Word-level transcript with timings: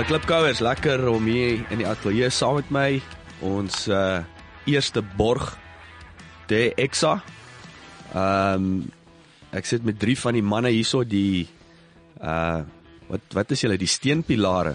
Hallo 0.00 0.16
klipkouers, 0.16 0.62
lekker 0.64 1.02
om 1.10 1.26
hier 1.28 1.58
in 1.68 1.82
die 1.82 1.84
ateljee 1.84 2.30
saam 2.32 2.54
met 2.56 2.70
my 2.72 2.84
ons 3.44 3.82
uh 3.92 4.22
eerste 4.64 5.02
borg 5.04 5.50
de 6.48 6.70
Exa. 6.72 7.18
Ehm 8.14 8.54
um, 8.64 8.70
ek 9.52 9.66
sit 9.68 9.84
met 9.84 9.98
drie 10.00 10.14
van 10.16 10.38
die 10.38 10.40
manne 10.40 10.70
hierso 10.72 11.02
die 11.04 11.44
uh 12.16 12.62
wat 13.10 13.36
wat 13.36 13.52
is 13.52 13.60
julle 13.60 13.76
die 13.76 13.90
steenpilare? 13.92 14.72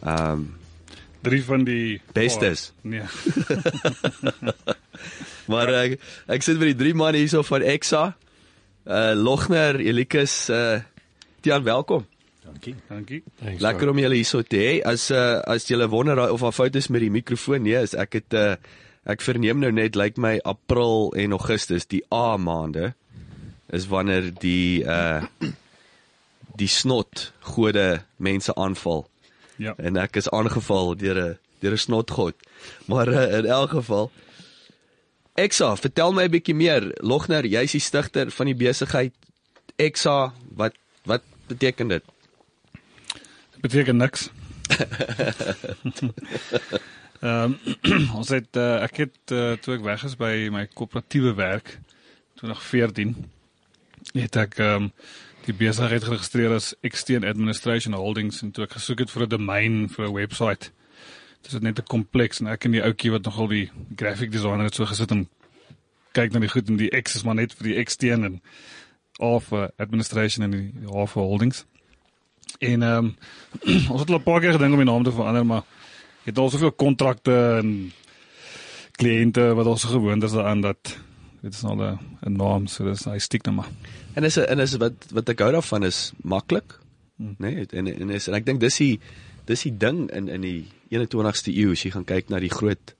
Ehm 0.00 0.42
um, 0.42 0.42
Drie 1.22 1.44
van 1.46 1.62
die 1.62 2.00
Bestes. 2.18 2.72
Oh, 2.82 2.90
nee. 2.96 3.06
maar 5.54 5.70
ek 5.84 6.00
ek 6.26 6.42
sit 6.42 6.58
met 6.58 6.72
die 6.72 6.80
drie 6.82 6.96
manne 6.98 7.22
hierso 7.22 7.46
van 7.46 7.62
Exa. 7.62 8.02
Uh 8.82 9.14
Logner, 9.14 9.78
Elikus, 9.78 10.50
uh 10.50 10.82
Tiaan, 11.46 11.62
welkom. 11.62 12.10
Dankie. 12.54 12.74
Dankie. 12.88 13.22
Lekker 13.58 13.90
om 13.90 13.98
julle 13.98 14.18
hierso 14.18 14.42
te 14.46 14.60
hê. 14.62 14.72
As 14.86 15.10
uh, 15.10 15.42
as 15.50 15.66
julle 15.68 15.88
wonder 15.90 16.20
of 16.30 16.40
daar 16.40 16.54
fout 16.54 16.76
is 16.78 16.88
met 16.88 17.02
die 17.02 17.12
mikrofoon, 17.12 17.66
nee, 17.66 17.76
is 17.82 17.96
ek 17.98 18.20
het 18.20 18.36
uh, 18.38 18.54
ek 19.10 19.24
verneem 19.24 19.60
nou 19.60 19.72
net 19.74 19.98
lyk 19.98 20.14
like 20.14 20.22
my 20.22 20.38
April 20.48 21.10
en 21.18 21.34
Augustus, 21.36 21.88
die 21.90 22.04
A 22.14 22.36
maande 22.38 22.94
is 23.74 23.88
wanneer 23.90 24.30
die 24.40 24.84
uh 24.86 25.24
die 26.54 26.70
snot 26.70 27.32
gode 27.42 28.04
mense 28.22 28.54
aanval. 28.54 29.08
Ja. 29.58 29.74
En 29.74 29.98
ek 29.98 30.20
is 30.20 30.30
aangeval 30.30 30.94
deur 31.00 31.18
'n 31.18 31.38
deur 31.60 31.74
'n 31.74 31.78
snotgod. 31.78 32.36
Maar 32.86 33.08
uh, 33.08 33.38
in 33.38 33.46
elk 33.46 33.70
geval 33.70 34.10
Exa, 35.34 35.74
vertel 35.76 36.12
my 36.12 36.24
'n 36.24 36.30
bietjie 36.30 36.54
meer. 36.54 36.94
Logner, 37.02 37.44
jy's 37.46 37.72
die 37.74 37.82
stigter 37.82 38.30
van 38.30 38.46
die 38.46 38.54
besigheid 38.54 39.12
Exa. 39.76 40.32
Wat 40.54 40.74
wat 41.04 41.22
beteken 41.46 41.88
dit? 41.88 42.04
Beteken 43.64 43.96
niks. 43.96 44.30
Ehm 47.20 47.54
um, 47.64 48.08
ons 48.18 48.28
het 48.28 48.56
uh, 48.60 48.82
ek 48.84 48.96
het 48.96 49.32
uh, 49.32 49.54
toe 49.56 49.78
ek 49.78 49.84
weg 49.86 50.02
is 50.04 50.16
by 50.20 50.50
my 50.52 50.66
koöperatiewe 50.76 51.32
werk 51.38 51.78
2014 52.42 53.14
het 54.12 54.36
ek 54.36 54.58
ehm 54.60 54.90
um, 54.90 54.90
die 55.46 55.56
besigheid 55.56 56.04
geregistreer 56.04 56.52
as 56.58 56.74
Extern 56.84 57.24
Administration 57.24 57.96
Holdings 57.96 58.42
en 58.44 58.52
toe 58.52 58.66
ek 58.68 58.76
gesoek 58.76 59.06
het 59.06 59.14
vir 59.16 59.24
'n 59.24 59.32
domein 59.32 59.88
vir 59.88 60.08
'n 60.10 60.14
webwerf. 60.18 60.68
Dit 61.40 61.52
is 61.52 61.60
net 61.60 61.80
'n 61.80 61.88
kompleks 61.88 62.44
en 62.44 62.52
ek 62.52 62.64
en 62.68 62.76
die 62.76 62.84
ouetjie 62.84 63.16
wat 63.16 63.24
nogal 63.24 63.48
die 63.48 63.70
graphic 63.96 64.32
designer 64.32 64.68
het 64.68 64.74
so 64.74 64.84
gesit 64.84 65.10
en 65.10 65.28
kyk 66.12 66.32
na 66.32 66.44
die 66.44 66.52
goed 66.52 66.68
en 66.68 66.76
die 66.76 66.92
X 67.00 67.16
is 67.16 67.24
maar 67.24 67.40
net 67.40 67.56
vir 67.56 67.72
die 67.72 67.80
Extern 67.80 68.24
en 68.24 68.42
of 69.18 69.52
uh, 69.52 69.68
administration 69.76 70.44
en 70.44 70.50
die 70.50 70.88
of 70.88 71.12
holdings. 71.16 71.64
En 72.58 72.82
ehm 72.82 73.04
um, 73.04 73.16
ons 73.92 74.00
het 74.00 74.10
al 74.10 74.18
'n 74.18 74.22
paar 74.22 74.40
keer 74.40 74.52
gedink 74.52 74.72
om 74.72 74.82
die 74.82 74.90
naam 74.90 75.04
te 75.04 75.12
verander, 75.12 75.46
maar 75.46 75.64
jy 76.24 76.32
het 76.32 76.38
al 76.38 76.50
soveel 76.50 76.72
kontrakte 76.72 77.34
en 77.60 77.92
kliënte 78.96 79.54
wat 79.54 79.66
ons 79.66 79.84
gewoond 79.84 80.22
is 80.22 80.32
daaraan 80.32 80.60
dat 80.60 80.96
dit 81.42 81.54
is 81.54 81.64
al 81.64 81.76
'n 81.76 81.98
'n 82.26 82.36
naam, 82.36 82.66
so 82.66 82.84
dis 82.84 83.04
hy 83.04 83.18
stiek 83.18 83.44
nou 83.44 83.56
maar. 83.56 83.70
En 84.14 84.24
is 84.24 84.36
en 84.36 84.58
is 84.58 84.76
wat 84.76 84.92
wat 85.10 85.28
ek 85.28 85.38
hou 85.38 85.52
daarvan 85.52 85.82
is 85.84 86.12
maklik. 86.22 86.80
Hmm. 87.16 87.34
Nee, 87.38 87.66
en 87.70 87.86
en 87.86 88.10
is 88.10 88.28
en 88.28 88.34
ek 88.34 88.46
dink 88.46 88.60
dis 88.60 88.76
die 88.76 89.00
dis 89.44 89.62
die 89.62 89.76
ding 89.76 90.10
in 90.10 90.28
in 90.28 90.40
die 90.40 90.68
21ste 90.90 91.52
eeu 91.52 91.70
as 91.72 91.82
jy 91.82 91.90
gaan 91.90 92.04
kyk 92.04 92.28
na 92.28 92.38
die 92.38 92.52
groot 92.52 92.94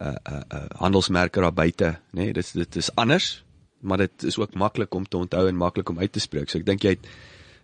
uh 0.00 0.16
uh, 0.24 0.42
uh 0.48 0.66
handelsmerke 0.80 1.40
daar 1.40 1.52
buite, 1.52 1.98
nê, 2.12 2.24
nee, 2.24 2.32
dit 2.32 2.52
dit 2.54 2.76
is 2.76 2.94
anders, 2.96 3.44
maar 3.80 3.98
dit 3.98 4.22
is 4.24 4.38
ook 4.38 4.54
maklik 4.54 4.94
om 4.94 5.04
te 5.08 5.16
onthou 5.16 5.48
en 5.48 5.56
maklik 5.56 5.88
om 5.88 5.98
uit 5.98 6.12
te 6.12 6.20
spreek. 6.20 6.50
So 6.50 6.58
ek 6.58 6.66
dink 6.66 6.82
jy 6.82 6.96
het 6.96 7.06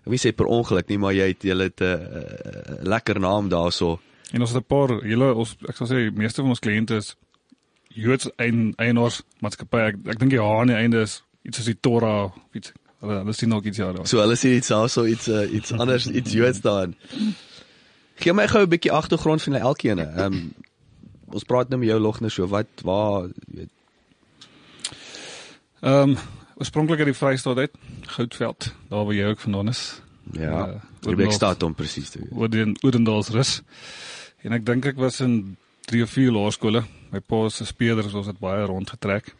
ek 0.06 0.12
wil 0.14 0.22
sê 0.22 0.30
per 0.32 0.46
ongeluk 0.46 0.88
nie, 0.88 0.98
maar 1.02 1.14
jy 1.16 1.32
het 1.32 1.42
het 1.42 1.80
'n 1.82 1.84
uh, 1.84 2.82
lekker 2.86 3.18
naam 3.20 3.48
daarso. 3.50 3.98
En 4.32 4.40
ons 4.40 4.52
het 4.52 4.62
'n 4.62 4.66
paar 4.66 5.02
hele 5.02 5.34
ons 5.34 5.56
ek 5.68 5.76
sal 5.76 5.86
sê 5.86 6.12
meeste 6.14 6.42
van 6.42 6.50
ons 6.50 6.62
kliënte 6.62 6.94
is 6.94 7.16
Joods 7.88 8.30
en 8.36 8.72
eienaars 8.76 9.22
maatskappy. 9.40 9.78
Ek, 9.78 9.96
ek 10.06 10.18
dink 10.18 10.30
die 10.30 10.40
H 10.40 10.60
aan 10.60 10.66
die 10.66 10.76
einde 10.76 11.00
is 11.00 11.22
iets 11.42 11.56
soos 11.56 11.66
die 11.66 11.80
Torah 11.80 12.24
of 12.24 12.54
iets. 12.54 12.72
Hulle 13.00 13.18
hulle 13.18 13.32
sien 13.32 13.52
ook 13.52 13.64
iets 13.64 13.78
daar. 13.78 14.06
So 14.06 14.20
hulle 14.20 14.36
sien 14.36 14.56
iets 14.56 14.68
daarso 14.68 15.04
iets 15.04 15.28
uh, 15.28 15.52
iets 15.52 15.72
anders 15.72 16.06
iets 16.06 16.32
Joods 16.32 16.60
daarin. 16.60 16.94
Gee 18.14 18.32
my 18.32 18.48
gou 18.48 18.62
'n 18.62 18.68
bietjie 18.68 18.92
agtergrond 18.92 19.42
van 19.42 19.54
elkeen. 19.54 19.98
Ehm 19.98 20.32
um, 20.32 20.54
ons 21.32 21.44
praat 21.44 21.68
nou 21.68 21.80
met 21.80 21.88
jou 21.88 22.00
Logner 22.00 22.30
so 22.30 22.46
wat 22.46 22.66
waar 22.82 23.28
weet 23.46 23.70
Ehm 25.80 26.10
um, 26.10 26.16
oorspronklik 26.56 27.02
uit 27.02 27.12
die 27.12 27.18
Vrystaat 27.18 27.58
uit, 27.58 27.78
Goudveld, 28.16 28.72
daar 28.88 29.04
waar 29.04 29.14
jy 29.14 29.30
ook 29.30 29.40
vandaan 29.44 29.68
is. 29.68 30.00
Ja, 30.32 30.80
Eh, 31.06 31.12
uh, 31.12 31.24
ek 31.26 31.32
staat 31.36 31.62
om 31.62 31.74
presies 31.74 32.10
te 32.10 32.18
weet. 32.18 32.32
Oor 32.34 32.50
die 32.50 32.64
Oudendaalsrus. 32.82 33.60
En 34.46 34.56
ek 34.56 34.64
dink 34.66 34.88
ek 34.90 34.98
was 34.98 35.20
in 35.22 35.56
3 35.86 36.02
of 36.02 36.10
4 36.10 36.32
laerskole. 36.34 36.82
My 37.12 37.20
pa 37.22 37.46
se 37.48 37.66
speerders 37.68 38.14
was 38.16 38.26
dit 38.26 38.38
baie 38.42 38.64
rondgetrek. 38.66 39.30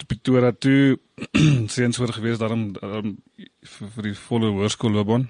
Toe 0.00 0.08
Pretoria 0.08 0.52
toe 0.56 0.96
seuns 1.76 2.00
oor 2.00 2.12
gewees 2.16 2.40
daarom, 2.40 2.70
daarom 2.78 3.18
vir, 3.36 3.90
vir 3.96 4.08
die 4.08 4.16
volle 4.16 4.52
hoërskoolloopbaan. 4.56 5.28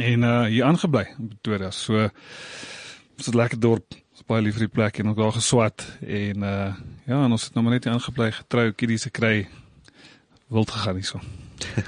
En 0.00 0.24
uh 0.26 0.46
hier 0.48 0.64
aangebly 0.64 1.04
in 1.18 1.28
Pretoria. 1.34 1.70
So 1.70 2.08
was 3.16 3.28
'n 3.28 3.36
lekker 3.36 3.60
dorp. 3.60 3.94
Ons 4.14 4.24
baie 4.26 4.42
lief 4.42 4.56
vir 4.56 4.66
die 4.66 4.74
plek 4.74 4.98
en 4.98 5.12
ons 5.12 5.18
daar 5.18 5.36
geswat 5.36 5.84
en 6.00 6.42
uh 6.42 6.72
ja, 7.04 7.20
en 7.20 7.32
ons 7.36 7.44
het 7.44 7.54
nou 7.54 7.64
maar 7.64 7.76
net 7.76 7.84
hier 7.84 7.92
aangebly, 7.92 8.32
getrou, 8.32 8.72
kiddies 8.72 9.04
gekry. 9.10 9.48
Wild 10.48 10.70
gegaan 10.70 10.94
hierso. 11.00 11.20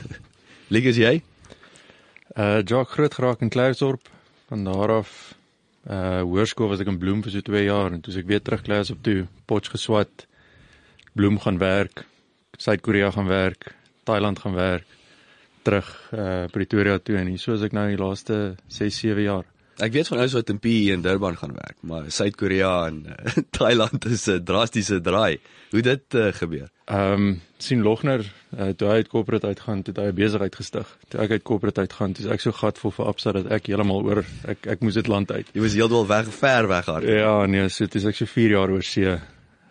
Lig 0.73 0.89
is 0.89 0.97
jy? 0.97 1.19
Uh 2.37 2.63
Jock 2.65 2.95
groot 2.97 3.15
geraak 3.15 3.43
in 3.45 3.53
Klerksdorp. 3.53 4.09
Van 4.49 4.65
daar 4.65 4.95
af 5.01 5.11
uh 5.91 6.23
hoërskool 6.25 6.73
was 6.73 6.81
ek 6.81 6.89
in 6.91 6.99
Bloem 6.99 7.21
vir 7.25 7.35
so 7.37 7.45
2 7.45 7.67
jaar 7.67 7.93
en 7.93 8.01
toe 8.01 8.15
ek 8.17 8.31
weer 8.31 8.43
terug 8.43 8.65
klas 8.67 8.91
op 8.95 9.03
toe 9.05 9.27
Potch 9.47 9.75
geswat. 9.75 10.27
Bloem 11.17 11.39
gaan 11.41 11.61
werk, 11.61 12.05
Suid-Korea 12.61 13.11
gaan 13.11 13.29
werk, 13.29 13.75
Thailand 14.05 14.41
gaan 14.41 14.57
werk, 14.57 14.89
terug 15.65 15.93
uh 16.13 16.47
Pretoria 16.53 16.99
toe 16.99 17.21
en 17.21 17.29
hier 17.33 17.41
so 17.41 17.55
is 17.57 17.65
ek 17.65 17.77
nou 17.77 17.87
die 17.93 18.01
laaste 18.01 18.57
6 18.69 19.05
7 19.05 19.29
jaar. 19.29 19.47
Ek 19.77 19.93
weet 19.93 20.09
van 20.09 20.23
ouens 20.23 20.33
wat 20.33 20.49
in 20.49 20.59
PE 20.65 20.95
in 20.95 21.03
Durban 21.05 21.37
gaan 21.37 21.53
werk, 21.53 21.77
maar 21.85 22.07
Suid-Korea 22.09 22.87
en 22.87 23.03
uh, 23.13 23.33
Thailand 23.59 24.07
is 24.09 24.25
'n 24.33 24.45
drastiese 24.45 25.01
draai. 25.01 25.37
Hoe 25.71 25.83
dit 25.83 26.15
uh, 26.15 26.33
gebeur? 26.33 26.71
Ehm 26.87 27.13
um, 27.13 27.43
sien 27.59 27.83
Logner 27.83 28.25
uh, 28.57 28.69
toe 28.69 28.89
hy 28.89 28.95
uit 29.03 29.09
corporate 29.09 29.47
uitgaan, 29.47 29.83
toe 29.83 29.95
hy 29.97 30.09
'n 30.11 30.15
besigheid 30.15 30.57
gestig. 30.57 30.99
Toe 31.09 31.21
ek 31.21 31.31
uit 31.31 31.43
corporate 31.43 31.81
uitgaan, 31.81 32.13
toe 32.13 32.31
ek 32.33 32.41
so 32.41 32.53
gatvol 32.53 32.91
vir 32.91 33.07
Absa 33.07 33.33
dat 33.33 33.51
ek 33.51 33.67
heeltemal 33.67 34.05
oor 34.05 34.25
ek 34.45 34.67
ek 34.67 34.81
moes 34.81 34.95
dit 34.95 35.09
land 35.09 35.33
uit. 35.33 35.47
Jy 35.53 35.61
was 35.61 35.75
heeltemal 35.75 36.07
weg 36.07 36.29
ver 36.35 36.69
weg 36.69 36.87
haar. 36.87 37.03
Ja, 37.05 37.47
nee, 37.47 37.69
so 37.69 37.87
dis 37.87 38.05
ek 38.05 38.15
so 38.15 38.27
4 38.27 38.51
jaar 38.51 38.71
oor 38.71 38.83
see 38.83 39.19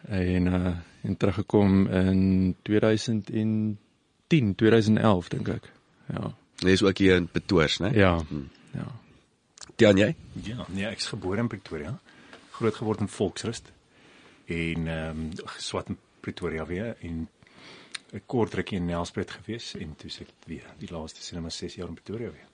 en 0.09 0.47
uh 0.47 0.75
en 1.05 1.17
teruggekom 1.17 1.87
in 1.87 2.55
2010, 2.63 4.55
2011 4.55 5.27
dink 5.29 5.47
ek. 5.47 5.71
Ja. 6.09 6.31
Dis 6.55 6.83
ook 6.83 6.97
hier 6.97 7.15
in 7.15 7.27
Pretoria, 7.27 7.67
né? 7.79 7.91
Ja. 7.93 8.21
Ja. 8.73 8.87
Tiaan 9.75 9.97
jy? 9.97 10.15
Ja, 10.43 10.65
nee, 10.67 10.87
ek's 10.87 11.11
gebore 11.11 11.43
in 11.43 11.47
Pretoria. 11.47 11.99
Groot 12.57 12.75
geword 12.75 12.99
in 12.99 13.11
Volksrust. 13.11 13.71
En 14.45 14.87
ehm 14.87 15.19
um, 15.19 15.31
geswat 15.57 15.87
in 15.93 15.97
Pretoria 16.19 16.65
weer 16.65 16.95
en 17.01 17.27
'n 18.15 18.23
kort 18.25 18.53
rukkie 18.55 18.77
in 18.79 18.85
Nelspruit 18.87 19.31
gewees 19.31 19.73
en 19.75 19.95
toe 19.99 20.09
se 20.09 20.23
ek 20.23 20.31
weer 20.47 20.67
die 20.79 20.91
laaste 20.91 21.21
sinema 21.23 21.49
6 21.49 21.75
jaar 21.75 21.89
in 21.91 21.97
Pretoria 21.99 22.31
weer. 22.31 22.47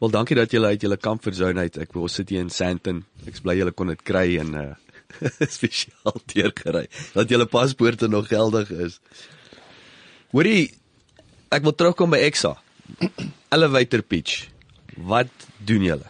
Wel 0.00 0.10
dankie 0.10 0.36
dat 0.36 0.50
julle 0.50 0.72
uit 0.72 0.80
julle 0.80 0.96
comfort 0.96 1.36
zone 1.36 1.60
uit. 1.60 1.76
Ek 1.78 1.92
wil 1.94 2.08
sit 2.08 2.32
hier 2.32 2.40
in 2.40 2.50
Sandton. 2.50 3.04
Ek 3.28 3.36
bly 3.44 3.54
julle 3.58 3.74
kon 3.76 3.92
dit 3.92 4.02
kry 4.02 4.38
en 4.42 4.54
uh 4.54 4.70
spesiaal 5.56 6.22
deurgery 6.32 6.86
dat 7.12 7.28
julle 7.28 7.46
paspoorte 7.46 8.08
nog 8.08 8.30
geldig 8.32 8.70
is. 8.70 8.96
Hoorie, 10.32 10.72
ek 11.52 11.66
wil 11.66 11.74
terugkom 11.76 12.14
by 12.14 12.22
Exa. 12.24 12.54
Elevator 13.54 14.00
pitch. 14.00 14.48
Wat 14.96 15.28
doen 15.60 15.84
julle? 15.84 16.08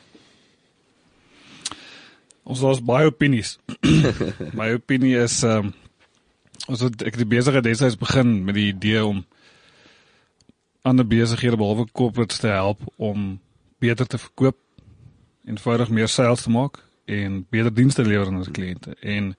Ons 2.46 2.62
daar's 2.62 2.82
baie 2.82 3.10
opinies. 3.10 3.56
My 4.58 4.70
opinie 4.78 5.16
is 5.26 5.42
ehm 5.42 5.72
um, 5.72 5.78
ons 6.66 6.80
het 6.80 7.02
ek 7.02 7.16
het 7.16 7.22
die 7.22 7.32
besigheid 7.36 7.64
destyds 7.64 7.98
begin 7.98 8.44
met 8.44 8.54
die 8.54 8.68
idee 8.72 9.04
om 9.04 9.24
ander 10.82 11.06
besighede 11.06 11.56
behalwe 11.56 11.86
corporates 11.92 12.42
te 12.42 12.50
help 12.50 12.80
om 12.96 13.40
beter 13.78 14.06
te 14.06 14.18
verkoop, 14.18 14.58
eenvoudig 15.46 15.90
meer 15.90 16.08
sales 16.08 16.42
te 16.42 16.50
maak 16.50 16.78
en 17.04 17.42
beter 17.50 17.74
dienste 17.74 18.04
lewer 18.06 18.26
aan 18.26 18.40
ons 18.42 18.50
kliënte. 18.50 18.94
En 19.00 19.34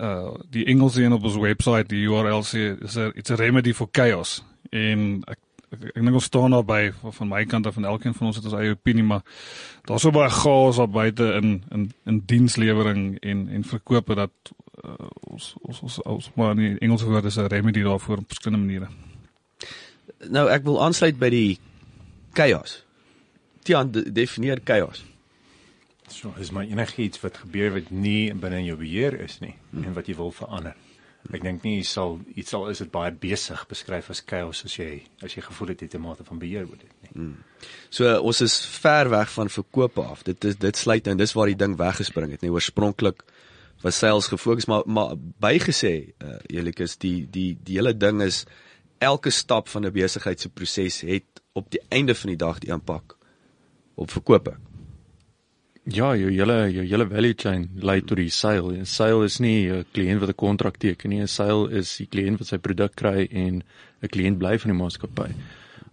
uh 0.00 0.32
die 0.50 0.64
Engelse 0.64 1.02
een 1.02 1.12
op 1.12 1.24
ons 1.28 1.36
webwerf, 1.36 1.86
die 1.90 2.06
URL 2.06 2.42
sê 2.46 2.70
is 2.82 2.96
a, 2.96 3.10
it's 3.14 3.30
a 3.30 3.36
remedy 3.36 3.72
for 3.76 3.88
chaos. 3.92 4.40
En 4.70 5.22
ek 5.28 5.38
ek, 5.70 5.82
dink 5.94 6.16
ons 6.18 6.26
staan 6.26 6.54
daarby 6.54 6.90
van, 7.00 7.12
van 7.14 7.28
my 7.30 7.44
kant 7.46 7.66
af 7.66 7.76
van 7.76 7.86
elkeen 7.86 8.14
van 8.14 8.30
ons 8.30 8.38
het 8.38 8.46
ons 8.48 8.56
eie 8.58 8.74
opinie, 8.74 9.04
maar 9.06 9.22
daar's 9.86 10.02
so 10.06 10.14
baie 10.14 10.30
chaos 10.34 10.80
daar 10.80 10.90
buite 10.90 11.28
in 11.38 11.60
in 11.70 11.90
in 12.10 12.22
dienslewering 12.26 13.04
en 13.20 13.48
en 13.48 13.66
verkope 13.74 14.16
dat 14.18 14.54
uh, 14.84 15.08
ons 15.30 15.54
ons 15.60 15.80
ons 15.80 16.00
ons 16.02 16.30
maar 16.34 16.58
in 16.58 16.78
Engelse 16.78 17.06
woorde 17.06 17.26
is 17.26 17.38
'n 17.38 17.46
remedy 17.46 17.82
daarvoor 17.82 18.18
op 18.18 18.28
verskillende 18.28 18.66
maniere. 18.66 18.88
Nou 20.28 20.48
ek 20.50 20.64
wil 20.64 20.82
aansluit 20.82 21.18
by 21.18 21.30
die 21.30 21.58
chaos. 22.32 22.84
Tian 23.62 23.90
de, 23.90 24.12
definieer 24.12 24.60
chaos. 24.64 25.04
So 26.08 26.32
is 26.38 26.50
maar 26.50 26.64
enigiets 26.64 27.20
wat 27.20 27.36
gebeur 27.36 27.72
wat 27.72 27.90
nie 27.90 28.34
binne 28.34 28.58
in 28.58 28.64
jou 28.64 28.76
beheer 28.76 29.20
is 29.20 29.38
nie 29.40 29.54
hmm. 29.70 29.84
en 29.84 29.92
wat 29.92 30.06
jy 30.06 30.16
wil 30.18 30.32
verander. 30.32 30.74
Ek 31.30 31.42
dink 31.42 31.62
nie 31.62 31.76
jy 31.76 31.84
sal 31.84 32.18
iets 32.34 32.54
al 32.56 32.70
is 32.72 32.78
dit 32.78 32.90
baie 32.90 33.12
besig 33.12 33.66
beskryf 33.68 34.10
as 34.10 34.22
chaos 34.26 34.64
as 34.64 34.78
jy 34.78 35.02
as 35.22 35.36
jy 35.36 35.42
gevoel 35.42 35.68
het 35.68 35.80
jy 35.80 35.86
het 35.86 35.94
'n 35.94 36.02
mate 36.02 36.24
van 36.24 36.38
beheer 36.38 36.66
oor 36.66 36.80
dit 36.80 36.94
nie. 37.02 37.12
Hmm. 37.12 37.36
So 37.90 38.04
uh, 38.04 38.18
ons 38.22 38.40
is 38.40 38.66
ver 38.66 39.10
weg 39.10 39.32
van 39.32 39.48
verkope 39.48 40.02
af. 40.02 40.22
Dit 40.22 40.44
is 40.44 40.56
dit 40.56 40.76
sluit 40.76 41.06
en 41.06 41.16
dis 41.16 41.32
waar 41.32 41.46
die 41.46 41.56
ding 41.56 41.76
weggespring 41.76 42.30
het, 42.30 42.42
nie 42.42 42.50
oorspronklik 42.50 43.22
was 43.82 43.98
sales 43.98 44.28
gefokus 44.28 44.66
maar 44.66 44.82
maar 44.86 45.14
bygesê 45.16 45.94
uh, 46.22 46.38
eerlik 46.48 46.80
is 46.80 46.96
die 46.96 47.26
die 47.30 47.58
die 47.62 47.76
hele 47.78 47.96
ding 47.96 48.22
is 48.22 48.44
elke 48.98 49.30
stap 49.30 49.68
van 49.68 49.86
'n 49.86 49.92
besigheid 49.92 50.40
se 50.40 50.48
proses 50.48 51.00
het 51.00 51.40
op 51.52 51.70
die 51.70 51.80
einde 51.88 52.14
van 52.14 52.28
die 52.28 52.36
dag 52.36 52.58
die 52.58 52.72
impak 52.72 53.16
op 53.94 54.10
verkope. 54.10 54.56
Ja, 55.84 56.14
jou 56.16 56.30
hele 56.30 56.72
jou 56.72 56.84
hele 56.86 57.06
value 57.08 57.34
chain 57.36 57.70
lei 57.74 58.00
tot 58.00 58.16
die 58.16 58.30
sale. 58.30 58.76
'n 58.76 58.86
Sale 58.86 59.24
is 59.24 59.38
nie 59.40 59.70
'n 59.72 59.84
kliënt 59.92 60.20
wat 60.20 60.28
'n 60.28 60.34
kontrak 60.34 60.76
teken 60.76 61.10
nie. 61.10 61.20
'n 61.20 61.28
Sale 61.28 61.70
is 61.70 61.96
die 61.96 62.06
kliënt 62.06 62.38
wat 62.38 62.46
sy 62.46 62.58
produk 62.58 62.94
kry 62.94 63.28
en 63.30 63.62
'n 64.02 64.08
kliënt 64.08 64.38
bly 64.38 64.58
van 64.58 64.70
die 64.70 64.78
maatskappy. 64.82 65.30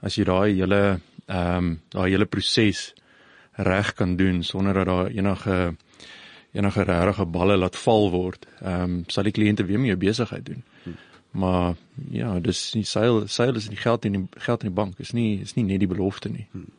As 0.01 0.15
jy 0.15 0.23
daai 0.23 0.53
hele 0.53 0.99
ehm 1.27 1.57
um, 1.57 1.81
daai 1.89 2.11
hele 2.11 2.25
proses 2.25 2.93
reg 3.57 3.93
kan 3.93 4.15
doen 4.15 4.43
sonder 4.43 4.73
dat 4.73 4.85
daar 4.85 5.07
enige 5.07 5.75
enige 6.57 6.86
regte 6.88 7.25
balle 7.25 7.57
laat 7.57 7.77
val 7.86 8.09
word, 8.13 8.48
ehm 8.62 8.83
um, 8.83 9.04
sal 9.13 9.27
die 9.27 9.36
kliënte 9.36 9.65
weer 9.65 9.80
mee 9.80 9.94
jou 9.94 10.00
besigheid 10.01 10.45
doen. 10.45 10.63
Maar 11.38 11.75
ja, 12.09 12.39
dis 12.39 12.71
die 12.71 12.86
sale 12.86 13.27
sale 13.27 13.57
is 13.57 13.69
die 13.69 13.77
geld 13.77 14.06
in 14.06 14.15
die 14.18 14.42
geld 14.48 14.63
in 14.63 14.71
die 14.71 14.75
bank. 14.75 15.00
Is 15.00 15.13
nie 15.13 15.42
is 15.42 15.54
nie 15.54 15.65
net 15.68 15.83
die 15.83 15.89
belofte 15.92 16.30
nie. 16.33 16.48
Hmm. 16.51 16.71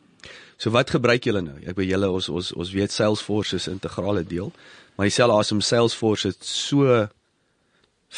So 0.57 0.73
wat 0.75 0.91
gebruik 0.91 1.23
julle 1.23 1.41
nou? 1.41 1.55
Ek 1.63 1.77
weet 1.79 1.93
julle 1.93 2.09
ons 2.11 2.29
ons 2.29 2.51
ons 2.51 2.73
weet 2.75 2.91
Salesforce 2.91 3.55
is 3.55 3.69
integrale 3.71 4.25
deel, 4.27 4.51
maar 4.97 5.07
dieselfde 5.07 5.37
as 5.39 5.51
om 5.55 5.61
Salesforce 5.63 6.33
het 6.33 6.43
so 6.45 7.07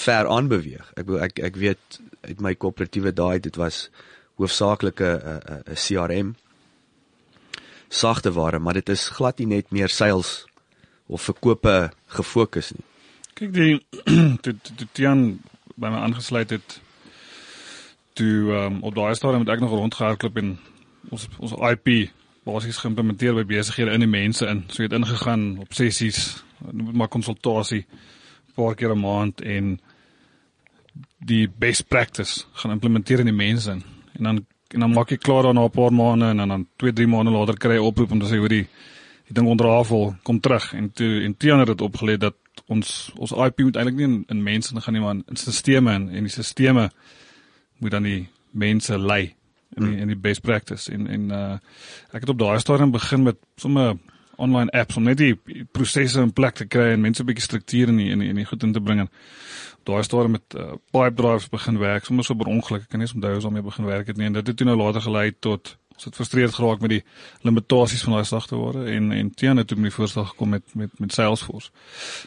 ver 0.06 0.30
aanbeweeg. 0.38 0.94
Ek 0.98 1.12
ek 1.30 1.44
ek 1.52 1.60
weet 1.62 2.00
uit 2.22 2.42
my 2.42 2.56
koöperatiewe 2.56 3.14
daai 3.14 3.40
dit 3.40 3.56
was 3.62 3.90
hoofsaaklik 4.42 5.02
'n 5.02 5.42
'n 5.68 5.76
CRM 5.76 6.36
sagte 7.92 8.32
ware, 8.32 8.60
maar 8.60 8.74
dit 8.74 8.90
is 8.90 9.10
glad 9.10 9.38
nie 9.38 9.48
net 9.48 9.72
meer 9.72 9.90
sales 9.90 10.46
of 11.12 11.28
verkope 11.28 11.92
gefokus 12.16 12.72
nie. 12.76 12.86
Kyk 13.36 13.54
die 13.56 13.74
toe 14.44 14.56
toe 14.64 14.88
Tian 14.96 15.26
by 15.76 15.92
my 15.92 16.02
aangesluit 16.06 16.54
het 16.56 16.80
toe 18.20 18.52
um, 18.56 18.82
op 18.86 18.96
daai 18.96 19.16
stadium 19.16 19.46
het 19.46 19.54
ek 19.56 19.64
nog 19.64 19.76
rondgehardloop 19.76 20.42
en 20.42 20.56
ons 21.12 21.28
ons 21.40 21.56
IP 21.72 22.12
basies 22.48 22.80
geïmplementeer 22.82 23.36
by 23.38 23.46
besighede 23.46 23.94
in 23.96 24.06
die 24.06 24.10
mense 24.10 24.48
in. 24.50 24.64
So 24.74 24.84
het 24.84 24.96
ingegaan 24.98 25.46
op 25.62 25.76
sessies, 25.78 26.42
noem 26.72 26.92
dit 26.92 26.98
maar 26.98 27.12
konsultasie 27.14 27.86
'n 27.86 28.54
paar 28.56 28.76
keer 28.76 28.96
'n 28.96 29.00
maand 29.00 29.42
en 29.42 29.80
die 31.20 31.48
best 31.48 31.88
practice 31.88 32.46
gaan 32.54 32.72
implementeer 32.72 33.20
in 33.20 33.30
die 33.30 33.42
mense 33.46 33.72
in. 33.72 33.84
En 34.18 34.24
dan 34.24 34.46
en 34.74 34.80
dan 34.80 34.94
maak 34.94 35.10
jy 35.10 35.18
klaar 35.18 35.44
dan 35.44 35.56
na 35.56 35.64
'n 35.64 35.70
paar 35.70 35.94
maande 35.94 36.26
en 36.26 36.48
dan 36.48 36.68
2, 36.76 36.94
3 36.94 37.08
maande 37.08 37.32
later 37.32 37.58
kry 37.58 37.74
jy 37.74 37.84
oproep 37.84 38.12
om 38.12 38.20
te 38.20 38.26
sê 38.26 38.38
hoor 38.38 38.50
die 38.50 38.68
die 39.32 39.40
ding 39.40 39.48
onderhafel 39.48 40.16
kom 40.28 40.40
terug 40.44 40.74
en 40.76 40.92
toe 40.92 41.22
en 41.24 41.36
Tiana 41.38 41.64
het 41.64 41.72
dit 41.74 41.84
opgelê 41.88 42.18
dat 42.20 42.36
ons 42.68 43.12
ons 43.16 43.34
IP 43.48 43.64
moet 43.64 43.80
eintlik 43.80 44.00
nie 44.00 44.08
in, 44.10 44.18
in 44.28 44.44
mense 44.44 44.76
gaan 44.76 44.98
nie 44.98 45.04
maar 45.04 45.16
in, 45.18 45.24
in 45.32 45.40
stelsels 45.40 45.92
en 45.96 46.10
en 46.10 46.28
die 46.28 46.34
stelsels 46.34 46.92
moet 47.82 47.96
dan 47.96 48.04
die 48.04 48.28
mense 48.52 48.98
lei 49.00 49.36
in 49.78 49.88
die, 49.88 49.98
in 50.04 50.12
die 50.12 50.20
best 50.20 50.44
practice 50.44 50.92
en 50.92 51.08
en 51.08 51.30
uh 51.32 51.54
ek 52.12 52.26
het 52.26 52.34
op 52.34 52.40
daai 52.40 52.60
stadium 52.60 52.92
begin 52.92 53.24
met 53.24 53.40
sommer 53.56 53.96
online 54.42 54.72
apps 54.74 54.98
om 54.98 55.08
net 55.08 55.20
die 55.22 55.36
prosesse 55.72 56.22
in 56.22 56.34
plek 56.34 56.58
te 56.60 56.66
kry 56.66 56.92
en 56.92 57.02
mense 57.02 57.24
'n 57.24 57.26
bietjie 57.30 57.46
struktuur 57.46 57.90
in 57.94 57.98
die, 57.98 58.10
in 58.12 58.20
die, 58.20 58.30
in 58.30 58.36
die 58.36 58.46
goed 58.46 58.64
in 58.64 58.74
te 58.74 58.82
bring. 58.82 59.10
Daai 59.84 60.04
stadium 60.04 60.32
met 60.32 60.56
uh, 60.56 60.74
pipe 60.92 61.14
drives 61.16 61.50
begin 61.50 61.78
werk, 61.78 62.06
sommer 62.06 62.24
so 62.24 62.36
per 62.36 62.48
ongeluk. 62.48 62.82
Ek 62.82 62.90
kan 62.90 63.00
nie 63.00 63.08
eens 63.08 63.16
onthou 63.16 63.30
hoe 63.30 63.42
ons 63.42 63.44
daarmee 63.44 63.62
begin 63.70 63.86
werk 63.86 64.08
het 64.08 64.18
nie 64.18 64.26
en 64.26 64.34
dit 64.34 64.48
het 64.48 64.58
toe 64.58 64.68
nou 64.68 64.78
later 64.78 65.02
gelei 65.02 65.32
tot 65.40 65.78
het 66.04 66.16
frustreerd 66.16 66.54
geraak 66.54 66.82
met 66.82 66.90
die 66.90 67.04
limitasies 67.42 68.04
van 68.04 68.14
daai 68.14 68.26
sagteware 68.26 68.86
en 68.92 69.12
en 69.12 69.34
Tian 69.34 69.58
het 69.58 69.68
toe 69.68 69.78
met 69.78 69.90
die 69.90 69.96
voorstel 69.96 70.26
gekom 70.26 70.50
met 70.50 70.76
met 70.76 71.00
met 71.00 71.14
Salesforce. 71.14 71.72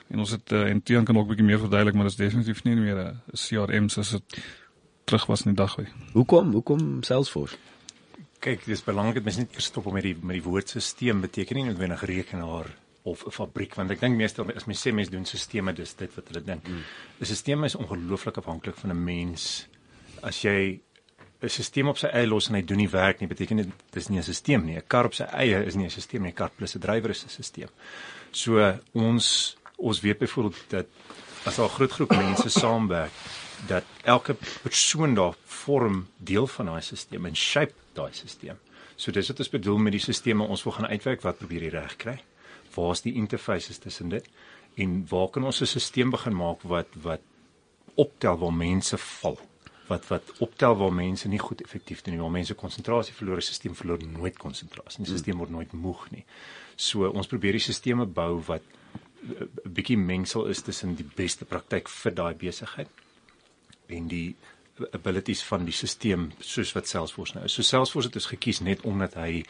En 0.08 0.18
ons 0.18 0.30
het 0.30 0.52
uh, 0.52 0.68
en 0.68 0.82
Tian 0.82 1.04
kan 1.04 1.16
ook 1.16 1.24
'n 1.24 1.28
bietjie 1.28 1.46
meer 1.46 1.58
verduidelik, 1.58 1.94
maar 1.94 2.08
dit 2.08 2.12
is 2.12 2.24
definitief 2.24 2.62
nie 2.64 2.76
meer 2.76 2.98
'n 2.98 3.20
CRM 3.32 3.88
soos 3.88 4.10
dit 4.10 4.42
terug 5.04 5.26
was 5.26 5.44
in 5.44 5.54
die 5.54 5.62
dag 5.62 5.76
weer. 5.76 5.92
Hoekom? 6.12 6.52
Hoekom 6.52 7.02
Salesforce? 7.02 7.56
Kyk, 8.38 8.64
dis 8.64 8.84
belangrik 8.84 9.14
dat 9.14 9.24
mens 9.24 9.36
net 9.36 9.54
eers 9.54 9.64
stop 9.64 9.86
om 9.86 9.92
met 9.92 10.02
die 10.02 10.16
met 10.20 10.36
die 10.36 10.42
woordstelsel 10.42 11.20
beteken 11.20 11.56
nie 11.56 11.64
noodwendig 11.64 12.04
rekenaar 12.04 12.66
of 13.02 13.26
'n 13.26 13.30
fabriek 13.30 13.74
want 13.74 13.90
ek 13.90 14.00
dink 14.00 14.16
meestal 14.16 14.48
as 14.54 14.64
mens 14.64 14.80
sê 14.86 14.92
mens 14.92 15.10
doen 15.10 15.24
sisteme 15.24 15.72
dis 15.72 15.94
dit 15.94 16.14
wat 16.14 16.28
hulle 16.28 16.44
dink. 16.44 16.66
Hmm. 16.66 16.82
'n 17.20 17.24
Stelsel 17.24 17.64
is 17.64 17.74
ongelooflik 17.74 18.36
afhanklik 18.36 18.76
van 18.76 18.90
'n 18.90 19.04
mens. 19.04 19.68
As 20.22 20.42
jy 20.42 20.80
'n 21.44 21.62
stelsel 21.62 21.90
op 21.90 21.98
sy 21.98 22.06
eie 22.06 22.26
los 22.26 22.48
en 22.48 22.54
hy 22.54 22.62
doen 22.62 22.78
nie 22.78 22.88
werk 22.90 23.20
nie, 23.20 23.28
beteken 23.28 23.56
dit 23.56 23.68
dis 23.92 24.08
nie 24.08 24.18
'n 24.18 24.22
stelsel 24.22 24.64
nie. 24.64 24.76
'n 24.76 24.86
Kar 24.86 25.04
op 25.04 25.14
sy 25.14 25.24
eie 25.24 25.64
is 25.64 25.74
nie 25.74 25.84
'n 25.84 25.90
stelsel 25.90 26.20
nie. 26.20 26.30
'n 26.30 26.34
Kar 26.34 26.50
plus 26.50 26.74
'n 26.74 26.80
drywer 26.80 27.10
is 27.10 27.24
'n 27.24 27.42
stelsel. 27.42 27.70
So 28.32 28.78
ons 28.92 29.56
ons 29.76 30.00
weet 30.00 30.18
byvoorbeeld 30.18 30.70
dat 30.70 30.86
as 31.44 31.58
'n 31.58 31.68
groot 31.68 31.92
groep 31.92 32.10
mense 32.10 32.48
saamwerk 32.48 33.12
dat 33.66 33.84
elke 34.02 34.36
persoon 34.62 35.14
daar 35.14 35.34
vorm 35.44 36.06
deel 36.18 36.46
van 36.46 36.66
daai 36.66 36.80
stelsel 36.80 37.24
en 37.24 37.36
shape 37.36 37.74
daai 37.92 38.12
stelsel. 38.12 38.56
So 38.96 39.12
dis 39.12 39.28
wat 39.28 39.38
ons 39.38 39.50
bedoel 39.50 39.78
met 39.78 39.92
die 39.92 40.00
stelsels 40.00 40.48
ons 40.48 40.62
wil 40.62 40.72
gaan 40.72 40.86
uitwerk 40.86 41.22
wat 41.22 41.38
probeer 41.38 41.62
jy 41.62 41.68
reg 41.68 41.96
kry. 41.96 42.18
Waar's 42.74 43.02
die 43.02 43.14
interfaces 43.14 43.78
tussen 43.78 44.08
dit 44.08 44.26
en 44.74 45.06
waar 45.08 45.28
kan 45.28 45.44
ons 45.44 45.60
'n 45.60 45.66
stelsel 45.66 46.10
begin 46.10 46.36
maak 46.36 46.62
wat 46.62 46.88
wat 47.02 47.20
optel 47.94 48.38
waar 48.38 48.52
mense 48.52 48.98
val? 48.98 49.38
Wat 49.88 50.06
wat 50.08 50.32
optel 50.44 50.76
waar 50.80 50.92
mense 50.92 51.28
nie 51.28 51.38
goed 51.38 51.60
effektief 51.60 52.02
doen 52.02 52.14
nie, 52.14 52.22
waar 52.22 52.32
mense 52.32 52.54
konsentrasie 52.54 53.14
verloor, 53.14 53.42
die 53.42 53.46
stelsel 53.46 53.74
verloor 53.74 54.06
nooit 54.06 54.38
konsentrasie. 54.40 55.04
Die 55.04 55.10
stelsel 55.12 55.40
word 55.42 55.50
nooit 55.50 55.72
moeg 55.72 56.06
nie. 56.10 56.24
So 56.76 57.10
ons 57.10 57.28
probeer 57.30 57.58
die 57.58 57.64
stelsels 57.64 58.12
bou 58.16 58.40
wat 58.48 58.62
'n 59.24 59.72
bietjie 59.76 59.96
mengsel 59.96 60.46
is 60.52 60.62
tussen 60.62 60.94
die 60.96 61.06
beste 61.16 61.44
praktyk 61.44 61.88
vir 61.88 62.12
daai 62.14 62.34
besigheid 62.34 62.88
en 63.88 64.08
die 64.08 64.34
abilities 64.92 65.42
van 65.46 65.64
die 65.64 65.74
stelsel 65.74 66.30
soos 66.42 66.72
wat 66.74 66.88
Salesforce 66.90 67.36
nou 67.36 67.44
is. 67.46 67.54
So 67.54 67.62
Salesforce 67.62 68.08
het 68.08 68.18
ons 68.18 68.30
gekies 68.32 68.60
net 68.60 68.82
omdat 68.82 69.14
hy 69.20 69.44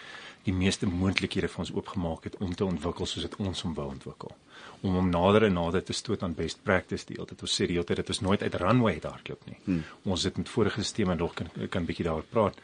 die 0.45 0.52
meeste 0.52 0.87
moontlikhede 0.87 1.49
vir 1.49 1.62
ons 1.64 1.73
oopgemaak 1.73 2.28
het 2.28 2.37
om 2.45 2.52
te 2.54 2.66
ontwikkel 2.66 3.09
soos 3.09 3.25
dit 3.25 3.37
ons 3.40 3.62
hom 3.64 3.73
wou 3.78 3.87
ontwikkel. 3.88 4.35
Om 4.83 4.99
hom 4.99 5.09
nader 5.12 5.47
en 5.49 5.57
nader 5.57 5.85
te 5.85 5.97
stoot 5.97 6.23
aan 6.23 6.37
best 6.37 6.61
practice 6.62 7.09
deel. 7.09 7.25
Dit 7.31 7.40
ons 7.40 7.54
sê 7.57 7.69
die 7.71 7.78
hele 7.78 7.88
tyd 7.88 8.02
dit 8.02 8.12
is 8.12 8.21
nooit 8.21 8.43
uit 8.43 8.59
runway 8.61 8.99
daar 9.00 9.23
klop 9.25 9.47
nie. 9.49 9.57
Hmm. 9.64 9.83
Ons 10.04 10.26
het 10.28 10.37
met 10.37 10.49
vorige 10.49 10.85
stelsels 10.85 11.19
nog 11.19 11.35
kan 11.35 11.49
kan 11.71 11.88
bietjie 11.88 12.04
daaroor 12.04 12.28
praat. 12.31 12.61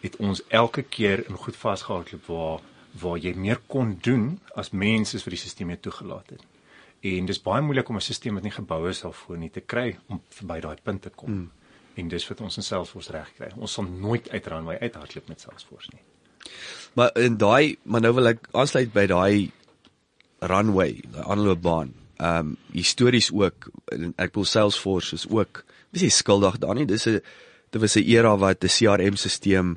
Het 0.00 0.16
ons 0.22 0.44
elke 0.48 0.82
keer 0.82 1.26
in 1.26 1.36
goed 1.36 1.58
vasgehardloop 1.58 2.30
waar 2.30 2.68
waar 3.00 3.18
jy 3.18 3.34
meer 3.34 3.60
kon 3.70 3.98
doen 4.02 4.40
as 4.58 4.70
mense 4.70 5.18
vir 5.18 5.34
die 5.34 5.38
stelsel 5.38 5.76
toegelaat 5.78 6.30
het 6.34 6.46
en 7.00 7.26
dis 7.26 7.40
baie 7.40 7.62
moeilik 7.64 7.88
om 7.88 7.96
'n 7.96 8.00
stelsel 8.00 8.34
wat 8.34 8.42
nie 8.42 8.52
gebou 8.52 8.88
is 8.88 9.00
daarvoor 9.00 9.38
nie 9.38 9.50
te 9.50 9.60
kry 9.60 9.98
om 10.08 10.20
verby 10.28 10.60
daai 10.60 10.76
punt 10.82 11.02
te 11.02 11.10
kom. 11.10 11.30
Mm. 11.30 11.50
En 11.98 12.08
dis 12.08 12.28
wat 12.28 12.40
ons 12.40 12.56
in 12.56 12.62
Salesforce 12.62 13.12
reg 13.12 13.32
kry. 13.36 13.50
Ons 13.56 13.72
sal 13.72 13.84
nooit 13.84 14.30
uitraan 14.30 14.68
wy 14.68 14.76
uithardloop 14.80 15.28
met 15.28 15.40
Salesforce 15.40 15.90
nie. 15.92 16.02
Maar 16.94 17.10
in 17.18 17.36
daai 17.36 17.76
maar 17.84 18.00
nou 18.00 18.14
wil 18.14 18.32
ek 18.32 18.48
aansluit 18.52 18.92
by 18.92 19.06
daai 19.06 19.50
runway, 20.40 21.00
daai 21.12 21.26
aanloopbaan. 21.26 21.94
Ehm 22.20 22.38
um, 22.38 22.56
histories 22.72 23.30
ook 23.32 23.70
ek 24.16 24.34
wil 24.34 24.44
Salesforce 24.44 25.14
is 25.14 25.28
ook 25.28 25.64
dis 25.90 26.02
nie 26.02 26.14
skuldig 26.14 26.58
daarin 26.58 26.84
nie. 26.84 26.86
Dis 26.86 27.06
'n 27.06 27.20
dit 27.70 27.80
was 27.80 27.96
'n 27.96 28.04
era 28.06 28.36
wat 28.36 28.64
'n 28.64 28.68
CRM-stelsel 28.68 29.76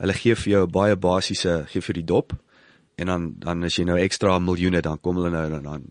hulle 0.00 0.12
gee 0.12 0.34
vir 0.34 0.52
jou 0.52 0.62
'n 0.66 0.70
baie 0.70 0.96
basiese 0.96 1.66
gee 1.68 1.80
vir 1.80 1.94
die 1.94 2.04
dop 2.04 2.32
en 2.96 3.06
dan 3.06 3.34
dan 3.38 3.64
as 3.64 3.76
jy 3.76 3.84
nou 3.84 3.98
ekstra 3.98 4.38
miljoene 4.38 4.80
dan 4.82 5.00
kom 5.00 5.16
hulle 5.16 5.30
nou 5.30 5.62
dan 5.62 5.90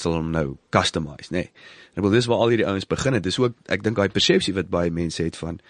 sal 0.00 0.18
hom 0.18 0.30
nou 0.34 0.56
customize, 0.74 1.30
nê. 1.30 1.44
Nee. 1.44 1.50
En 1.94 2.02
ek 2.02 2.06
wil 2.08 2.14
dis 2.16 2.26
waar 2.26 2.42
al 2.42 2.54
hierdie 2.54 2.66
ouens 2.66 2.86
begin 2.90 3.14
het. 3.14 3.22
Dis 3.22 3.38
ook 3.38 3.54
ek 3.70 3.84
dink 3.84 3.96
daai 3.96 4.10
persepsie 4.10 4.54
wat 4.54 4.70
baie 4.72 4.90
mense 4.90 5.22
het 5.22 5.36
van 5.38 5.60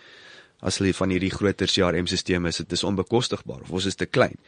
as 0.65 0.79
hulle 0.81 0.95
van 0.97 1.13
hierdie 1.13 1.33
groter 1.33 1.69
CRM-stelsels 1.69 2.49
is, 2.49 2.61
dit 2.63 2.73
is 2.73 2.85
onbekostigbaar 2.89 3.67
of 3.67 3.71
ons 3.71 3.89
is 3.91 3.99
te 4.01 4.07
klein. 4.09 4.39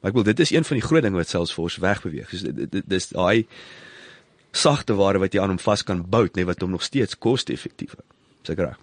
Maar 0.00 0.12
ek 0.12 0.18
wil 0.18 0.26
dit 0.28 0.40
is 0.44 0.52
een 0.52 0.66
van 0.68 0.76
die 0.76 0.84
groot 0.84 1.02
dinge 1.06 1.16
wat 1.16 1.30
Salesforce 1.32 1.80
wegbeweeg. 1.80 2.28
So 2.36 2.82
dis 2.84 3.08
daai 3.14 3.46
sagte 4.54 4.94
ware 4.98 5.22
wat 5.22 5.32
jy 5.34 5.40
aan 5.40 5.54
hom 5.54 5.62
vas 5.62 5.82
kan 5.82 6.04
bou, 6.04 6.26
net 6.36 6.46
wat 6.46 6.60
hom 6.62 6.74
nog 6.76 6.84
steeds 6.84 7.16
koste-effektief 7.18 7.96
hou. 7.96 8.04
Seker. 8.44 8.76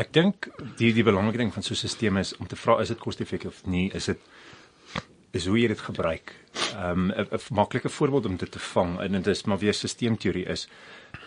Ek 0.00 0.08
dink 0.16 0.48
die 0.80 0.94
die 0.96 1.04
belangrike 1.04 1.42
ding 1.42 1.52
van 1.52 1.62
so 1.62 1.74
'n 1.74 1.88
stelsel 1.92 2.18
is 2.24 2.32
om 2.40 2.48
te 2.48 2.56
vra 2.56 2.80
is 2.80 2.88
dit 2.88 2.98
koste-effektief 2.98 3.50
of 3.52 3.66
nie? 3.66 3.90
Is 3.92 4.06
dit 4.06 4.18
is 5.32 5.46
hoe 5.48 5.58
jy 5.58 5.68
dit 5.72 5.80
gebruik. 5.80 6.34
Ehm 6.76 7.10
um, 7.10 7.26
'n 7.32 7.40
maklike 7.50 7.88
voorbeeld 7.88 8.26
om 8.26 8.36
dit 8.36 8.50
te 8.50 8.58
vang 8.58 9.00
en 9.00 9.12
dit 9.12 9.26
is 9.26 9.44
maar 9.44 9.58
weer 9.58 9.74
sisteemteorie 9.74 10.44
is 10.44 10.68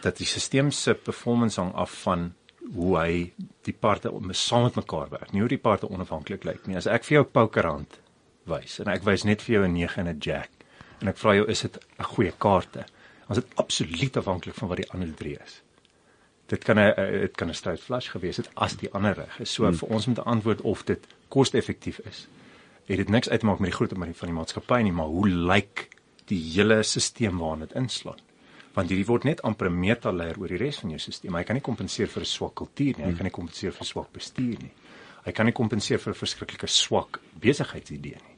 dat 0.01 0.17
die 0.17 0.25
stelsel 0.25 0.71
se 0.71 0.93
performance 0.93 1.61
hang 1.61 1.73
af 1.73 2.01
van 2.01 2.33
hoe 2.73 2.97
hy 2.97 3.33
die 3.61 3.73
parte 3.73 4.11
saam 4.31 4.63
met 4.63 4.75
mekaar 4.75 5.09
werk. 5.09 5.31
Nie 5.31 5.39
hoe 5.39 5.49
die 5.49 5.57
parte 5.57 5.89
onafhanklik 5.89 6.43
lyk 6.43 6.67
nie. 6.67 6.77
As 6.77 6.85
ek 6.85 7.03
vir 7.03 7.17
jou 7.17 7.23
pokerhand 7.23 7.99
wys 8.45 8.79
en 8.79 8.87
ek 8.87 9.03
wys 9.03 9.23
net 9.23 9.41
vir 9.41 9.55
jou 9.55 9.65
'n 9.65 9.73
9 9.73 9.99
en 9.99 10.07
'n 10.07 10.19
jack 10.19 10.49
en 11.01 11.07
ek 11.07 11.17
vra 11.17 11.35
jou 11.35 11.45
is 11.49 11.61
dit 11.61 11.77
'n 11.99 12.03
goeie 12.03 12.33
kaarte? 12.37 12.85
Ons 13.27 13.37
is 13.37 13.43
absoluut 13.55 14.17
afhanklik 14.17 14.55
van 14.55 14.67
wat 14.69 14.77
die 14.77 14.91
ander 14.91 15.13
drie 15.13 15.37
is. 15.45 15.61
Dit 16.47 16.63
kan 16.63 16.79
'n 16.79 16.93
dit 16.95 17.35
kan 17.35 17.49
'n 17.49 17.53
straight 17.53 17.83
flush 17.83 18.09
gewees 18.09 18.37
het 18.37 18.49
as 18.55 18.75
die 18.75 18.93
ander 18.93 19.13
reg 19.13 19.39
is. 19.39 19.53
So 19.53 19.65
hmm. 19.65 19.77
vir 19.77 19.89
ons 19.89 20.05
moet 20.05 20.25
antwoord 20.25 20.61
of 20.61 20.83
dit 20.83 21.07
koste-effektief 21.27 21.99
is 21.99 22.27
het 22.85 22.97
dit 23.01 23.09
niks 23.09 23.29
uitmaak 23.29 23.59
met 23.59 23.71
die 23.71 23.75
grootte 23.75 23.97
van 23.97 24.29
die 24.29 24.37
maatskappy 24.37 24.81
nie, 24.85 24.93
maar 24.93 25.09
hoe 25.09 25.27
lyk 25.29 25.87
die 26.29 26.39
hele 26.53 26.81
stelsel 26.83 27.37
waarin 27.39 27.65
dit 27.65 27.75
inslaan? 27.77 28.21
Want 28.75 28.91
hierdie 28.91 29.07
word 29.07 29.23
net 29.23 29.41
amper 29.41 29.69
'n 29.69 29.79
metaleier 29.79 30.37
oor 30.39 30.47
die 30.47 30.57
res 30.57 30.79
van 30.79 30.89
jou 30.89 30.99
stelsel. 30.99 31.33
Hy 31.33 31.43
kan 31.43 31.55
nie 31.55 31.61
kompenseer 31.61 32.07
vir 32.07 32.21
'n 32.21 32.25
swak 32.25 32.55
kultuur 32.55 32.97
nie, 32.97 33.05
hy 33.05 33.13
kan 33.13 33.23
nie 33.23 33.31
kompenseer 33.31 33.71
vir 33.71 33.85
swak 33.85 34.11
bestuur 34.11 34.57
nie. 34.59 34.71
Hy 35.25 35.31
kan 35.31 35.45
nie 35.45 35.53
kompenseer 35.53 35.99
vir 35.99 36.13
'n 36.13 36.17
verskriklike 36.17 36.67
swak 36.67 37.19
besigheidsidee 37.39 38.19
nie. 38.21 38.35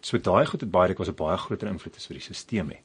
So 0.00 0.18
daai 0.18 0.46
goed 0.46 0.60
het 0.60 0.70
baie 0.70 0.88
dikwels 0.88 1.08
'n 1.08 1.14
baie 1.14 1.36
groter 1.38 1.68
invloed 1.68 1.96
vir 1.96 2.14
die 2.14 2.20
stelsel 2.20 2.68
hê. 2.68 2.78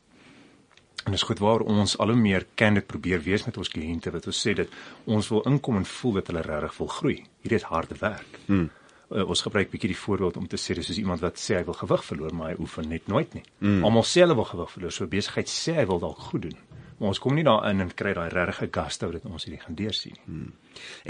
En 1.05 1.11
dis 1.11 1.23
goed 1.23 1.39
waar 1.39 1.61
ons 1.61 1.97
al 1.97 2.07
hoe 2.07 2.15
meer 2.15 2.45
kan 2.55 2.73
dit 2.73 2.87
probeer 2.87 3.21
wees 3.23 3.45
met 3.45 3.57
ons 3.57 3.69
kliënte 3.69 4.11
wat 4.11 4.27
ons 4.27 4.47
sê 4.47 4.53
dat 4.53 4.67
ons 5.05 5.29
wil 5.29 5.41
inkom 5.41 5.77
en 5.77 5.85
voel 5.85 6.13
dat 6.13 6.27
hulle 6.27 6.41
regtig 6.41 6.77
wil 6.77 6.87
groei. 6.87 7.23
Hierdie 7.41 7.55
is 7.55 7.63
harde 7.63 7.95
werk. 7.99 8.39
Hmm 8.45 8.69
uh, 9.11 9.27
ons 9.27 9.43
gebruik 9.45 9.71
bietjie 9.71 9.91
die 9.91 9.99
voorbeeld 9.99 10.37
om 10.37 10.47
te 10.47 10.59
sê 10.59 10.75
dis 10.77 10.87
soos 10.89 10.99
iemand 11.01 11.23
wat 11.23 11.39
sê 11.39 11.59
hy 11.59 11.63
wil 11.67 11.77
gewig 11.77 12.03
verloor 12.07 12.35
maar 12.35 12.53
hy 12.53 12.59
oefen 12.63 12.89
net 12.89 13.07
nooit 13.11 13.33
nie. 13.37 13.43
Mm. 13.59 13.83
Almal 13.87 14.05
sê 14.07 14.23
hulle 14.25 14.37
wil 14.39 14.47
gewig 14.49 14.75
verloor, 14.75 14.95
so 14.95 15.07
besigheid 15.11 15.51
sê 15.51 15.75
hy 15.81 15.87
wil 15.89 16.01
dalk 16.03 16.21
goed 16.31 16.47
doen. 16.47 16.59
Maar 17.01 17.15
ons 17.15 17.19
kom 17.21 17.33
nie 17.33 17.45
daarin 17.45 17.81
en 17.81 17.91
kry 17.97 18.13
daai 18.13 18.29
regte 18.29 18.69
gaste 18.71 19.09
wat 19.09 19.25
ons 19.25 19.47
hierdie 19.47 19.61
gaan 19.63 19.77
deursien 19.77 20.15
nie. 20.17 20.27
Mm. 20.35 20.53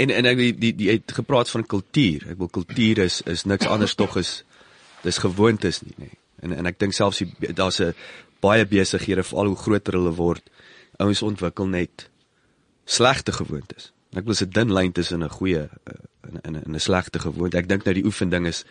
En 0.05 0.15
en 0.17 0.31
ek 0.31 0.39
die 0.39 0.51
die, 0.55 0.73
die 0.79 0.89
het 0.93 1.13
gepraat 1.19 1.51
van 1.51 1.67
kultuur. 1.75 2.29
Ek 2.33 2.39
wil 2.39 2.51
kultuur 2.59 3.05
is 3.05 3.21
is 3.27 3.45
niks 3.45 3.67
anders 3.67 3.95
tog 3.99 4.17
is 4.21 4.41
dis 5.03 5.19
gewoontes 5.21 5.81
nie, 5.85 5.95
nê. 5.97 6.11
En 6.41 6.55
en 6.57 6.69
ek 6.69 6.79
dink 6.81 6.95
selfs 6.97 7.23
daar's 7.57 7.81
'n 7.81 7.93
baie 8.41 8.65
besighede 8.65 9.23
veral 9.23 9.53
hoe 9.53 9.63
groter 9.63 9.93
hulle 9.93 10.13
word, 10.17 10.49
ouens 10.97 11.21
ontwikkel 11.21 11.67
net 11.67 12.09
slegte 12.85 13.31
gewoontes. 13.31 13.91
Ek 14.15 14.25
wil 14.25 14.35
'n 14.35 14.49
dun 14.49 14.73
lyn 14.73 14.91
tussen 14.91 15.23
'n 15.23 15.29
goeie 15.29 15.69
uh, 15.69 16.39
in 16.43 16.55
in 16.55 16.75
'n 16.75 16.79
slegte 16.79 17.19
gewoonte. 17.19 17.57
Ek 17.57 17.67
dink 17.67 17.85
nou 17.85 17.93
die 17.93 18.05
oefending 18.05 18.47
is 18.47 18.65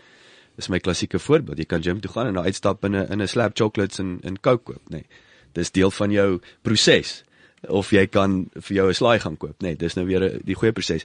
is 0.59 0.68
my 0.68 0.78
klassieke 0.78 1.18
voorbeeld. 1.18 1.59
Jy 1.59 1.64
kan 1.64 1.82
gym 1.82 2.00
toe 2.00 2.11
gaan 2.11 2.26
en 2.26 2.35
nou 2.35 2.44
uitstap 2.44 2.85
in 2.85 2.97
'n 2.97 3.12
in 3.12 3.23
'n 3.23 3.28
slab 3.28 3.56
chocolates 3.56 3.99
en 3.99 4.18
en 4.23 4.40
coke 4.40 4.62
koop, 4.64 4.82
nê. 4.88 5.00
Nee. 5.00 5.06
Dis 5.52 5.70
deel 5.70 5.90
van 5.90 6.11
jou 6.11 6.40
proses. 6.62 7.25
Of 7.68 7.90
jy 7.90 8.06
kan 8.06 8.50
vir 8.54 8.76
jou 8.76 8.88
'n 8.88 8.94
slaai 8.94 9.18
gaan 9.20 9.37
koop, 9.37 9.62
nê. 9.62 9.68
Nee, 9.68 9.76
dis 9.76 9.94
nou 9.94 10.06
weer 10.06 10.40
die 10.44 10.54
goeie 10.54 10.73
proses. 10.73 11.04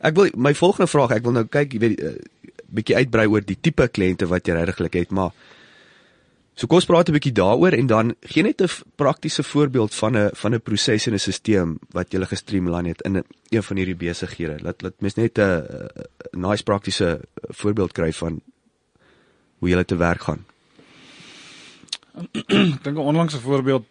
Ek 0.00 0.14
wil 0.14 0.30
my 0.36 0.54
volgende 0.54 0.86
vraag, 0.86 1.10
ek 1.10 1.22
wil 1.22 1.32
nou 1.32 1.44
kyk, 1.44 1.72
jy 1.72 1.78
weet, 1.78 2.00
'n 2.00 2.06
uh, 2.06 2.14
bietjie 2.70 2.96
uitbrei 2.96 3.26
oor 3.26 3.40
die 3.40 3.58
tipe 3.60 3.88
kliënte 3.88 4.26
wat 4.26 4.46
jy 4.46 4.54
regtig 4.54 4.92
het, 4.92 5.10
maar 5.10 5.32
So 6.60 6.68
kom 6.68 6.76
ons 6.76 6.84
praat 6.84 7.08
'n 7.08 7.16
bietjie 7.16 7.32
daaroor 7.32 7.72
en 7.72 7.86
dan 7.86 8.14
gee 8.20 8.42
net 8.42 8.60
'n 8.60 8.68
praktiese 8.94 9.42
voorbeeld 9.42 9.94
van 9.94 10.16
'n 10.16 10.30
van 10.34 10.54
'n 10.54 10.60
proses 10.60 11.06
en 11.06 11.14
'n 11.14 11.18
stelsel 11.18 11.78
wat 11.90 12.12
jy 12.12 12.20
gestreamline 12.26 12.88
het 12.88 13.00
in 13.00 13.24
een 13.48 13.62
van 13.62 13.76
hierdie 13.76 13.96
besighede. 13.96 14.62
Laat 14.62 14.82
laat 14.82 15.00
mens 15.00 15.14
net 15.14 15.38
'n 15.38 15.64
nice 16.32 16.62
praktiese 16.62 17.20
voorbeeld 17.48 17.92
kry 17.92 18.12
van 18.12 18.40
hoe 19.58 19.68
jy 19.68 19.84
te 19.84 19.96
werk 19.96 20.22
gaan. 20.22 20.44
Ek 22.32 22.82
dink 22.84 22.96
'n 22.96 23.08
onlangse 23.08 23.40
voorbeeld 23.40 23.84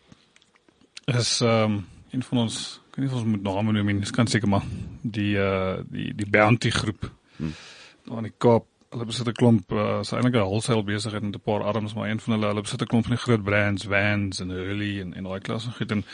is 1.06 1.42
ehm 1.42 1.72
um, 1.72 1.88
een 2.12 2.24
van 2.24 2.38
ons, 2.38 2.82
ek 2.90 2.96
weet 2.96 3.06
nie 3.06 3.16
of 3.16 3.22
ons 3.22 3.30
moet 3.30 3.44
name 3.44 3.72
noem 3.72 3.86
nie, 3.86 4.12
kan 4.12 4.28
seker 4.28 4.50
maar 4.50 4.66
die 5.02 5.38
uh 5.38 5.78
die 5.90 6.14
die 6.16 6.30
Bounty 6.30 6.70
groep. 6.70 7.12
Hmm. 7.36 7.54
Daar 8.06 8.18
in 8.18 8.24
die 8.24 8.38
Kaap 8.38 8.66
hulle 8.90 9.06
besit 9.06 9.28
'n 9.28 9.38
klomp 9.38 9.72
uh, 9.72 10.00
is 10.02 10.12
eintlik 10.12 10.36
'n 10.36 10.48
wholesale 10.50 10.84
besigheid 10.84 11.24
met 11.24 11.36
'n 11.36 11.46
paar 11.46 11.64
arms 11.64 11.94
maar 11.94 12.10
een 12.10 12.20
van 12.20 12.34
hulle 12.34 12.48
hulle 12.48 12.62
besit 12.62 12.82
'n 12.82 12.86
klomp 12.86 13.06
van 13.06 13.16
die 13.16 13.24
groot 13.24 13.44
brands 13.44 13.84
Vans 13.84 14.40
en 14.40 14.50
Hurley 14.50 15.02
en 15.02 15.14
en 15.14 15.24
daai 15.24 15.40
klas 15.40 15.66
en 15.66 15.74
goed 15.74 15.92
en 15.92 16.06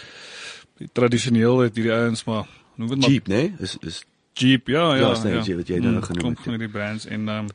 tradisioneel 0.92 1.60
het 1.60 1.76
hierdie 1.76 1.94
ouens 1.94 2.24
maar 2.24 2.48
noem 2.76 2.90
dit 2.90 3.00
maar 3.00 3.10
Jeep 3.10 3.28
nê 3.28 3.34
nee? 3.34 3.54
is 3.60 3.78
is 3.82 4.04
Jeep 4.34 4.68
ja 4.68 4.96
ja 4.96 5.14
ja, 5.14 5.30
ja. 5.30 5.42
Jeep, 5.42 5.58
wat 5.58 5.68
jy 5.68 5.80
nou 5.80 5.96
mm, 5.96 6.04
genoem 6.04 6.30
het 6.30 6.40
van 6.40 6.58
die 6.58 6.70
brands 6.70 7.06
en 7.06 7.28
um, 7.28 7.48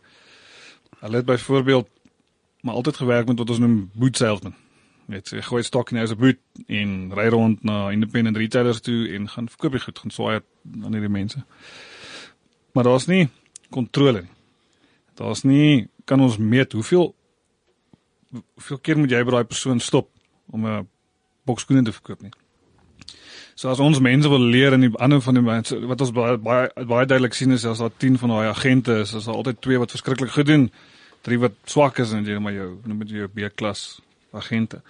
hulle 1.01 1.17
het 1.17 1.25
byvoorbeeld 1.25 1.89
maar 2.61 2.75
altyd 2.75 2.97
gewerk 2.97 3.27
met 3.27 3.39
wat 3.39 3.51
ons 3.51 3.59
noem 3.59 3.91
boot 3.93 4.17
salesman 4.17 4.55
net 5.07 5.29
jy 5.29 5.43
gooi 5.43 5.63
stok 5.63 5.91
in 5.91 6.01
jou 6.01 6.17
boot 6.17 6.41
en 6.67 7.13
ry 7.13 7.29
rond 7.29 7.63
na 7.63 7.91
independent 7.91 8.37
retailers 8.37 8.81
toe 8.81 9.09
en 9.09 9.29
gaan 9.29 9.49
verkoop 9.49 9.73
jy 9.73 9.81
goed 9.81 9.99
gaan 9.99 10.11
swaai 10.11 10.41
aan 10.85 10.93
hierdie 10.93 11.13
mense 11.13 11.45
maar 12.73 12.85
daar's 12.85 13.07
nie 13.07 13.29
kontrole 13.69 14.21
nie 14.21 14.40
Daar's 15.21 15.43
nie 15.45 15.89
kan 16.09 16.21
ons 16.21 16.39
meet 16.41 16.73
hoeveel 16.73 17.13
hoeveel 18.31 18.79
keer 18.79 18.99
moet 18.99 19.13
jy 19.13 19.21
by 19.27 19.35
daai 19.35 19.51
persoon 19.51 19.81
stop 19.85 20.09
om 20.51 20.67
'n 20.67 20.89
bokskoene 21.45 21.83
te 21.85 21.93
verkoop 21.93 22.23
nie. 22.23 22.33
So 23.55 23.69
as 23.69 23.81
ons 23.81 24.01
mense 24.01 24.29
wil 24.29 24.41
leer 24.41 24.73
in 24.73 24.81
die 24.81 24.93
ander 24.97 25.21
van 25.21 25.35
die 25.35 25.43
mense 25.43 25.77
wat 25.87 26.01
ons 26.01 26.13
baie 26.17 26.39
baie 26.39 26.87
baie 26.87 27.07
duidelik 27.07 27.35
sien 27.35 27.53
is 27.53 27.67
as 27.67 27.79
daar 27.79 27.93
10 27.97 28.19
van 28.19 28.29
daai 28.29 28.49
agente 28.49 29.01
is, 29.01 29.13
is 29.15 29.25
daar 29.25 29.35
altyd 29.35 29.61
twee 29.61 29.79
wat 29.79 29.91
verskriklik 29.91 30.31
goed 30.31 30.47
doen, 30.47 30.71
drie 31.21 31.39
wat 31.39 31.53
swak 31.65 31.99
is 31.99 32.13
en 32.13 32.25
jy 32.25 32.39
maar 32.39 32.53
jou 32.53 32.79
noem 32.85 32.99
dit 32.99 33.11
jou 33.11 33.29
B-klas 33.29 34.01
agente. 34.33 34.83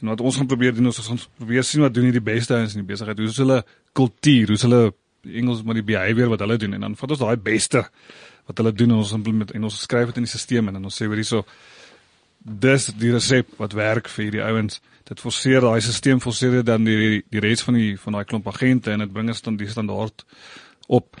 En 0.00 0.08
wat 0.08 0.20
ons 0.20 0.36
gaan 0.36 0.46
probeer 0.46 0.74
doen 0.74 0.86
is 0.86 1.08
ons 1.08 1.28
probeer 1.36 1.64
sien 1.64 1.80
wat 1.80 1.94
doen 1.94 2.04
hierdie 2.04 2.22
beste 2.22 2.54
ouens 2.54 2.74
in 2.74 2.84
die 2.84 2.92
besigheid. 2.92 3.18
Hoe 3.18 3.26
is 3.26 3.36
hulle 3.36 3.64
kultuur? 3.92 4.46
Hoe 4.46 4.54
is 4.54 4.62
hulle 4.62 4.92
Engels 5.22 5.62
maar 5.62 5.74
die 5.74 5.86
behavior 5.86 6.28
wat 6.28 6.40
hulle 6.42 6.56
doen 6.58 6.72
en 6.74 6.80
dan 6.80 6.96
vat 6.98 7.10
ons 7.10 7.18
daai 7.18 7.36
beste 7.36 7.84
wat 8.46 8.58
hulle 8.58 8.72
doen 8.72 8.90
en 8.90 9.02
ons 9.02 9.12
implement 9.12 9.52
en 9.54 9.68
ons 9.68 9.80
skryf 9.86 10.10
dit 10.10 10.22
in 10.22 10.26
die 10.26 10.32
stelsel 10.32 10.72
en 10.72 10.84
ons 10.84 10.96
sê 11.00 11.08
weer 11.08 11.22
hierso 11.22 11.44
dis 12.42 12.88
die 12.98 13.12
resep 13.14 13.52
wat 13.58 13.76
werk 13.78 14.08
vir 14.10 14.24
hierdie 14.24 14.42
ouens. 14.42 14.80
Dit 15.06 15.22
forceer 15.22 15.62
daai 15.62 15.80
stelsel 15.80 16.22
forceer 16.22 16.62
dan 16.66 16.84
die 16.84 17.22
die 17.30 17.42
res 17.44 17.62
van 17.62 17.78
die 17.78 17.94
van 18.00 18.18
daai 18.18 18.24
klomp 18.24 18.48
agente 18.50 18.92
en 18.92 19.04
dit 19.04 19.12
bring 19.12 19.30
ons 19.30 19.44
dan 19.46 19.56
die 19.60 19.70
standaard 19.70 20.26
op. 20.88 21.20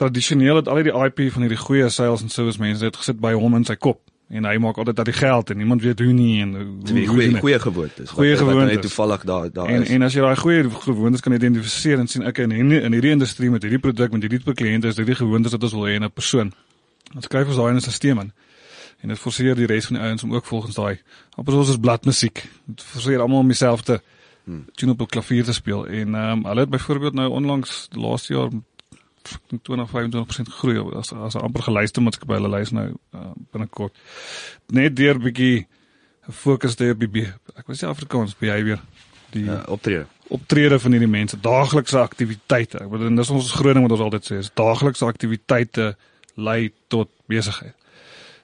Tradisioneel 0.00 0.62
het 0.62 0.70
al 0.70 0.84
die 0.86 0.94
IP 0.94 1.26
van 1.34 1.46
hierdie 1.46 1.60
goeie 1.60 1.90
sales 1.90 2.22
en 2.22 2.30
service 2.30 2.62
mense 2.62 2.84
het 2.84 2.96
gesit 2.96 3.18
by 3.20 3.34
hom 3.34 3.58
in 3.58 3.66
sy 3.66 3.76
kop 3.76 4.09
en 4.30 4.46
hy 4.46 4.58
maak 4.62 4.78
altyd 4.78 4.96
dat 4.96 5.08
hy 5.10 5.12
geld 5.12 5.50
en 5.50 5.58
niemand 5.58 5.82
weet 5.82 5.98
hoe 5.98 6.12
nie 6.14 6.42
en 6.42 6.52
hoe 6.54 7.06
goeie 7.06 7.38
goeie 7.38 7.58
gewoontes. 7.58 8.10
Goeie 8.14 8.36
gewoontes. 8.38 8.76
Hy 8.76 8.82
toevallig 8.84 9.24
daar 9.26 9.48
daar 9.52 9.68
en, 9.68 9.82
is. 9.82 9.90
En 9.90 10.06
as 10.06 10.14
jy 10.14 10.22
daai 10.22 10.38
goeie 10.38 10.70
gewoontes 10.70 11.24
kan 11.24 11.34
identifiseer 11.34 11.98
en 11.98 12.06
sien 12.10 12.22
ek 12.28 12.38
in 12.44 12.54
in 12.54 12.94
hierdie 12.94 13.10
industrie 13.16 13.50
met 13.50 13.66
hierdie 13.66 13.80
produk 13.82 14.14
met 14.14 14.22
hierdie 14.22 14.38
tipe 14.38 14.54
kliënte 14.54 14.92
is 14.92 15.00
hierdie 15.02 15.18
gewoontes 15.18 15.56
wat 15.56 15.66
ons 15.66 15.74
wil 15.74 15.88
hê 15.88 15.96
in 15.98 16.06
'n 16.06 16.12
persoon. 16.14 16.52
Ons 17.14 17.26
skryf 17.26 17.50
ons 17.50 17.58
daai 17.58 17.70
in 17.70 17.76
'n 17.76 17.80
stelsel 17.80 18.22
in. 18.22 18.32
En 19.00 19.08
dit 19.08 19.18
forceer 19.18 19.56
die 19.56 19.66
res 19.66 19.86
van 19.86 19.96
die 19.96 20.04
ouens 20.04 20.22
om 20.22 20.34
ook 20.34 20.46
volgens 20.46 20.74
daai 20.74 21.00
amper 21.34 21.52
soos 21.52 21.74
ons 21.74 21.80
bladmusiek. 21.80 22.46
Dit 22.66 22.82
forceer 22.82 23.20
almal 23.20 23.38
om 23.38 23.48
dieselfde 23.48 24.00
hmm. 24.44 24.64
tune 24.74 24.92
op 24.92 25.00
'n 25.00 25.06
klavier 25.06 25.44
te 25.44 25.52
speel 25.52 25.86
en 25.86 26.14
ehm 26.14 26.38
um, 26.38 26.44
hulle 26.44 26.60
het 26.60 26.70
byvoorbeeld 26.70 27.14
nou 27.14 27.30
onlangs 27.30 27.88
laas 27.90 28.26
jaar 28.26 28.48
20 29.62 29.86
25% 29.90 30.54
groei 30.60 30.78
as 30.98 31.12
as 31.12 31.34
'n 31.34 31.44
amper 31.44 31.62
geluiste 31.62 32.00
maatskappy. 32.00 32.38
Hulle 32.38 32.52
lys 32.58 32.70
nou 32.70 32.88
uh, 33.14 33.32
binnekort. 33.52 33.96
Net 34.66 34.96
deur 34.96 35.18
bietjie 35.18 35.66
fokus 36.28 36.74
te 36.74 36.84
hê 36.84 36.90
op 36.94 37.00
die 37.00 37.26
ek 37.56 37.66
was 37.66 37.82
nie 37.82 37.90
Afrikaans 37.90 38.36
behavior 38.36 38.80
die 39.30 39.46
uh, 39.46 39.62
optrede. 39.66 40.06
optrede 40.28 40.78
van 40.78 40.92
hierdie 40.94 41.10
mense 41.10 41.40
daaglikse 41.40 41.98
aktiwiteite. 41.98 42.78
Ek 42.84 42.90
bedoel 42.90 43.16
dis 43.16 43.30
ons 43.30 43.52
groot 43.52 43.74
ding 43.74 43.86
wat 43.86 43.96
ons 43.98 44.06
altyd 44.06 44.24
sê 44.26 44.38
is 44.38 44.50
daaglikse 44.54 45.04
aktiwiteite 45.04 45.96
lei 46.34 46.72
tot 46.88 47.10
besigheid. 47.26 47.74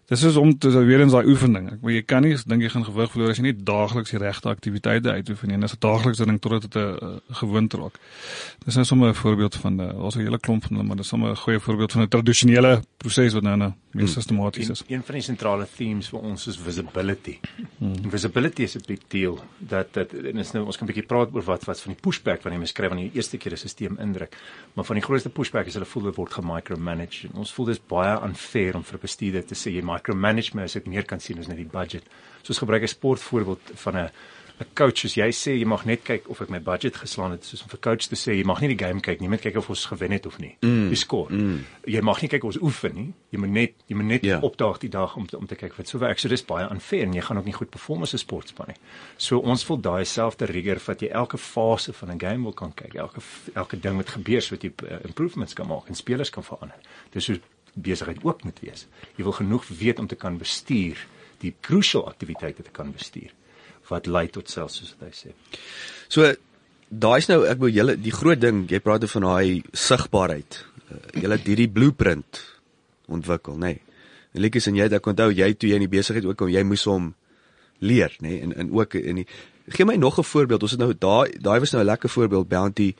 Dis 0.06 0.22
is 0.22 0.36
om 0.36 0.58
te 0.58 0.70
weer 0.70 1.00
eens 1.00 1.12
daai 1.12 1.26
oefening. 1.26 1.64
Ek 1.72 1.80
maar 1.82 1.90
jy 1.90 2.02
kan 2.06 2.22
nie 2.22 2.36
dink 2.46 2.62
jy 2.62 2.68
gaan 2.70 2.84
gewig 2.86 3.10
verloor 3.10 3.32
as 3.32 3.40
jy 3.40 3.48
nie 3.48 3.56
daagliks 3.70 4.12
die 4.14 4.20
regte 4.22 4.52
aktiwiteite 4.52 5.10
uitoefen 5.10 5.50
nie. 5.50 5.58
Dis 5.58 5.74
'n 5.74 5.82
daaglikse 5.82 6.26
ding 6.26 6.38
totdat 6.38 6.62
dit 6.62 6.76
'n 6.76 7.20
gewoonte 7.40 7.76
raak. 7.76 7.98
Dis 8.64 8.76
nou 8.76 8.84
sommer 8.84 9.08
'n 9.08 9.14
voorbeeld 9.14 9.54
van 9.56 9.82
'n 9.82 9.96
ons 9.96 10.14
'n 10.14 10.20
hele 10.20 10.38
klomp 10.38 10.62
van 10.62 10.76
hulle, 10.76 10.86
maar 10.86 10.96
dis 10.96 11.08
sommer 11.08 11.30
'n 11.30 11.36
goeie 11.36 11.58
voorbeeld 11.58 11.92
van 11.92 12.02
'n 12.02 12.08
tradisionele 12.08 12.82
proses 12.96 13.32
wat 13.32 13.42
nou 13.42 13.56
nou 13.56 13.72
meer 13.96 14.08
sistematies 14.08 14.68
is. 14.68 14.82
Een, 14.86 14.96
een 14.96 15.02
van 15.02 15.14
die 15.14 15.22
sentrale 15.22 15.66
themes 15.76 16.08
vir 16.08 16.20
ons 16.20 16.46
is 16.46 16.58
visibility. 16.58 17.38
Hmm. 17.78 18.10
Visibility 18.10 18.62
is 18.62 18.76
'n 18.76 18.84
big 18.86 19.00
deal. 19.08 19.40
Dat 19.58 19.92
dat 19.92 20.12
en 20.12 20.36
is 20.36 20.52
nou 20.52 20.64
ons 20.66 20.76
kan 20.76 20.86
'n 20.86 20.92
bietjie 20.92 21.06
praat 21.06 21.34
oor 21.34 21.42
wat 21.42 21.64
wat 21.64 21.80
van 21.80 21.92
die 21.92 22.00
pushback 22.00 22.42
wanneer 22.42 22.60
jy 22.60 22.66
skryf 22.66 22.88
wanneer 22.88 23.10
die 23.10 23.16
eerste 23.16 23.38
keer 23.38 23.52
'n 23.52 23.56
stelsel 23.56 23.98
indruk. 23.98 24.36
Maar 24.74 24.84
van 24.84 24.96
die 24.96 25.04
grootste 25.04 25.30
pushback 25.30 25.66
is 25.66 25.74
hulle 25.74 25.86
voel 25.86 26.02
dit 26.02 26.14
word 26.14 26.32
gemicromanage. 26.32 27.26
En 27.26 27.38
ons 27.38 27.52
voel 27.52 27.66
dis 27.66 27.86
baie 27.86 28.22
unfair 28.22 28.76
om 28.76 28.84
vir 28.84 28.94
'n 28.94 29.00
bestuurder 29.00 29.44
te 29.44 29.54
sê 29.54 29.72
jy 29.72 29.82
micromanage 29.96 30.54
my 30.54 30.68
as 30.68 30.76
ek 30.76 30.86
meer 30.86 31.04
kan 31.04 31.20
sien 31.20 31.38
as 31.38 31.48
net 31.48 31.60
die 31.62 31.70
budget. 31.78 32.04
So 32.42 32.54
ons 32.54 32.62
gebruik 32.64 32.82
'n 32.82 32.94
sportvoorbeeld 32.96 33.72
van 33.74 33.96
'n 33.96 34.10
'n 34.56 34.72
coach 34.72 35.02
soos 35.02 35.16
jy 35.18 35.28
sê 35.36 35.52
jy 35.58 35.66
mag 35.68 35.84
net 35.84 36.04
kyk 36.06 36.30
of 36.32 36.40
ek 36.40 36.50
my 36.52 36.60
budget 36.64 36.96
geslaan 36.96 37.34
het 37.34 37.44
soos 37.44 37.60
om 37.64 37.68
vir 37.68 37.80
coach 37.84 38.08
te 38.08 38.16
sê 38.16 38.32
jy 38.38 38.44
mag 38.48 38.62
nie 38.62 38.70
die 38.72 38.78
game 38.80 39.02
kyk 39.04 39.20
nie 39.20 39.28
net 39.28 39.42
kyk 39.44 39.58
of 39.60 39.68
ons 39.68 39.84
gewen 39.90 40.14
het 40.16 40.26
of 40.26 40.38
nie 40.40 40.54
mm. 40.64 40.86
die 40.88 40.96
score 40.96 41.28
mm. 41.28 41.58
jy 41.92 42.00
mag 42.00 42.22
nie 42.24 42.30
kyk 42.32 42.46
of 42.46 42.54
ons 42.54 42.62
oefen 42.64 42.94
nie 42.96 43.10
jy 43.34 43.40
moet 43.42 43.52
net 43.52 43.74
jy 43.90 43.98
moet 44.00 44.08
net 44.08 44.24
yeah. 44.24 44.38
Ja. 44.40 44.48
opdaag 44.48 44.80
die 44.80 44.88
dag 44.92 45.16
om 45.20 45.26
te, 45.28 45.36
om 45.36 45.48
te 45.50 45.58
kyk 45.60 45.76
wat 45.76 45.92
so 45.92 46.00
werk 46.00 46.22
so 46.22 46.32
dis 46.32 46.44
baie 46.48 46.64
unfair 46.72 47.04
en 47.04 47.12
jy 47.18 47.24
gaan 47.26 47.42
ook 47.42 47.50
nie 47.50 47.56
goed 47.56 47.70
perform 47.74 48.06
as 48.08 48.14
'n 48.16 48.22
sportspan 48.24 48.72
nie 48.72 48.80
so 49.16 49.42
ons 49.44 49.66
wil 49.68 49.80
daai 49.80 50.04
selfde 50.08 50.48
rigor 50.48 50.80
wat 50.86 51.04
jy 51.04 51.12
elke 51.12 51.36
fase 51.36 51.92
van 51.92 52.16
'n 52.16 52.20
game 52.20 52.48
wil 52.48 52.56
kan 52.56 52.72
kyk 52.72 52.94
elke 52.94 53.20
elke 53.54 53.76
ding 53.76 54.00
wat 54.00 54.16
gebeur 54.16 54.40
sodat 54.40 54.64
jy 54.64 54.72
uh, 54.88 55.04
improvements 55.04 55.52
kan 55.52 55.68
maak 55.68 55.88
en 55.88 55.94
spelers 55.94 56.30
kan 56.30 56.42
verander 56.42 56.80
dis 57.12 57.24
so 57.24 57.36
besigheid 57.76 58.24
ook 58.24 58.44
moet 58.44 58.60
wees 58.64 58.86
jy 59.16 59.24
wil 59.24 59.36
genoeg 59.36 59.68
weet 59.68 59.98
om 59.98 60.06
te 60.06 60.16
kan 60.16 60.38
bestuur 60.38 60.96
die 61.42 61.54
crucial 61.60 62.06
aktiwiteite 62.08 62.62
te 62.62 62.72
kan 62.72 62.92
bestuur 62.92 63.32
wat 63.90 64.08
lei 64.10 64.26
tot 64.32 64.50
selfs 64.50 64.80
soos 64.80 64.94
hy 65.00 65.12
sê. 65.14 65.32
So 66.10 66.26
daai's 66.88 67.28
nou 67.30 67.42
ek 67.48 67.60
wil 67.62 67.72
julle 67.74 67.96
die 67.98 68.14
groot 68.14 68.40
ding, 68.42 68.64
jy 68.70 68.80
praat 68.82 69.06
oor 69.06 69.12
van 69.16 69.26
daai 69.28 69.62
sigbaarheid. 69.74 70.58
Uh, 70.86 71.02
julle 71.22 71.38
het 71.38 71.50
hierdie 71.50 71.70
blueprint 71.70 72.42
ontwikkel, 73.12 73.58
nê. 73.58 73.76
Nee. 73.76 73.82
Elikus 74.36 74.66
en 74.68 74.76
jy, 74.76 74.88
ek 74.92 75.06
onthou 75.08 75.30
jy 75.32 75.52
toe 75.54 75.70
jy 75.70 75.78
in 75.78 75.86
die 75.86 75.92
besigheid 75.92 76.26
ook 76.26 76.38
kom, 76.40 76.50
jy 76.52 76.62
moes 76.66 76.84
hom 76.90 77.12
leer, 77.84 78.12
nê, 78.20 78.34
nee, 78.34 78.40
en 78.44 78.54
en 78.56 78.72
ook 78.74 78.96
in 78.98 79.22
die 79.22 79.26
gee 79.72 79.86
my 79.88 79.96
nog 79.96 80.18
'n 80.18 80.24
voorbeeld. 80.24 80.62
Ons 80.62 80.76
het 80.76 80.80
nou 80.80 80.92
daai 80.92 81.38
daai 81.40 81.58
was 81.60 81.72
nou 81.72 81.82
'n 81.82 81.86
lekker 81.86 82.08
voorbeeld 82.08 82.48
Bounty, 82.48 82.94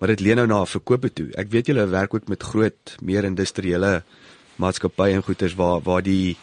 maar 0.00 0.14
dit 0.14 0.20
leen 0.24 0.40
nou 0.40 0.46
na 0.48 0.64
verkope 0.64 1.12
toe. 1.12 1.28
Ek 1.36 1.50
weet 1.52 1.68
julle 1.70 1.84
werk 1.92 2.14
ook 2.16 2.28
met 2.32 2.42
groot 2.42 2.96
meer 3.04 3.26
industriële 3.28 4.00
maatskappye 4.60 5.18
en 5.18 5.24
goederes 5.24 5.56
waar 5.58 5.82
waar 5.84 6.02
die 6.02 6.36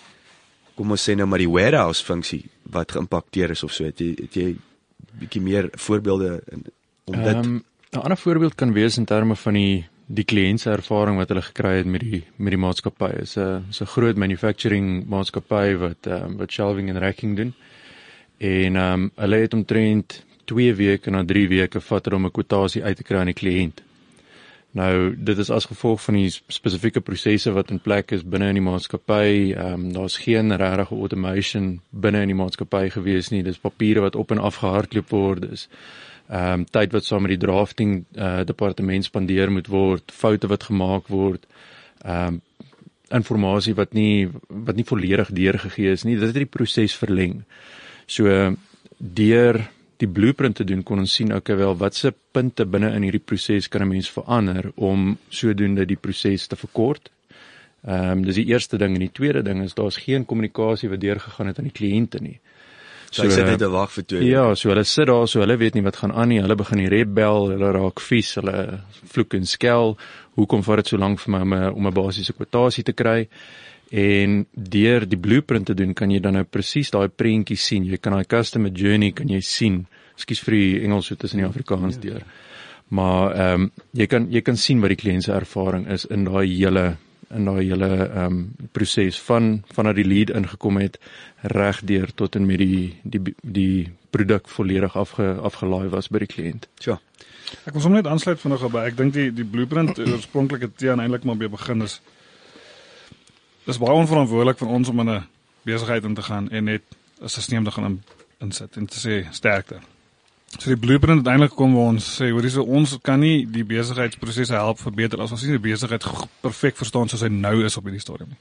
kom 0.78 0.94
ons 0.94 1.10
sê 1.10 1.16
nou 1.18 1.26
maar 1.26 1.42
die 1.42 1.50
warehouse 1.50 2.06
funksie 2.06 2.44
wat 2.70 2.94
geïmpakteer 2.94 3.56
is 3.56 3.64
of 3.66 3.74
so. 3.74 3.90
Het 3.90 4.04
jy 4.04 4.14
het 4.20 4.38
jy 4.38 4.48
bietjie 5.18 5.42
meer 5.42 5.72
voorbeelde 5.74 6.38
in 6.54 6.66
om 7.10 7.24
dit? 7.24 7.36
Um, 7.36 7.64
'n 7.92 8.04
ander 8.04 8.18
voorbeeld 8.18 8.56
kan 8.56 8.74
wees 8.74 8.98
in 8.98 9.06
terme 9.06 9.36
van 9.36 9.54
die 9.54 9.88
die 10.08 10.24
kliënt 10.24 10.62
se 10.62 10.70
ervaring 10.72 11.18
wat 11.18 11.30
hulle 11.30 11.42
gekry 11.42 11.78
het 11.78 11.86
met 11.86 12.02
die 12.02 12.24
met 12.38 12.54
die 12.54 12.62
maatskappy. 12.62 13.10
Is 13.22 13.38
'n 13.38 13.66
so 13.70 13.84
'n 13.84 13.88
groot 13.88 14.18
manufacturing 14.18 15.08
maatskappy 15.08 15.76
wat 15.76 16.08
um, 16.08 16.38
wat 16.38 16.52
shelving 16.52 16.90
en 16.90 17.00
racking 17.00 17.36
doen. 17.36 17.54
En 18.38 18.76
ehm 18.76 18.94
um, 18.94 19.12
hulle 19.16 19.36
het 19.36 19.54
omtrent 19.54 20.24
2 20.48 20.74
weke 20.80 21.12
na 21.12 21.26
3 21.26 21.48
weke 21.52 21.82
vat 21.82 22.14
om 22.14 22.26
'n 22.26 22.32
kwotasie 22.32 22.84
uit 22.84 22.98
te 22.98 23.04
kry 23.04 23.20
aan 23.22 23.34
die 23.34 23.42
kliënt 23.42 23.84
Nou 24.78 25.16
dit 25.16 25.38
is 25.38 25.50
as 25.50 25.66
gevolg 25.66 26.02
van 26.04 26.18
die 26.20 26.30
spesifieke 26.30 27.02
prosesse 27.02 27.52
wat 27.56 27.72
in 27.74 27.80
plek 27.80 28.12
is 28.12 28.26
binne 28.28 28.50
in 28.52 28.60
die 28.60 28.66
maatskappy. 28.66 29.54
Ehm 29.56 29.74
um, 29.74 29.86
daar's 29.96 30.18
geen 30.22 30.54
regte 30.56 30.96
automation 30.96 31.80
binne 31.90 32.22
in 32.22 32.34
die 32.34 32.38
maatskappy 32.38 32.90
gewees 32.94 33.32
nie. 33.34 33.44
Dis 33.44 33.62
papiere 33.64 34.04
wat 34.06 34.16
op 34.16 34.32
en 34.32 34.44
af 34.44 34.60
gehardloop 34.62 35.10
word. 35.10 35.48
Dis 35.50 35.68
ehm 36.28 36.62
um, 36.62 36.66
tyd 36.66 36.94
wat 36.94 37.06
saam 37.06 37.26
met 37.26 37.34
die 37.34 37.46
drafting 37.46 38.04
uh, 38.16 38.44
departement 38.46 39.06
spandeer 39.06 39.52
moet 39.52 39.68
word, 39.72 40.12
foute 40.12 40.48
wat 40.52 40.68
gemaak 40.70 41.08
word. 41.08 41.48
Ehm 42.04 42.38
um, 42.38 42.42
informasie 43.08 43.74
wat 43.74 43.94
nie 43.96 44.28
wat 44.50 44.76
nie 44.76 44.86
volledig 44.86 45.30
deurgegee 45.32 45.92
is 45.96 46.04
nie. 46.04 46.18
Dit 46.20 46.36
het 46.36 46.42
die 46.44 46.54
proses 46.58 46.96
verleng. 46.96 47.46
So 48.06 48.54
deur 48.98 49.64
die 49.98 50.08
blueprint 50.08 50.56
te 50.56 50.64
doen 50.64 50.84
kon 50.84 51.00
ons 51.00 51.14
sien 51.14 51.34
okay 51.34 51.58
wel 51.58 51.78
watse 51.78 52.14
punte 52.32 52.66
binne 52.66 52.94
in 52.96 53.06
hierdie 53.08 53.24
proses 53.24 53.68
kan 53.68 53.82
'n 53.82 53.88
mens 53.88 54.10
verander 54.10 54.72
om 54.76 55.18
sodoende 55.30 55.86
die 55.86 55.98
proses 55.98 56.48
te 56.48 56.56
verkort. 56.56 57.10
Ehm 57.86 58.12
um, 58.12 58.26
dis 58.26 58.36
die 58.36 58.48
eerste 58.54 58.78
ding 58.78 58.94
en 58.94 59.00
die 59.00 59.12
tweede 59.12 59.44
ding 59.44 59.64
is 59.64 59.74
daar's 59.74 59.98
geen 59.98 60.26
kommunikasie 60.26 60.90
wat 60.90 61.00
deurgegaan 61.00 61.48
het 61.48 61.60
aan 61.60 61.70
die 61.72 61.80
kliënte 61.80 62.20
nie. 62.22 62.40
So 63.10 63.22
hulle 63.22 63.34
sit 63.34 63.46
net 63.46 63.60
te 63.60 63.70
wag 63.72 63.92
vir 63.92 64.06
twee. 64.06 64.26
Ja, 64.28 64.56
so 64.56 64.70
hulle 64.70 64.84
sit 64.84 65.08
daar 65.08 65.28
so 65.28 65.40
hulle 65.40 65.58
weet 65.58 65.78
nie 65.78 65.84
wat 65.86 65.96
gaan 66.02 66.12
aan 66.12 66.28
nie. 66.28 66.42
Hulle 66.44 66.58
begin 66.60 66.82
die 66.84 66.90
rebel, 66.92 67.50
hulle 67.54 67.72
raak 67.72 68.04
vies, 68.04 68.34
hulle 68.36 68.82
vloek 69.14 69.34
en 69.34 69.48
skel. 69.48 69.96
Hoekom 70.36 70.64
vat 70.64 70.84
dit 70.84 70.92
so 70.92 70.98
lank 70.98 71.20
vir 71.24 71.32
my 71.32 71.42
om 71.42 71.54
'n 71.54 71.74
om 71.74 71.88
'n 71.88 71.94
basiese 71.94 72.34
kwotasie 72.34 72.84
te 72.84 72.94
kry? 72.94 73.28
En 73.90 74.42
deur 74.52 75.06
die 75.08 75.20
blueprint 75.20 75.66
te 75.66 75.74
doen 75.74 75.94
kan 75.96 76.12
jy 76.12 76.20
dan 76.20 76.36
nou 76.36 76.44
presies 76.44 76.92
daai 76.92 77.08
prentjie 77.08 77.56
sien. 77.56 77.86
Jy 77.88 78.00
kan 78.02 78.18
daai 78.18 78.28
customer 78.28 78.72
journey 78.72 79.14
kan 79.16 79.30
jy 79.32 79.40
sien. 79.42 79.86
Ekskuus 80.18 80.44
vir 80.44 80.58
die 80.58 80.84
Engels 80.84 81.08
so 81.08 81.16
tussen 81.16 81.40
die 81.40 81.48
Afrikaans 81.48 82.00
deur. 82.04 82.26
Maar 82.88 83.36
ehm 83.36 83.68
um, 83.68 83.72
jy 83.92 84.08
kan 84.08 84.28
jy 84.32 84.42
kan 84.42 84.58
sien 84.58 84.82
wat 84.84 84.92
die 84.92 85.00
kliënt 85.00 85.24
se 85.24 85.34
ervaring 85.36 85.88
is 85.92 86.06
in 86.06 86.24
daai 86.28 86.48
hele 86.48 86.98
in 87.36 87.46
daai 87.46 87.64
hele 87.64 87.90
ehm 88.08 88.26
um, 88.26 88.70
proses 88.72 89.20
van 89.20 89.64
vanaf 89.76 89.96
die 89.96 90.08
lead 90.08 90.30
ingekom 90.36 90.80
het 90.80 91.00
reg 91.42 91.82
deur 91.84 92.12
tot 92.16 92.36
en 92.36 92.46
met 92.46 92.60
die 92.60 92.96
die 93.04 93.36
die 93.42 93.88
produk 94.12 94.48
volledig 94.48 94.96
afge 94.96 95.34
afgelaai 95.52 95.90
was 95.90 96.08
by 96.08 96.24
die 96.24 96.32
kliënt. 96.36 96.68
Ja. 96.84 97.00
Ek 97.66 97.74
wil 97.74 97.82
sommer 97.82 98.02
net 98.02 98.12
aansluit 98.12 98.40
vanaand 98.40 98.72
by. 98.72 98.86
Ek 98.88 98.98
dink 98.98 99.14
die 99.14 99.32
die 99.32 99.48
blueprint 99.48 100.00
oorspronklike 100.00 100.72
teen 100.76 101.00
eintlik 101.00 101.24
maar 101.24 101.40
by 101.40 101.52
begin 101.52 101.84
is 101.88 102.02
dis 103.68 103.80
baie 103.82 104.00
onverantwoordelik 104.00 104.58
van 104.64 104.68
ons 104.80 104.90
om 104.90 105.00
in 105.04 105.10
'n 105.10 105.28
besigheid 105.68 106.04
in 106.04 106.14
te 106.16 106.22
gaan 106.22 106.50
en 106.50 106.64
net 106.64 106.84
'n 107.22 107.30
stelsel 107.30 107.64
te 107.64 107.72
gaan 107.72 108.04
insit 108.40 108.76
en 108.76 108.86
te 108.86 109.00
sê 109.00 109.28
sterkte. 109.32 109.80
So 110.58 110.70
die 110.72 110.78
blueprint 110.78 111.20
het 111.20 111.28
eintlik 111.28 111.56
kom 111.56 111.74
waar 111.76 111.92
ons 111.92 112.06
sê 112.22 112.30
hoor 112.32 112.42
hierso 112.42 112.64
ons 112.64 112.98
kan 113.02 113.20
nie 113.20 113.46
die 113.52 113.66
besigheidsprosesse 113.68 114.54
help 114.54 114.80
verbeter 114.80 115.22
as 115.22 115.32
ons 115.32 115.44
nie 115.44 115.58
die 115.58 115.72
besigheid 115.72 116.06
perfek 116.42 116.78
verstaan 116.78 117.10
soos 117.10 117.22
hy 117.22 117.28
nou 117.28 117.66
is 117.66 117.78
op 117.78 117.84
hierdie 117.84 118.02
stadium 118.02 118.30
nie. 118.30 118.40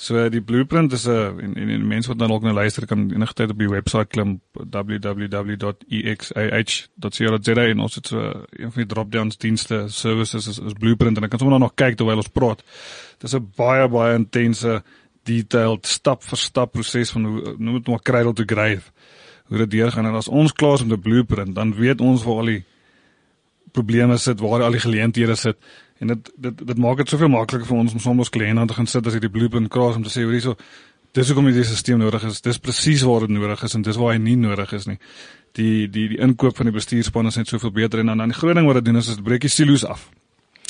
So 0.00 0.16
die 0.32 0.40
blueprint 0.40 0.92
is 0.96 1.04
'n 1.06 1.10
en, 1.44 1.54
en, 1.54 1.68
en 1.68 1.86
mense 1.86 2.08
wat 2.08 2.18
dan 2.18 2.30
ook 2.32 2.42
nou 2.42 2.54
luister 2.54 2.86
kan 2.86 3.10
enige 3.10 3.32
tyd 3.32 3.50
op 3.50 3.58
die 3.58 3.68
webwerf 3.68 4.06
klim 4.06 4.40
www.exah.co.za 4.52 5.64
en 7.64 7.80
ons 7.80 7.94
het 7.94 8.06
so 8.06 8.18
een 8.50 8.72
van 8.72 8.82
die 8.82 8.86
drop-downs 8.86 9.36
dienste 9.36 9.84
services 9.88 10.46
is, 10.48 10.58
is 10.58 10.72
blueprint 10.72 11.14
en 11.14 11.20
dan 11.20 11.28
kan 11.30 11.38
sommer 11.38 11.58
nog 11.58 11.74
kyk 11.74 11.96
terwyl 11.96 12.16
ons 12.16 12.28
praat. 12.28 12.64
Dis 13.18 13.34
'n 13.34 13.50
baie 13.56 13.88
baie 13.88 14.14
intense 14.14 14.82
detailed 15.22 15.86
stap 15.86 16.22
vir 16.24 16.38
stap 16.38 16.72
proses 16.72 17.10
van 17.10 17.24
hoe 17.24 17.54
noem 17.58 17.74
dit 17.74 17.88
maar 17.88 18.02
cradle 18.02 18.32
to 18.32 18.42
grave. 18.46 18.90
Hoe 19.44 19.58
dit 19.58 19.70
deurgaan 19.70 20.06
en 20.06 20.14
as 20.14 20.28
ons 20.28 20.52
klaar 20.52 20.74
is 20.74 20.84
met 20.84 20.98
'n 20.98 21.02
blueprint, 21.02 21.54
dan 21.54 21.74
weet 21.74 22.00
ons 22.00 22.24
waar 22.24 22.36
al 22.36 22.46
die 22.46 22.64
probleme 23.72 24.16
sit, 24.16 24.40
waar 24.40 24.62
al 24.62 24.70
die 24.70 24.80
geleenthede 24.80 25.34
sit 25.34 25.56
en 26.00 26.14
dit 26.14 26.30
dit 26.36 26.62
dit 26.66 26.78
maak 26.80 27.02
dit 27.02 27.12
soveel 27.12 27.28
makliker 27.32 27.66
vir 27.68 27.76
ons 27.76 27.96
om 27.96 28.00
soms 28.00 28.24
ons 28.24 28.32
kliënte 28.36 28.66
te 28.70 28.78
gaan 28.78 28.88
sit 28.88 29.06
as 29.06 29.16
jy 29.16 29.24
die 29.26 29.32
blueprint 29.32 29.70
kraas 29.72 29.98
om 29.98 30.06
te 30.06 30.12
sê 30.12 30.24
hoor 30.24 30.36
hierso 30.36 30.56
dis 31.16 31.30
hoekom 31.30 31.48
hierdie 31.50 31.66
stelsel 31.66 31.98
nodig 31.98 32.24
is. 32.28 32.40
Dis 32.44 32.60
presies 32.62 33.02
waar 33.06 33.26
dit 33.26 33.34
nodig 33.34 33.62
is 33.66 33.74
en 33.74 33.84
dis 33.86 33.98
waar 33.98 34.14
hy 34.14 34.22
nie 34.22 34.36
nodig 34.38 34.72
is 34.78 34.86
nie. 34.86 34.98
Die 35.58 35.88
die 35.90 36.06
die 36.14 36.20
inkoop 36.22 36.56
van 36.56 36.70
die 36.70 36.76
bestuurspan 36.76 37.26
is 37.30 37.38
net 37.40 37.50
soveel 37.50 37.74
beter 37.74 38.02
en 38.02 38.12
dan 38.12 38.22
dan 38.22 38.32
die 38.32 38.38
groot 38.38 38.54
ding 38.58 38.68
wat 38.70 38.80
dit 38.80 38.90
doen 38.90 39.02
is 39.02 39.10
dit 39.10 39.22
breek 39.26 39.46
die 39.46 39.52
silo's 39.52 39.84
af 39.84 40.08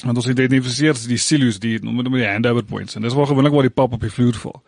want 0.01 0.17
ons 0.17 0.31
identifiseer 0.33 0.97
die 1.11 1.19
silos 1.21 1.59
die 1.61 1.75
met 1.85 2.09
die 2.09 2.25
handover 2.25 2.65
points 2.65 2.97
en 2.97 3.05
dis 3.05 3.13
waar 3.13 3.29
gewoonlik 3.29 3.53
waar 3.53 3.69
die 3.69 3.77
pap 3.83 3.93
op 3.93 4.01
die 4.01 4.13
vloer 4.13 4.39
val. 4.41 4.63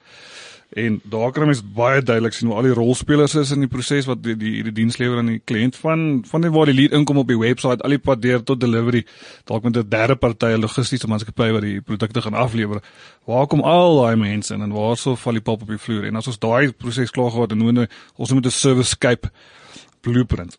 En 0.73 1.01
daar 1.05 1.33
kan 1.33 1.45
mens 1.45 1.61
baie 1.75 2.03
duidelik 2.03 2.33
sien 2.33 2.49
hoe 2.49 2.57
al 2.57 2.63
die 2.63 2.73
rolspelers 2.73 3.35
is 3.35 3.51
in 3.53 3.61
die 3.61 3.69
proses 3.69 4.07
wat 4.09 4.23
die 4.25 4.37
die, 4.41 4.63
die 4.65 4.73
dienslewer 4.73 5.19
aan 5.21 5.29
die 5.29 5.43
kliënt 5.45 5.77
van 5.77 6.23
van 6.29 6.41
die 6.41 6.51
waar 6.51 6.71
die 6.71 6.75
lead 6.75 6.95
inkom 6.97 7.21
op 7.21 7.29
die 7.29 7.37
webwerf 7.37 7.85
al 7.85 7.93
die 7.93 8.01
pad 8.01 8.23
deur 8.23 8.41
tot 8.43 8.61
delivery 8.61 9.03
dalk 9.45 9.67
met 9.69 9.77
'n 9.77 9.89
derde 9.89 10.17
party 10.17 10.55
logistiese 10.57 11.09
maatskappy 11.13 11.51
wat 11.53 11.63
die 11.63 11.81
produkte 11.81 12.23
gaan 12.23 12.35
aflewer. 12.35 12.81
Waar 13.25 13.47
kom 13.47 13.61
al 13.61 14.01
daai 14.01 14.17
mense 14.17 14.55
in 14.55 14.63
en 14.63 14.73
waar 14.73 14.97
sou 14.97 15.17
val 15.17 15.33
die 15.33 15.43
pap 15.43 15.63
op 15.63 15.69
die 15.69 15.79
vloer? 15.79 16.05
En 16.05 16.17
as 16.17 16.27
ons 16.27 16.39
daai 16.39 16.73
proses 16.73 17.11
klaar 17.11 17.31
gehad 17.31 17.51
het, 17.51 17.59
moet 17.59 17.89
ons 18.17 18.33
met 18.33 18.47
'n 18.47 18.51
service 18.51 18.89
scape 18.89 19.31
blueprint 20.01 20.59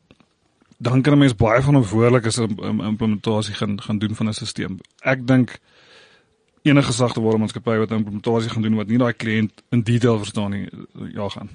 dan 0.78 1.02
kan 1.02 1.14
'n 1.14 1.18
mens 1.18 1.36
baie 1.36 1.62
van 1.62 1.78
'n 1.78 1.84
voorlike 1.84 2.48
implementasie 2.62 3.54
gaan 3.54 3.82
gaan 3.82 3.98
doen 3.98 4.16
van 4.16 4.28
'n 4.28 4.34
stelsel. 4.34 4.78
Ek 5.00 5.28
dink 5.28 5.60
enige 6.64 6.94
sagte 6.94 7.22
ware 7.22 7.38
maatskappy 7.38 7.78
wat 7.78 7.92
'n 7.92 8.02
implementasie 8.02 8.50
gaan 8.50 8.62
doen 8.62 8.76
wat 8.76 8.88
nie 8.88 8.98
daai 8.98 9.14
kliënt 9.14 9.64
in 9.70 9.82
detail 9.84 10.18
verstaan 10.18 10.52
nie, 10.52 10.70
ja 11.14 11.30
gaan. 11.30 11.50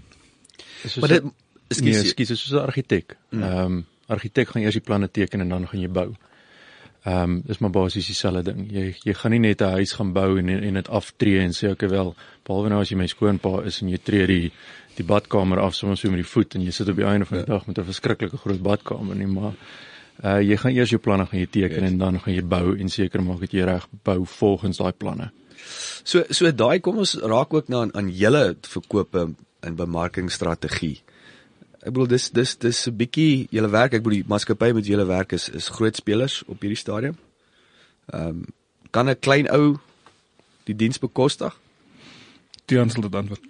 Maar 1.01 1.09
dit 1.09 1.25
is 1.69 1.81
nie 1.81 1.95
skies 1.95 2.29
soos 2.29 2.53
'n 2.53 2.67
argitek. 2.67 3.17
Hmm. 3.31 3.43
Ehm 3.43 3.65
um, 3.65 3.87
argitek 4.07 4.49
gaan 4.49 4.63
eers 4.63 4.75
die 4.75 4.81
planne 4.85 5.11
teken 5.11 5.41
en 5.41 5.49
dan 5.49 5.69
gaan 5.69 5.81
jy 5.81 5.89
bou. 5.89 6.15
Ehm 7.05 7.23
um, 7.23 7.43
dis 7.47 7.59
maar 7.59 7.71
basies 7.71 8.07
dieselfde 8.07 8.43
ding. 8.43 8.73
Jy 8.73 8.97
jy 9.05 9.15
gaan 9.15 9.31
nie 9.31 9.41
net 9.41 9.61
'n 9.61 9.73
huis 9.79 9.93
gaan 9.93 10.13
bou 10.13 10.39
en 10.39 10.49
en 10.49 10.75
dit 10.75 10.89
aftree 10.89 11.41
en 11.41 11.53
sê 11.53 11.71
okay 11.71 11.89
wel, 11.89 12.15
behalwe 12.45 12.69
nou 12.69 12.81
as 12.81 12.89
jy 12.89 12.97
my 12.97 13.07
skoonpa 13.07 13.63
is 13.65 13.83
en 13.83 13.89
jy 13.89 13.99
tree 14.03 14.27
die 14.27 14.53
die 14.97 15.05
badkamer 15.05 15.59
af 15.59 15.75
sommer 15.75 15.97
so 15.97 16.11
met 16.11 16.25
die 16.25 16.33
voet 16.33 16.55
en 16.55 16.63
jy 16.63 16.71
sit 16.71 16.89
op 16.89 16.97
die 16.97 17.07
einde 17.07 17.25
van 17.25 17.39
die 17.39 17.47
ja. 17.47 17.53
dag 17.53 17.67
met 17.67 17.79
'n 17.79 17.85
verskriklike 17.85 18.37
groot 18.37 18.63
badkamer 18.63 19.17
nie, 19.17 19.27
maar 19.27 19.53
uh 20.25 20.39
jy 20.43 20.57
gaan 20.59 20.75
eers 20.75 20.91
jou 20.91 21.01
planne 21.01 21.27
gaan 21.27 21.41
jy 21.41 21.47
teken 21.47 21.83
yes. 21.83 21.91
en 21.91 21.99
dan 21.99 22.21
gaan 22.21 22.35
jy 22.35 22.43
bou 22.43 22.77
en 22.77 22.89
seker 22.89 23.23
maak 23.23 23.41
dat 23.41 23.53
jy 23.55 23.67
reg 23.69 23.87
bou 24.05 24.25
volgens 24.39 24.81
daai 24.81 24.93
planne. 24.93 25.31
So 26.05 26.25
so 26.31 26.51
daai 26.51 26.81
kom 26.81 26.99
ons 26.99 27.15
raak 27.23 27.55
ook 27.55 27.69
na 27.69 27.85
aan, 27.85 27.95
aan 27.95 28.11
julle 28.11 28.57
verkope 28.63 29.29
en 29.61 29.77
bemarkingsstrategie. 29.79 30.99
Ek 31.79 31.93
bedoel 31.95 32.11
dis 32.15 32.31
dis 32.31 32.57
dis 32.57 32.87
'n 32.89 32.97
bietjie 32.97 33.49
julle 33.51 33.71
werk, 33.71 33.95
ek 33.95 34.03
bedoel 34.03 34.23
die 34.23 34.29
maatskappy 34.29 34.73
met 34.73 34.87
julle 34.87 35.07
werk 35.07 35.33
is 35.33 35.49
is 35.49 35.69
groot 35.69 35.97
spelers 35.97 36.43
op 36.47 36.61
hierdie 36.61 36.83
stadium. 36.85 37.17
Ehm 38.13 38.29
um, 38.29 38.47
kan 38.91 39.09
'n 39.09 39.21
klein 39.21 39.51
ou 39.51 39.79
die 40.65 40.77
diens 40.77 40.99
bekostig? 40.99 41.55
Tiaan 42.67 42.91
sal 42.91 43.03
dit 43.03 43.15
antwoord. 43.15 43.45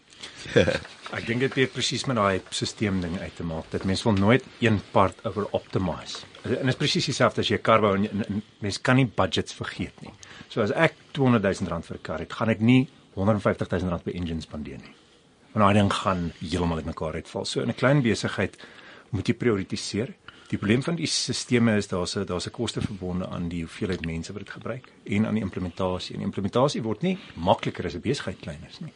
Ek 1.09 1.25
dink 1.25 1.41
dit 1.41 1.55
het 1.57 1.71
presies 1.73 2.03
met 2.05 2.19
daai 2.19 2.41
stelsel 2.53 2.99
ding 3.01 3.15
uit 3.17 3.37
te 3.37 3.45
maak 3.47 3.71
dat 3.73 3.87
mens 3.89 4.03
wil 4.05 4.13
nooit 4.13 4.45
een 4.61 4.77
part 4.93 5.23
oor 5.25 5.47
optimize. 5.57 6.27
En 6.45 6.53
dit 6.53 6.69
is 6.69 6.77
presies 6.77 7.07
dieselfde 7.09 7.41
as 7.41 7.49
jy 7.49 7.57
'n 7.57 7.63
kar 7.65 7.81
bou 7.81 7.95
en, 7.97 8.05
en, 8.11 8.25
en 8.27 8.43
mens 8.61 8.81
kan 8.81 8.97
nie 8.97 9.07
budgets 9.07 9.55
vergeet 9.55 10.03
nie. 10.03 10.13
So 10.49 10.61
as 10.61 10.71
ek 10.71 10.95
200 11.13 11.43
000 11.43 11.71
rand 11.71 11.87
vir 11.87 11.97
'n 11.97 12.03
kar 12.03 12.19
het, 12.19 12.33
gaan 12.33 12.51
ek 12.51 12.61
nie 12.61 12.89
150 13.15 13.69
000 13.71 13.89
rand 13.89 14.05
by 14.05 14.11
engine 14.11 14.41
spandeer 14.41 14.77
nie. 14.77 14.95
Want 15.55 15.65
daai 15.65 15.75
ding 15.81 15.93
gaan 15.93 16.33
heeltemal 16.41 16.77
uitmekaar 16.77 17.15
uitval. 17.15 17.45
So 17.45 17.61
in 17.63 17.69
'n 17.69 17.75
klein 17.75 18.03
besigheid 18.03 18.59
moet 19.11 19.27
jy 19.29 19.35
prioritiseer. 19.35 20.15
Die 20.49 20.59
probleem 20.59 20.83
van 20.83 20.97
die 20.97 21.07
stelsels 21.07 21.77
is 21.77 21.89
daar's 21.89 22.17
'n 22.17 22.27
daar's 22.27 22.47
'n 22.47 22.51
koste 22.51 22.81
verbonde 22.81 23.27
aan 23.27 23.49
die 23.49 23.65
hoeveelheid 23.65 24.05
mense 24.05 24.33
wat 24.33 24.45
dit 24.45 24.51
gebruik 24.51 24.93
en 25.05 25.27
aan 25.27 25.35
die 25.35 25.43
implementasie. 25.43 26.15
En 26.15 26.21
die 26.21 26.27
implementasie 26.27 26.83
word 26.83 27.03
nie 27.03 27.19
makliker 27.35 27.87
as 27.87 27.95
'n 27.95 28.01
besigheid 28.01 28.41
klein 28.41 28.61
is 28.69 28.81
nie. 28.81 28.93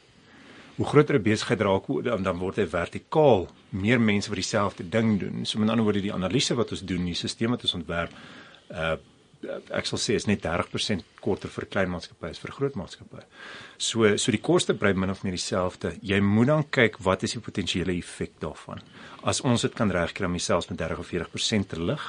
Hoe 0.77 0.87
groter 0.87 1.19
'n 1.19 1.23
besigheid 1.23 1.61
raak, 1.61 1.87
dan 2.05 2.23
dan 2.23 2.39
word 2.39 2.57
hy 2.57 2.67
vertikaal, 2.67 3.49
meer 3.69 4.01
mense 4.01 4.29
wat 4.29 4.37
dieselfde 4.37 4.89
ding 4.89 5.21
doen. 5.21 5.47
So 5.47 5.59
met 5.59 5.69
ander 5.69 5.85
woorde 5.85 6.01
die 6.01 6.13
analise 6.13 6.55
wat 6.55 6.71
ons 6.71 6.83
doen, 6.85 7.05
die 7.05 7.15
stelsel 7.15 7.49
wat 7.49 7.63
ons 7.63 7.75
ontwerp, 7.75 8.11
uh 8.71 8.97
ek 9.75 9.89
sal 9.89 9.99
sê 9.99 10.15
is 10.15 10.29
net 10.29 10.45
30% 10.45 11.03
korter 11.21 11.51
vir 11.51 11.67
klein 11.67 11.91
maatskappye 11.91 12.31
as 12.31 12.41
vir 12.43 12.53
groot 12.55 12.77
maatskappye. 12.79 13.25
So 13.79 14.17
so 14.17 14.35
die 14.35 14.41
koste 14.41 14.75
bly 14.79 14.93
min 14.95 15.11
of 15.11 15.25
meer 15.25 15.37
dieselfde. 15.37 15.97
Jy 16.03 16.21
moet 16.21 16.47
dan 16.47 16.65
kyk 16.71 17.01
wat 17.03 17.23
is 17.27 17.33
die 17.33 17.43
potensiële 17.43 17.97
effek 17.97 18.39
daarvan. 18.41 18.83
As 19.25 19.41
ons 19.41 19.63
dit 19.63 19.75
kan 19.75 19.91
regkry 19.91 20.27
om 20.27 20.39
jouself 20.39 20.71
met 20.71 20.79
30 20.79 20.99
of 20.99 21.11
40% 21.11 21.69
te 21.69 21.81
lig, 21.81 22.07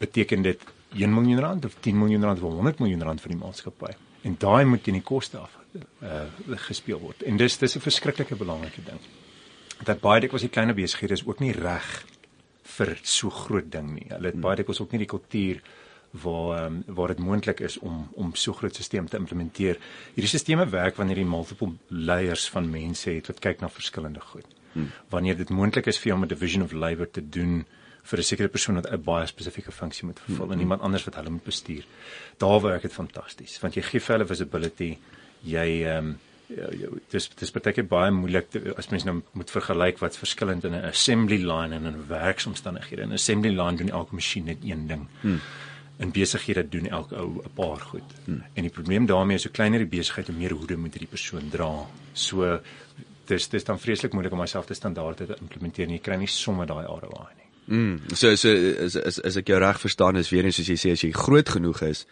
beteken 0.00 0.42
dit 0.42 0.60
1 0.96 1.14
miljoen 1.14 1.40
rand 1.40 1.64
of 1.64 1.74
10 1.80 1.98
miljoen 1.98 2.24
rand 2.24 2.42
of 2.42 2.52
100 2.52 2.80
miljoen 2.80 3.02
rand 3.02 3.20
vir 3.20 3.34
die 3.34 3.40
maatskappy. 3.40 3.96
En 4.22 4.36
daai 4.38 4.64
moet 4.64 4.86
in 4.86 4.98
die 4.98 5.06
koste 5.06 5.38
af 5.38 5.56
uh 6.02 6.56
gespeel 6.66 6.98
word. 6.98 7.22
En 7.22 7.36
dis 7.36 7.58
dis 7.58 7.76
'n 7.76 7.80
verskriklike 7.80 8.36
belangrike 8.36 8.82
ding. 8.84 9.00
Dat 9.84 10.00
baie 10.00 10.20
dikwels 10.20 10.42
die 10.42 10.50
kleiner 10.50 10.74
besighede 10.74 11.12
is 11.12 11.26
ook 11.26 11.38
nie 11.40 11.52
reg 11.52 12.04
vir 12.62 12.98
so 13.02 13.30
groot 13.30 13.70
ding 13.72 13.94
nie. 13.94 14.06
Hulle 14.08 14.24
het 14.26 14.34
hmm. 14.34 14.40
baie 14.40 14.56
dikwels 14.56 14.80
ook 14.80 14.90
nie 14.90 14.98
die 14.98 15.12
kultuur 15.14 15.62
waar 16.10 16.64
um, 16.64 16.82
waar 16.86 17.08
dit 17.08 17.18
moontlik 17.18 17.60
is 17.60 17.78
om 17.78 18.08
om 18.12 18.34
so 18.34 18.52
groot 18.52 18.74
stelsel 18.74 19.08
te 19.08 19.16
implementeer. 19.16 19.78
Hierdie 20.14 20.28
stelsels 20.28 20.70
werk 20.70 20.96
wanneer 20.96 21.18
jy 21.18 21.24
multiple 21.24 21.72
layers 21.88 22.48
van 22.50 22.70
mense 22.70 23.10
het 23.10 23.26
wat 23.26 23.38
kyk 23.38 23.60
na 23.60 23.68
verskillende 23.68 24.20
goed. 24.20 24.46
Hmm. 24.72 24.90
Wanneer 25.08 25.36
dit 25.36 25.50
moontlik 25.50 25.86
is 25.86 25.98
vir 25.98 26.12
jou 26.12 26.16
om 26.18 26.24
'n 26.24 26.28
division 26.28 26.62
of 26.62 26.72
labor 26.72 27.10
te 27.10 27.28
doen 27.28 27.66
vir 28.02 28.18
'n 28.18 28.22
sekere 28.22 28.48
persoon 28.48 28.74
wat 28.74 28.90
'n 28.90 29.02
baie 29.02 29.26
spesifieke 29.26 29.72
funksie 29.72 30.06
moet 30.06 30.20
vervul 30.20 30.44
hmm. 30.44 30.52
en 30.52 30.60
iemand 30.60 30.80
anders 30.80 31.04
wat 31.04 31.14
hulle 31.14 31.30
moet 31.30 31.44
bestuur. 31.44 31.84
Daar 32.38 32.60
werk 32.60 32.82
dit 32.82 32.92
fantasties 32.92 33.60
want 33.60 33.74
jy 33.74 33.82
gee 33.82 34.00
vir 34.00 34.16
hulle 34.16 34.26
visibility. 34.26 34.98
Jy 35.42 35.84
ehm 35.84 35.96
um, 36.06 36.18
Ja, 36.50 36.66
ja, 36.74 36.88
dis 37.10 37.28
dis 37.28 37.52
baie 37.52 37.82
baie 37.82 38.10
moeilik 38.10 38.50
te, 38.50 38.74
as 38.76 38.88
mens 38.90 39.04
nou 39.04 39.22
moet 39.32 39.50
vergelyk 39.50 39.98
wat's 39.98 40.18
verskillend 40.18 40.64
in 40.64 40.74
'n 40.74 40.84
assembly 40.84 41.36
line 41.36 41.74
en 41.74 41.86
in 41.86 41.94
'n 41.94 42.08
werksomstandighede. 42.08 43.06
'n 43.06 43.12
Assembly 43.12 43.50
line 43.50 43.76
doen 43.76 43.88
elke 43.88 44.14
masjien 44.14 44.44
net 44.44 44.58
een 44.64 44.86
ding. 44.86 45.06
Hmm 45.20 45.40
in 46.00 46.10
besighede 46.10 46.68
doen 46.68 46.88
elke 46.88 47.16
ou 47.16 47.42
'n 47.44 47.52
paar 47.54 47.80
goed. 47.80 48.08
Hmm. 48.24 48.42
En 48.52 48.62
die 48.62 48.70
probleem 48.70 49.06
daarmee 49.06 49.36
is 49.36 49.42
hoe 49.42 49.52
kleiner 49.52 49.78
die 49.78 49.98
besigheid 49.98 50.26
hoe 50.26 50.36
meer 50.36 50.52
hoede 50.52 50.76
moet 50.76 50.92
hierdie 50.92 51.08
persoon 51.08 51.48
dra. 51.48 51.86
So 52.12 52.60
dis 53.24 53.48
dis 53.48 53.64
dan 53.64 53.78
vreeslik 53.78 54.12
moeilik 54.12 54.32
om 54.32 54.38
myself 54.38 54.66
te 54.66 54.74
standaarde 54.74 55.26
te 55.26 55.36
implementeer 55.40 55.86
en 55.86 55.92
jy 55.92 56.00
kry 56.00 56.16
nie 56.16 56.26
sommer 56.26 56.66
daai 56.66 56.86
ROI 56.86 57.34
nie. 57.36 57.39
Mm. 57.70 58.14
So 58.18 58.34
so 58.34 58.50
is 58.50 58.96
is 58.98 59.20
as 59.22 59.36
ek 59.38 59.52
jou 59.52 59.58
reg 59.62 59.78
verstaan 59.78 60.18
is 60.18 60.30
weer 60.34 60.44
eens 60.44 60.58
soos 60.58 60.70
jy 60.72 60.78
sê 60.78 60.94
as 60.96 61.04
jy 61.06 61.12
groot 61.14 61.48
genoeg 61.54 61.82
is 61.86 62.04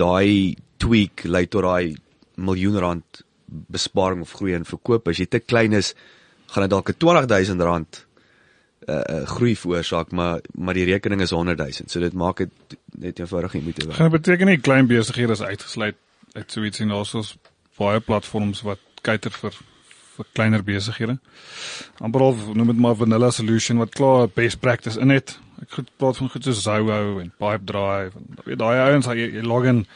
daai 0.00 0.56
tweak 0.82 1.24
lei 1.24 1.46
tot 1.46 1.62
daai 1.62 1.94
miljoen 2.34 2.80
rand 2.82 3.22
besparing 3.46 4.24
of 4.24 4.34
groei 4.34 4.56
in 4.58 4.66
verkoop 4.66 5.08
as 5.08 5.20
jy 5.22 5.28
te 5.30 5.38
klein 5.38 5.76
is 5.78 5.94
gaan 6.50 6.66
dit 6.66 6.74
dalk 6.74 6.90
'n 6.90 6.98
20000 6.98 7.62
rand 7.62 8.04
uh, 8.88 9.22
groei 9.30 9.54
veroorsaak 9.56 10.10
maar 10.10 10.40
maar 10.58 10.74
die 10.74 10.90
rekening 10.90 11.20
is 11.20 11.30
100 11.30 11.58
000 11.58 11.86
so 11.86 12.00
dit 12.00 12.12
maak 12.12 12.42
dit 12.42 12.78
net 12.98 13.18
eenvoudig 13.18 13.52
nie 13.52 13.62
moeite 13.62 13.86
werd. 13.86 13.98
Gaan 13.98 14.10
beteken 14.10 14.46
nie 14.46 14.58
klein 14.58 14.86
besighede 14.86 15.32
is 15.32 15.42
uitgesluit 15.42 15.96
uit 16.32 16.52
so 16.52 16.64
iets 16.64 16.80
en 16.80 16.88
daar's 16.88 17.14
ons 17.14 17.36
baie 17.78 18.00
platforms 18.00 18.62
wat 18.62 18.80
kyker 19.02 19.30
vir 19.30 19.54
vir 20.16 20.28
kleiner 20.32 20.62
besighede. 20.64 21.18
amper 22.00 22.20
al 22.20 22.36
noem 22.54 22.66
dit 22.66 22.78
maar 22.78 22.96
vanilla 22.96 23.30
solution 23.30 23.78
wat 23.78 23.94
klaar 23.94 24.28
best 24.28 24.60
practice 24.60 25.00
in 25.00 25.10
het. 25.10 25.38
Ek 25.62 25.78
goed 25.78 25.90
praat 25.96 26.16
van 26.16 26.30
goed 26.30 26.44
soos 26.44 26.62
Zoho 26.62 27.18
en 27.18 27.32
Pipedrive 27.38 28.18
en 28.18 28.42
weet 28.44 28.58
daai 28.58 28.78
ouens 28.90 29.06
jy, 29.06 29.28
jy 29.38 29.44
log 29.46 29.64
in 29.64 29.86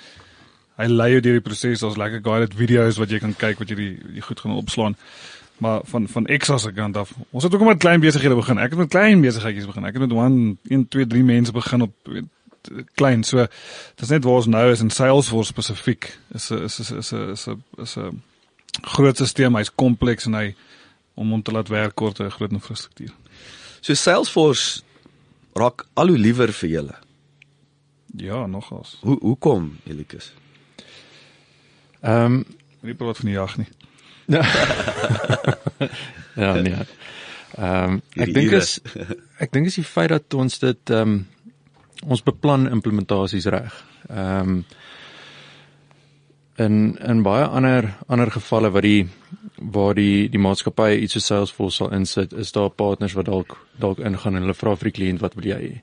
hy 0.77 0.87
lei 0.87 1.11
jou 1.13 1.21
deur 1.21 1.41
die 1.41 1.47
proses. 1.49 1.83
Ons 1.83 1.97
lekker 1.97 2.23
guided 2.23 2.55
video's 2.55 3.01
wat 3.01 3.11
jy 3.11 3.19
kan 3.19 3.35
kyk 3.35 3.59
wat 3.59 3.73
jy 3.73 3.77
die, 3.77 3.95
die 4.19 4.25
goed 4.25 4.41
gaan 4.41 4.57
opslaan 4.57 4.97
maar 5.59 5.81
van 5.85 6.09
van 6.09 6.27
Exas 6.27 6.63
se 6.63 6.73
kant 6.73 6.97
af. 6.97 7.13
Ons 7.31 7.45
het 7.45 7.55
ook 7.55 7.65
met 7.65 7.79
klein 7.79 8.01
besighede 8.01 8.35
begin. 8.35 8.59
Ek 8.59 8.71
het 8.71 8.79
met 8.79 8.89
klein 8.89 9.21
besigheidjies 9.21 9.67
begin. 9.67 9.85
Ek 9.85 9.97
het 9.97 10.03
met 10.09 10.13
1 10.13 10.59
1 10.69 10.89
2 10.89 11.07
3 11.07 11.25
mense 11.25 11.53
begin 11.53 11.83
op 11.83 11.93
weet, 12.03 12.29
klein. 12.95 13.25
So 13.25 13.37
dit 13.37 14.01
is 14.01 14.09
net 14.09 14.25
waar 14.25 14.35
ons 14.35 14.47
nou 14.47 14.71
is 14.71 14.81
in 14.81 14.91
Salesforce 14.91 15.49
spesifiek. 15.49 16.19
Is 16.35 16.51
is 16.51 16.79
is 16.79 16.91
is 16.91 17.13
is 17.13 17.47
'n 17.47 17.63
is 17.77 17.97
'n 17.97 18.23
groot 18.83 19.17
stelsel, 19.17 19.57
hy's 19.57 19.75
kompleks 19.75 20.27
en 20.27 20.35
hy 20.35 20.55
om 21.17 21.31
hom 21.31 21.43
te 21.43 21.53
laat 21.53 21.69
werk 21.69 21.95
kort 21.95 22.21
'n 22.21 22.31
groot 22.31 22.53
infrastruktuur. 22.53 23.15
So 23.81 23.95
Salesforce 23.95 24.83
raak 25.55 25.87
al 25.95 26.09
hoe 26.09 26.19
liewer 26.19 26.53
vir 26.53 26.69
julle. 26.69 26.95
Ja, 28.17 28.47
nogals. 28.47 28.99
Hoe 29.01 29.19
hoekom, 29.21 29.79
Elikus? 29.85 30.33
Ehm, 32.01 32.25
um, 32.25 32.45
nie 32.81 32.95
praat 32.95 33.17
van 33.17 33.27
die 33.27 33.35
jag 33.35 33.57
nie. 33.57 33.69
ja, 36.43 36.55
nee. 36.55 36.77
Ehm 37.57 37.93
um, 37.93 38.03
ek 38.15 38.35
dink 38.35 38.53
is 38.59 38.81
ek 39.39 39.53
dink 39.53 39.67
is 39.71 39.79
die 39.79 39.87
feit 39.87 40.11
dat 40.13 40.35
ons 40.35 40.59
dit 40.59 40.91
ehm 40.91 41.15
um, 41.15 41.29
ons 42.07 42.23
beplan 42.23 42.69
implementasies 42.71 43.47
reg. 43.53 43.85
Ehm 44.09 44.51
um, 44.51 44.65
in 46.59 46.97
in 46.99 47.23
baie 47.23 47.45
ander 47.45 47.91
ander 48.07 48.31
gevalle 48.31 48.71
wat 48.71 48.83
die 48.83 49.07
waar 49.57 49.95
die 49.95 50.29
die 50.29 50.41
maatskappye 50.41 50.99
iets 51.01 51.17
so 51.17 51.21
Salesforce 51.21 51.77
sal 51.77 51.93
insit, 51.97 52.33
is 52.33 52.53
daar 52.53 52.71
partners 52.71 53.15
wat 53.17 53.29
dalk 53.31 53.57
dalk 53.81 53.99
ingaan 53.99 54.37
en 54.37 54.47
hulle 54.47 54.57
vra 54.57 54.77
vir 54.77 54.91
die 54.91 54.97
kliënt 55.01 55.23
wat 55.25 55.39
wil 55.39 55.53
jy 55.53 55.61
hê. 55.63 55.77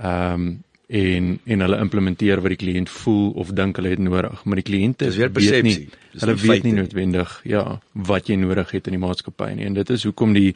Ehm 0.00 0.34
um, 0.34 0.50
en 0.90 1.26
en 1.44 1.60
hulle 1.62 1.76
implementeer 1.78 2.40
wat 2.42 2.50
die 2.50 2.58
kliënt 2.58 2.90
voel 2.90 3.28
of 3.38 3.52
dink 3.54 3.76
hulle 3.78 3.92
het 3.92 4.00
nodig, 4.02 4.40
maar 4.44 4.58
die 4.58 4.66
kliënte 4.66 5.06
is 5.06 5.18
weer 5.20 5.30
persepsie. 5.30 5.84
Hulle 6.18 6.34
weet 6.40 6.66
nie 6.66 6.72
noodwendig 6.74 7.36
ja 7.46 7.62
wat 7.92 8.26
jy 8.28 8.34
nodig 8.40 8.72
het 8.74 8.90
in 8.90 8.96
die 8.96 9.02
maatskappy 9.04 9.52
nie 9.54 9.68
en 9.68 9.78
dit 9.78 9.92
is 9.94 10.06
hoekom 10.08 10.34
die 10.34 10.48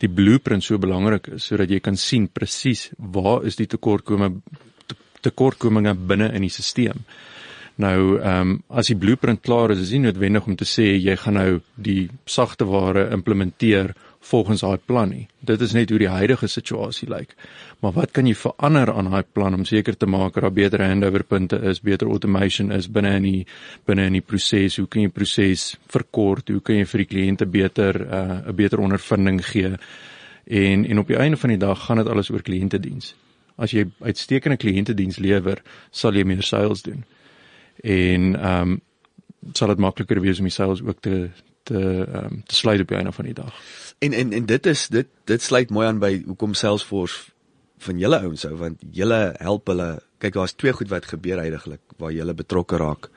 die 0.00 0.08
blueprint 0.08 0.64
so 0.64 0.80
belangrik 0.80 1.28
is 1.36 1.50
sodat 1.50 1.70
jy 1.70 1.82
kan 1.84 2.00
sien 2.00 2.30
presies 2.32 2.86
waar 2.96 3.44
is 3.44 3.60
die 3.60 3.68
tekortkominge 3.68 4.40
tekortkominge 5.22 5.92
binne 5.94 6.32
in 6.34 6.48
die 6.48 6.50
stelsel. 6.50 7.04
Nou 7.82 8.20
ehm 8.20 8.40
um, 8.40 8.56
as 8.68 8.90
die 8.92 8.98
blueprint 8.98 9.40
klaar 9.42 9.72
is, 9.74 9.80
is 9.82 9.90
dit 9.94 10.02
noodwendig 10.04 10.46
om 10.46 10.56
te 10.56 10.68
sê 10.68 10.92
jy 10.92 11.16
gaan 11.18 11.38
nou 11.38 11.60
die 11.74 12.10
sagte 12.24 12.66
ware 12.68 13.08
implementeer 13.16 13.94
volgens 14.22 14.60
daai 14.62 14.78
plan 14.86 15.08
nie. 15.10 15.26
Dit 15.40 15.60
is 15.60 15.72
net 15.74 15.90
hoe 15.90 15.98
die 15.98 16.10
huidige 16.10 16.46
situasie 16.46 17.08
lyk. 17.10 17.34
Maar 17.82 17.94
wat 17.96 18.12
kan 18.14 18.26
jy 18.26 18.34
verander 18.38 18.92
aan 18.92 19.10
daai 19.10 19.24
plan 19.32 19.56
om 19.56 19.64
seker 19.66 19.96
te 19.98 20.06
maak 20.06 20.34
dat 20.34 20.46
daar 20.46 20.54
beter 20.54 20.84
handoverpunte 20.84 21.58
is, 21.70 21.80
beter 21.82 22.06
automation 22.06 22.70
is 22.72 22.86
binne 22.90 23.16
in 23.18 23.26
die 23.26 23.46
binne 23.86 24.06
in 24.06 24.18
die 24.18 24.24
proses? 24.24 24.76
Hoe 24.78 24.86
kan 24.86 25.02
jy 25.02 25.10
proses 25.10 25.72
verkort? 25.90 26.52
Hoe 26.54 26.62
kan 26.62 26.78
jy 26.78 26.86
vir 26.92 27.04
die 27.04 27.10
kliënte 27.14 27.46
beter 27.46 28.00
eh, 28.02 28.20
'n 28.20 28.48
uh, 28.48 28.54
beter 28.54 28.78
ondervinding 28.78 29.42
gee? 29.46 29.74
En 30.46 30.86
en 30.86 30.98
op 30.98 31.06
die 31.06 31.18
einde 31.18 31.36
van 31.36 31.50
die 31.50 31.58
dag 31.58 31.84
gaan 31.86 31.96
dit 31.96 32.08
alles 32.08 32.30
oor 32.30 32.42
kliëntediens. 32.42 33.14
As 33.56 33.70
jy 33.70 33.88
uitstekende 34.00 34.56
kliëntediens 34.56 35.18
lewer, 35.18 35.62
sal 35.90 36.14
jy 36.14 36.24
meer 36.24 36.42
sales 36.42 36.82
doen. 36.82 37.04
En 37.80 38.36
ehm 38.40 38.70
um, 38.70 38.80
sal 39.52 39.68
dit 39.68 39.78
makliker 39.78 40.20
wees 40.20 40.38
om 40.38 40.46
die 40.46 40.54
sales 40.54 40.82
ook 40.82 41.00
te 41.00 41.30
te 41.62 41.80
ehm 41.80 42.24
um, 42.24 42.42
te 42.46 42.54
sluit 42.54 42.80
op 42.80 42.88
die 42.88 42.96
einde 42.96 43.12
van 43.12 43.24
die 43.24 43.34
dag. 43.34 43.54
En 43.98 44.12
en 44.12 44.32
en 44.32 44.46
dit 44.46 44.66
is 44.66 44.88
dit 44.88 45.08
dit 45.24 45.42
sluit 45.42 45.70
mooi 45.70 45.86
aan 45.86 45.98
by 45.98 46.22
hoekom 46.26 46.54
Salesforce 46.54 47.30
van 47.78 47.98
julle 47.98 48.20
ouens 48.20 48.44
ou 48.46 48.56
want 48.56 48.82
julle 48.90 49.34
help 49.38 49.66
hulle 49.66 50.02
kyk 50.18 50.34
daar's 50.34 50.54
twee 50.54 50.72
goed 50.72 50.88
wat 50.88 51.10
gebeur 51.10 51.38
heidaglik 51.42 51.80
waar 51.96 52.12
julle 52.12 52.34
betrokke 52.34 52.76
raak. 52.76 53.10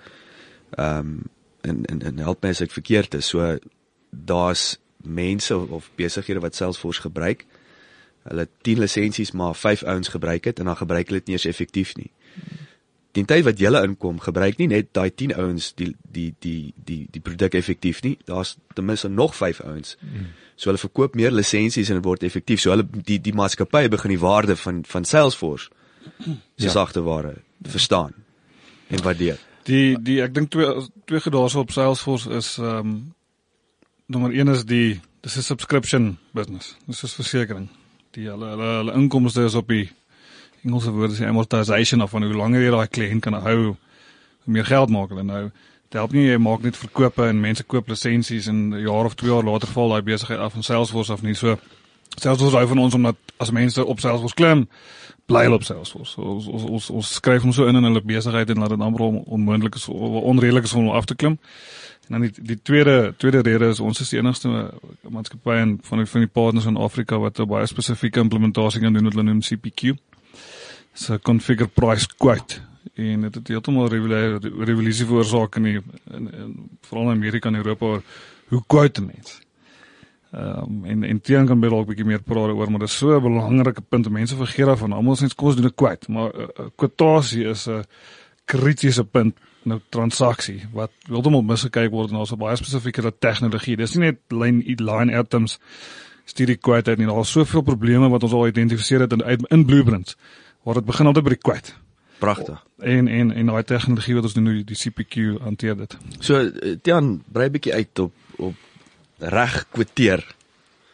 Ehm 0.78 0.98
um, 1.00 1.24
en 1.62 1.86
en 1.86 2.02
en 2.02 2.18
help 2.18 2.42
mense 2.42 2.64
ek 2.64 2.72
verkeerd 2.72 3.14
is. 3.14 3.28
So 3.28 3.58
daar's 4.10 4.78
mense 5.06 5.58
of 5.58 5.90
besighede 5.96 6.40
wat 6.40 6.56
Salesforce 6.56 7.02
gebruik. 7.02 7.46
Hulle 8.24 8.48
10 8.62 8.80
lisensies 8.80 9.32
maar 9.32 9.56
5 9.56 9.84
ouens 9.84 10.08
gebruik 10.08 10.44
dit 10.44 10.60
en 10.60 10.66
dan 10.66 10.78
gebruik 10.78 11.08
hulle 11.08 11.20
dit 11.20 11.28
nie 11.28 11.36
eens 11.38 11.46
effektief 11.46 11.96
nie. 11.96 12.12
Die 13.16 13.24
tyd 13.28 13.46
wat 13.48 13.60
julle 13.62 13.82
inkom, 13.88 14.20
gebruik 14.24 14.60
nie 14.60 14.68
net 14.72 14.92
daai 14.96 15.10
10 15.10 15.36
ouens 15.40 15.72
die 15.80 15.94
die 16.04 16.28
die 16.44 16.74
die 16.76 17.06
die 17.12 17.22
produk 17.24 17.56
effektief 17.56 18.02
nie. 18.04 18.18
Daar's 18.28 18.56
ten 18.76 18.86
minste 18.86 19.10
nog 19.10 19.36
5 19.36 19.62
ouens. 19.64 19.96
Mm. 20.02 20.28
So 20.56 20.70
hulle 20.70 20.82
verkoop 20.82 21.16
meer 21.16 21.32
lisensies 21.32 21.90
en 21.90 22.00
dit 22.00 22.06
word 22.06 22.24
effektief. 22.28 22.62
So 22.62 22.74
hulle 22.74 22.86
die 22.86 23.20
die 23.24 23.36
maatskappye 23.36 23.92
begin 23.92 24.16
die 24.16 24.22
waarde 24.22 24.56
van 24.60 24.84
van 24.88 25.08
Salesforce 25.08 25.70
se 26.60 26.68
ja. 26.68 26.72
sagte 26.72 27.04
ware 27.08 27.36
verstaan 27.62 28.14
en 28.88 29.04
waardeer. 29.04 29.40
Die 29.66 29.96
die 29.98 30.22
ek 30.22 30.36
dink 30.36 30.52
twee 30.52 30.88
twee 31.06 31.24
gedaase 31.24 31.60
op 31.64 31.72
Salesforce 31.72 32.30
is 32.36 32.56
ehm 32.60 32.80
um, 32.80 32.96
nommer 34.06 34.32
1 34.32 34.54
is 34.54 34.66
die 34.66 35.02
dis 35.22 35.38
'n 35.38 35.42
subscription 35.42 36.18
business. 36.32 36.76
Dis 36.86 37.04
'n 37.04 37.08
versekering. 37.08 37.70
Die 38.12 38.30
hulle 38.30 38.50
hulle, 38.54 38.68
hulle 38.80 38.94
inkomste 38.94 39.44
is 39.44 39.56
op 39.56 39.68
die 39.68 39.90
Engelse 40.66 40.92
woord 40.92 41.12
is 41.12 41.22
amortization 41.22 42.02
of 42.02 42.10
van 42.10 42.24
hoe 42.24 42.34
langer 42.34 42.64
jy 42.66 42.74
daai 42.74 42.88
kliënt 42.88 43.22
kan 43.22 43.38
hou, 43.46 43.58
hoe 44.46 44.54
meer 44.58 44.66
geld 44.66 44.90
maak 44.90 45.14
hulle 45.14 45.24
nou. 45.24 45.44
Dit 45.86 46.00
help 46.00 46.16
nie 46.18 46.26
jy 46.26 46.38
maak 46.42 46.66
net 46.66 46.78
verkope 46.78 47.28
en 47.30 47.40
mense 47.40 47.64
koop 47.64 47.92
lisensies 47.92 48.50
en 48.50 48.72
jaar 48.82 49.06
of 49.06 49.14
2 49.16 49.30
jaar 49.30 49.46
later 49.46 49.70
val 49.70 49.94
daai 49.94 50.02
besigheid 50.02 50.42
af 50.42 50.58
van 50.58 50.66
Salesforce 50.66 51.14
af 51.14 51.22
nie. 51.22 51.36
So 51.38 51.58
Salesforce 52.18 52.58
hou 52.58 52.68
van 52.68 52.82
ons 52.82 52.98
omdat 52.98 53.16
as 53.38 53.52
mense 53.52 53.86
op 53.86 54.00
Salesforce 54.00 54.36
klim, 54.36 54.66
bly 55.30 55.44
hulle 55.46 55.60
op 55.60 55.68
Salesforce. 55.68 56.18
Ons 56.22 56.48
ons 56.48 56.64
ons, 56.64 56.90
ons 56.90 57.14
skryf 57.20 57.46
hom 57.46 57.54
so 57.54 57.70
in 57.70 57.78
in 57.78 57.86
hulle 57.86 58.02
besigheid 58.02 58.50
en 58.50 58.64
laat 58.64 58.74
dit 58.74 58.82
amper 58.82 59.06
onmoontlik 59.06 59.78
is 59.78 59.88
onredelik 59.90 60.66
is 60.66 60.74
om 60.74 60.90
af 60.90 61.06
te 61.06 61.16
klim. 61.16 61.38
En 62.08 62.18
dan 62.18 62.26
die 62.26 62.34
die 62.54 62.60
tweede 62.62 63.14
tweede 63.18 63.42
rede 63.46 63.70
is 63.70 63.80
ons 63.80 64.02
is 64.02 64.10
die 64.10 64.20
enigste 64.20 64.50
maatskappy 65.10 65.62
en 65.62 65.78
van 65.84 66.02
die 66.02 66.10
van 66.10 66.26
die 66.26 66.34
partners 66.42 66.66
in 66.66 66.78
Afrika 66.78 67.20
wat 67.20 67.40
'n 67.40 67.48
baie 67.48 67.66
spesifieke 67.66 68.20
implementasie 68.20 68.82
kan 68.82 68.94
doen 68.94 69.04
wat 69.04 69.14
hulle 69.14 69.30
noem 69.30 69.42
CPQ. 69.42 69.98
So 70.96 71.20
configure 71.20 71.68
price 71.68 72.08
quote 72.18 72.62
en 72.96 73.26
dit 73.26 73.36
het 73.36 73.50
heeltemal 73.52 73.90
revolusie 73.90 75.06
veroorsaak 75.06 75.58
in 75.60 75.66
die 75.68 75.80
in, 76.14 76.30
in 76.32 76.54
veral 76.88 77.10
in 77.10 77.18
Amerika 77.18 77.50
en 77.50 77.56
Europa 77.60 77.98
hoe 78.48 78.62
quote 78.68 79.04
mense. 79.04 79.42
Ehm 80.32 80.62
um, 80.64 80.86
en 80.86 81.04
en 81.04 81.22
teen 81.22 81.46
kan 81.46 81.60
dalk 81.60 81.86
'n 81.86 81.88
bietjie 81.88 82.06
meer 82.06 82.24
praat 82.24 82.54
oor 82.56 82.72
maar 82.72 82.80
dit 82.80 82.90
is 82.90 82.98
so 82.98 83.18
'n 83.18 83.22
belangrike 83.22 83.82
punt. 83.82 84.10
Mense 84.10 84.36
vergeet 84.36 84.66
daarvan. 84.66 84.94
Almal 84.94 85.16
sê 85.16 85.36
kos 85.36 85.56
doen 85.56 85.66
'n 85.66 85.76
quote, 85.76 86.12
maar 86.12 86.32
'n 86.34 86.50
uh, 86.60 86.68
kwotasie 86.76 87.46
is 87.46 87.68
'n 87.68 87.84
kritiese 88.46 89.04
punt 89.04 89.36
nou 89.64 89.80
transaksie 89.90 90.62
wat 90.74 90.92
heeltemal 91.08 91.42
misgekyk 91.42 91.92
word 91.92 92.10
en 92.10 92.16
daar's 92.16 92.32
'n 92.32 92.38
baie 92.38 92.56
spesifieke 92.56 93.14
tegnologie. 93.20 93.76
Dis 93.76 93.96
nie 93.96 94.06
net 94.06 94.20
line 94.30 94.64
line 94.64 95.20
items 95.20 95.60
studie 96.26 96.58
quote 96.58 96.92
en 96.92 97.08
daar's 97.08 97.32
soveel 97.32 97.62
probleme 97.62 98.10
wat 98.10 98.24
ons 98.24 98.34
al 98.34 98.48
identifiseer 98.48 99.00
het 99.00 99.12
in 99.12 99.46
in 99.50 99.66
blueprints 99.66 100.16
waar 100.66 100.80
dit 100.80 100.86
begin 100.86 101.10
altyd 101.12 101.28
by 101.28 101.34
die 101.36 101.44
quote. 101.46 101.74
Pragtig. 102.18 102.62
En 102.82 103.08
en 103.08 103.32
en 103.32 103.52
daai 103.52 103.64
tegnologie 103.64 104.16
wat 104.18 104.26
ons 104.30 104.34
doen 104.34 104.48
nou 104.50 104.56
die 104.64 104.78
CPQ 104.80 105.42
hanteer 105.44 105.76
dit. 105.78 105.98
So 106.20 106.40
eh, 106.42 106.78
Tian, 106.82 107.20
brei 107.32 107.50
bietjie 107.54 107.74
uit 107.74 108.00
op 108.00 108.14
op 108.48 108.56
reg 109.20 109.60
kwoteer. 109.72 110.24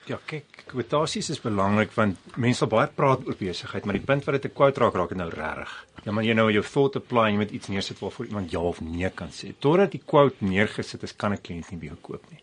Ja, 0.10 0.18
kyk, 0.26 0.64
kwotasies 0.72 1.30
is 1.32 1.40
belangrik 1.42 1.94
want 1.96 2.20
mense 2.36 2.64
sal 2.64 2.72
baie 2.74 2.90
praat 2.96 3.24
oor 3.28 3.38
besigheid, 3.38 3.86
maar 3.86 3.96
die 3.96 4.06
punt 4.06 4.28
wat 4.28 4.42
dit 4.42 4.52
'n 4.52 4.56
quote 4.58 4.80
raak 4.80 4.98
raak 5.00 5.10
dit 5.10 5.18
nou 5.18 5.30
regtig. 5.30 5.72
Ja, 6.04 6.12
maar 6.12 6.24
jy 6.24 6.34
nou 6.34 6.52
jou 6.52 6.64
thought 6.64 6.96
apply 6.96 7.26
en 7.28 7.32
jy 7.32 7.38
moet 7.38 7.52
iets 7.52 7.68
neersit 7.68 8.00
waarvoor 8.00 8.26
iemand 8.26 8.52
ja 8.52 8.60
of 8.60 8.82
nee 8.82 9.10
kan 9.10 9.30
sê. 9.30 9.54
Totdat 9.60 9.92
die 9.92 10.02
quote 10.06 10.36
neergesit 10.40 11.04
is, 11.04 11.16
kan 11.16 11.32
'n 11.32 11.42
kliënt 11.42 11.72
nie 11.72 11.80
by 11.80 11.86
jou 11.86 11.98
koop 12.02 12.24
nie. 12.30 12.40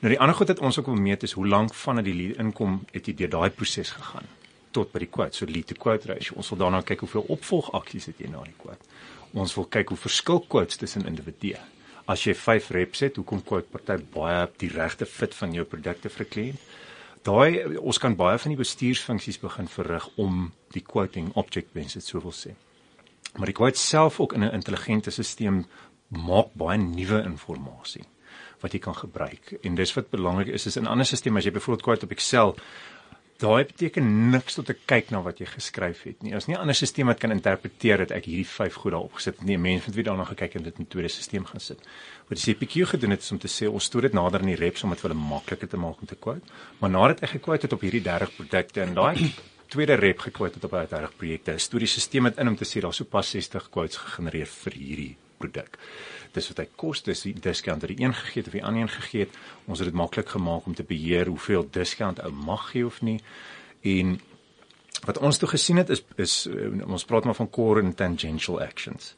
Nou 0.00 0.10
die 0.10 0.20
ander 0.20 0.34
goed 0.34 0.48
wat 0.48 0.58
ons 0.58 0.78
ook 0.78 0.86
wil 0.86 0.94
meet 0.94 1.22
is 1.22 1.32
hoe 1.32 1.46
lank 1.46 1.74
vanaf 1.74 2.04
die 2.04 2.14
lead 2.14 2.36
inkom 2.36 2.84
het 2.92 3.06
jy 3.06 3.14
deur 3.14 3.30
daai 3.30 3.50
proses 3.50 3.90
gegaan 3.90 4.37
tot 4.78 4.92
by 4.94 5.02
die 5.04 5.10
quote. 5.10 5.36
So 5.36 5.46
lead 5.50 5.66
to 5.70 5.78
quote 5.78 6.08
ratio. 6.10 6.38
Ons 6.40 6.52
wil 6.52 6.62
daarna 6.64 6.84
kyk 6.86 7.06
hoeveel 7.06 7.26
opvolgaksies 7.36 8.10
het 8.12 8.22
jy 8.22 8.30
na 8.32 8.44
die 8.46 8.56
quote. 8.58 8.94
Ons 9.34 9.56
wil 9.58 9.66
kyk 9.66 9.92
hoe 9.92 10.00
verskil 10.08 10.40
quotes 10.48 10.80
tussen 10.80 11.06
individue 11.10 11.58
as 12.08 12.24
jy 12.24 12.34
5 12.36 12.70
reps 12.72 13.04
het, 13.04 13.18
hoekom 13.20 13.42
quote 13.44 13.68
party 13.72 13.98
baie 14.14 14.46
die 14.60 14.70
regte 14.72 15.06
fit 15.06 15.34
van 15.36 15.52
jou 15.52 15.64
produkte 15.68 16.08
vir 16.08 16.24
'n 16.24 16.30
kliënt? 16.32 16.60
Daai 17.22 17.76
ons 17.76 17.98
kan 17.98 18.16
baie 18.16 18.38
van 18.38 18.50
die 18.54 18.62
bestuursfunksies 18.62 19.40
begin 19.40 19.68
verrig 19.68 20.08
om 20.16 20.52
die 20.72 20.80
quoting 20.80 21.32
object 21.34 21.74
wens 21.74 21.94
dit 21.94 22.04
sou 22.04 22.22
wil 22.22 22.32
sê. 22.32 22.54
Maar 23.36 23.46
die 23.46 23.58
quote 23.60 23.78
self 23.78 24.20
ook 24.20 24.32
in 24.32 24.44
'n 24.44 24.54
intelligente 24.54 25.10
stelsel 25.10 25.64
maak 26.08 26.54
baie 26.54 26.78
nuwe 26.78 27.22
inligting 27.22 28.06
wat 28.60 28.72
jy 28.72 28.78
kan 28.78 28.94
gebruik. 28.94 29.58
En 29.62 29.74
dis 29.74 29.94
wat 29.94 30.10
belangrik 30.10 30.48
is 30.48 30.66
is 30.66 30.76
in 30.76 30.86
ander 30.86 31.06
stelsels 31.06 31.36
as 31.36 31.44
jy 31.44 31.50
byvoorbeeld 31.50 31.82
quote 31.82 32.04
op 32.04 32.10
Excel 32.10 32.56
Daai 33.38 33.68
beteken 33.70 34.06
niks 34.32 34.56
tot 34.58 34.70
'n 34.70 34.80
kyk 34.90 35.10
na 35.14 35.20
wat 35.22 35.38
jy 35.38 35.46
geskryf 35.46 36.02
het 36.02 36.22
nie. 36.22 36.34
Ons 36.34 36.46
nie 36.46 36.56
'n 36.56 36.60
ander 36.60 36.74
stelsel 36.74 37.06
wat 37.06 37.20
kan 37.20 37.30
interpreteer 37.30 37.98
dat 37.98 38.10
ek 38.10 38.24
hierdie 38.24 38.46
5 38.46 38.74
goed 38.74 38.92
daarop 38.92 39.14
gesit 39.14 39.38
het 39.38 39.46
nie. 39.46 39.56
'n 39.56 39.60
Mens 39.60 39.86
moet 39.86 39.94
weer 39.94 40.04
daarna 40.04 40.24
gekyk 40.24 40.54
en 40.54 40.62
dit 40.62 40.78
in 40.78 40.82
'n 40.82 40.88
tweede 40.88 41.08
stelsel 41.08 41.44
gaan 41.44 41.60
sit. 41.60 41.78
Wat 42.28 42.38
die 42.38 42.54
CPQ 42.54 42.84
gedoen 42.84 43.10
het 43.10 43.22
is 43.22 43.30
om 43.30 43.38
te 43.38 43.46
sê 43.46 43.70
ons 43.70 43.84
stoor 43.84 44.02
dit 44.02 44.12
nader 44.12 44.40
in 44.40 44.46
die 44.46 44.56
reps 44.56 44.82
om 44.82 44.90
dit 44.90 45.00
vir 45.00 45.10
hulle 45.10 45.22
makliker 45.22 45.68
te 45.68 45.76
maak 45.76 46.00
om 46.00 46.06
te 46.06 46.16
quote. 46.16 46.42
Maar 46.80 46.90
nadat 46.90 47.22
ek 47.22 47.30
gequote 47.30 47.62
het 47.62 47.72
op 47.72 47.80
hierdie 47.80 48.02
30 48.02 48.34
produkte 48.34 48.80
en 48.80 48.94
daai 48.94 49.34
tweede 49.72 49.94
rep 49.94 50.18
gequote 50.18 50.54
het 50.54 50.64
op 50.64 50.70
daai 50.70 50.86
30 50.88 51.16
projekte, 51.16 51.58
stoor 51.58 51.78
die 51.78 51.88
stelsel 51.88 52.22
met 52.22 52.38
in 52.38 52.48
om 52.48 52.56
te 52.56 52.64
sê 52.64 52.80
daar 52.80 52.94
sopas 52.94 53.30
60 53.30 53.70
quotes 53.70 53.96
gegenereer 53.96 54.46
vir 54.46 54.72
hierdie 54.72 55.16
produk 55.38 55.78
dis 56.36 56.48
wat 56.52 56.62
hy 56.62 56.66
kos 56.76 57.02
dis 57.06 57.24
die 57.26 57.34
discount 57.48 57.84
wat 57.84 57.92
die 57.92 58.04
een 58.04 58.14
gegee 58.14 58.42
het 58.42 58.50
of 58.50 58.56
die 58.58 58.64
ander 58.64 58.86
een 58.86 58.94
gegee 58.96 59.26
het 59.26 59.38
ons 59.66 59.82
het 59.82 59.90
dit 59.90 59.98
maklik 59.98 60.34
gemaak 60.34 60.66
om 60.66 60.74
te 60.74 60.86
beheer 60.86 61.30
hoeveel 61.30 61.68
discount 61.72 62.22
ou 62.24 62.32
mag 62.32 62.70
gee 62.72 62.86
of 62.86 63.00
nie 63.02 63.18
en 63.82 64.18
wat 65.06 65.18
ons 65.18 65.38
toe 65.38 65.48
gesien 65.48 65.80
het 65.80 65.90
is 65.94 66.02
is 66.16 66.40
uh, 66.50 66.72
ons 66.86 67.04
praat 67.04 67.24
maar 67.24 67.38
van 67.38 67.50
core 67.50 67.82
and 67.82 67.96
tangential 67.96 68.60
actions 68.62 69.14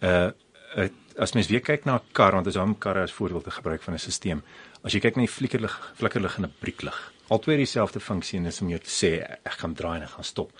uh, 0.00 0.30
uh 0.76 0.90
as 1.14 1.30
mens 1.36 1.46
weer 1.46 1.62
kyk 1.62 1.84
na 1.86 1.94
'n 1.94 2.12
kar 2.12 2.34
want 2.34 2.46
as 2.50 2.56
hom 2.58 2.78
karre 2.78 3.02
as 3.06 3.12
voorbeeld 3.14 3.44
te 3.44 3.50
gebruik 3.50 3.82
van 3.82 3.94
'n 3.94 3.98
stelsel 3.98 4.40
as 4.82 4.92
jy 4.92 5.00
kyk 5.00 5.16
na 5.16 5.22
die 5.22 5.36
flikkerlig 5.38 5.74
flikkerlig 5.94 6.38
en 6.38 6.44
'n 6.44 6.54
brieklig 6.60 7.14
albei 7.28 7.56
dieselfde 7.56 8.00
funksie 8.00 8.38
en 8.38 8.46
is 8.46 8.60
om 8.60 8.70
jou 8.72 8.80
te 8.80 8.92
sê 8.92 9.10
ek 9.24 9.56
gaan 9.62 9.74
draai 9.76 9.96
en 9.96 10.06
ek 10.06 10.14
gaan 10.16 10.26
stop. 10.28 10.50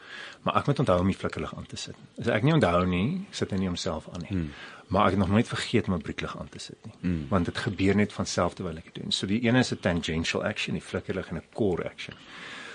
Maar 0.42 0.60
ek 0.60 0.70
moet 0.70 0.80
onthou 0.84 0.98
om 1.00 1.10
die 1.12 1.18
flikkerlig 1.18 1.52
aan 1.56 1.66
te 1.68 1.76
sit. 1.80 1.98
As 2.20 2.30
ek 2.32 2.46
nie 2.46 2.54
onthou 2.56 2.84
nie, 2.88 3.08
sit 3.36 3.52
hy 3.52 3.60
nie 3.60 3.68
homself 3.68 4.08
aan 4.12 4.24
nie. 4.24 4.32
Hmm. 4.32 4.48
Maar 4.86 5.04
ek 5.04 5.10
het 5.10 5.18
nog 5.18 5.28
nooit 5.28 5.48
vergeet 5.48 5.88
om 5.88 5.94
'n 5.94 6.02
brieklig 6.02 6.38
aan 6.38 6.48
te 6.48 6.58
sit 6.58 6.76
nie. 6.82 6.94
Hmm. 7.00 7.26
Want 7.28 7.44
dit 7.44 7.58
gebeur 7.58 7.96
net 7.96 8.12
van 8.12 8.26
self 8.26 8.54
terwyl 8.54 8.76
ek 8.76 8.84
dit 8.84 8.94
doen. 8.94 9.12
So 9.12 9.26
die 9.26 9.44
een 9.44 9.56
is 9.56 9.72
'n 9.72 9.80
tangential 9.80 10.44
action, 10.44 10.74
die 10.74 10.82
flikkerlig 10.82 11.28
en 11.28 11.36
'n 11.36 11.42
core 11.52 11.84
action. 11.84 12.14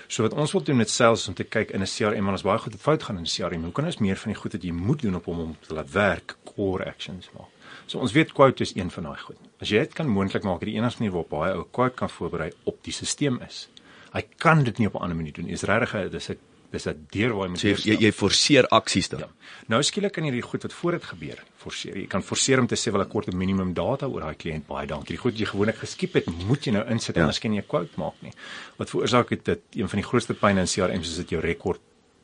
So 0.06 0.22
wat 0.22 0.32
ons 0.32 0.52
wil 0.52 0.62
doen 0.62 0.76
met 0.76 0.90
sales 0.90 1.28
om 1.28 1.34
te 1.34 1.44
kyk 1.44 1.70
in 1.70 1.82
'n 1.82 1.86
CRM 1.86 2.26
en 2.26 2.32
ons 2.32 2.42
baie 2.42 2.58
goed 2.58 2.74
fout 2.74 3.02
gaan 3.02 3.16
in 3.16 3.22
'n 3.22 3.34
CRM. 3.34 3.62
Hoe 3.62 3.72
kan 3.72 3.84
ons 3.84 3.98
meer 3.98 4.16
van 4.16 4.32
die 4.32 4.40
goed 4.40 4.52
wat 4.52 4.62
jy 4.62 4.72
moet 4.72 5.02
doen 5.02 5.14
op 5.14 5.24
hom 5.24 5.40
om 5.40 5.56
te 5.60 5.74
laat 5.74 5.90
werk 5.90 6.36
core 6.44 6.84
actions 6.84 7.30
maak? 7.32 7.48
So 7.86 7.98
ons 7.98 8.12
weet 8.12 8.32
quote 8.32 8.62
is 8.62 8.74
een 8.74 8.90
van 8.90 9.02
daai 9.02 9.18
goed. 9.18 9.36
As 9.60 9.68
jy 9.68 9.78
dit 9.78 9.92
kan 9.92 10.08
moontlik 10.08 10.42
maak, 10.42 10.60
die 10.60 10.74
enigste 10.74 11.02
manier 11.02 11.12
waarop 11.12 11.30
baie 11.30 11.54
ou 11.54 11.66
quote 11.70 11.94
kan 11.94 12.10
voorberei 12.10 12.52
op 12.64 12.84
die 12.84 12.92
stelsel 12.92 13.40
is 13.46 13.68
hy 14.10 14.22
kan 14.42 14.64
dit 14.64 14.78
nie 14.78 14.86
op 14.86 14.94
'n 14.94 15.02
ander 15.02 15.16
manier 15.16 15.32
doen. 15.32 15.48
Is 15.48 15.62
regtig 15.62 16.10
dis 16.10 16.30
'n 16.30 16.38
dis 16.70 16.86
'n 16.86 17.06
deur 17.10 17.34
waar 17.34 17.46
jy 17.46 17.50
moet 17.50 17.60
so, 17.60 17.68
jy 17.68 17.96
jy 18.00 18.12
forceer 18.12 18.66
aksies 18.68 19.08
dan. 19.08 19.20
Ja. 19.20 19.28
Nou 19.66 19.82
skielik 19.82 20.12
kan 20.12 20.24
jy 20.24 20.30
die 20.30 20.42
goed 20.42 20.62
wat 20.62 20.72
voor 20.72 20.92
dit 20.92 21.04
gebeur 21.04 21.42
forceer. 21.56 21.96
Jy 21.96 22.06
kan 22.06 22.22
forceer 22.22 22.60
om 22.60 22.66
te 22.66 22.76
sê 22.76 22.92
wel 22.92 23.02
'n 23.02 23.08
kort 23.08 23.32
minimum 23.32 23.74
data 23.74 24.06
oor 24.06 24.20
daai 24.20 24.34
kliënt 24.34 24.66
baie 24.66 24.86
dankie. 24.86 25.16
Die 25.16 25.18
goed 25.18 25.32
wat 25.32 25.40
jy 25.40 25.46
gewoonlik 25.46 25.76
geskiep 25.76 26.14
het, 26.14 26.26
moet 26.46 26.64
jy 26.64 26.72
nou 26.72 26.84
insit 26.88 27.16
ja. 27.16 27.22
anders 27.22 27.38
kan 27.38 27.52
jy 27.52 27.60
'n 27.60 27.66
quote 27.66 27.96
maak 27.96 28.14
nie. 28.22 28.32
Wat 28.76 28.90
veroorsaak 28.90 29.28
dit 29.28 29.44
dat 29.44 29.58
een 29.72 29.88
van 29.88 29.98
die 29.98 30.08
grootste 30.08 30.34
pyne 30.34 30.60
in 30.60 30.66
CRM 30.66 31.00
is 31.00 31.16
dit 31.16 31.30
jou 31.30 31.40
rekord 31.40 31.80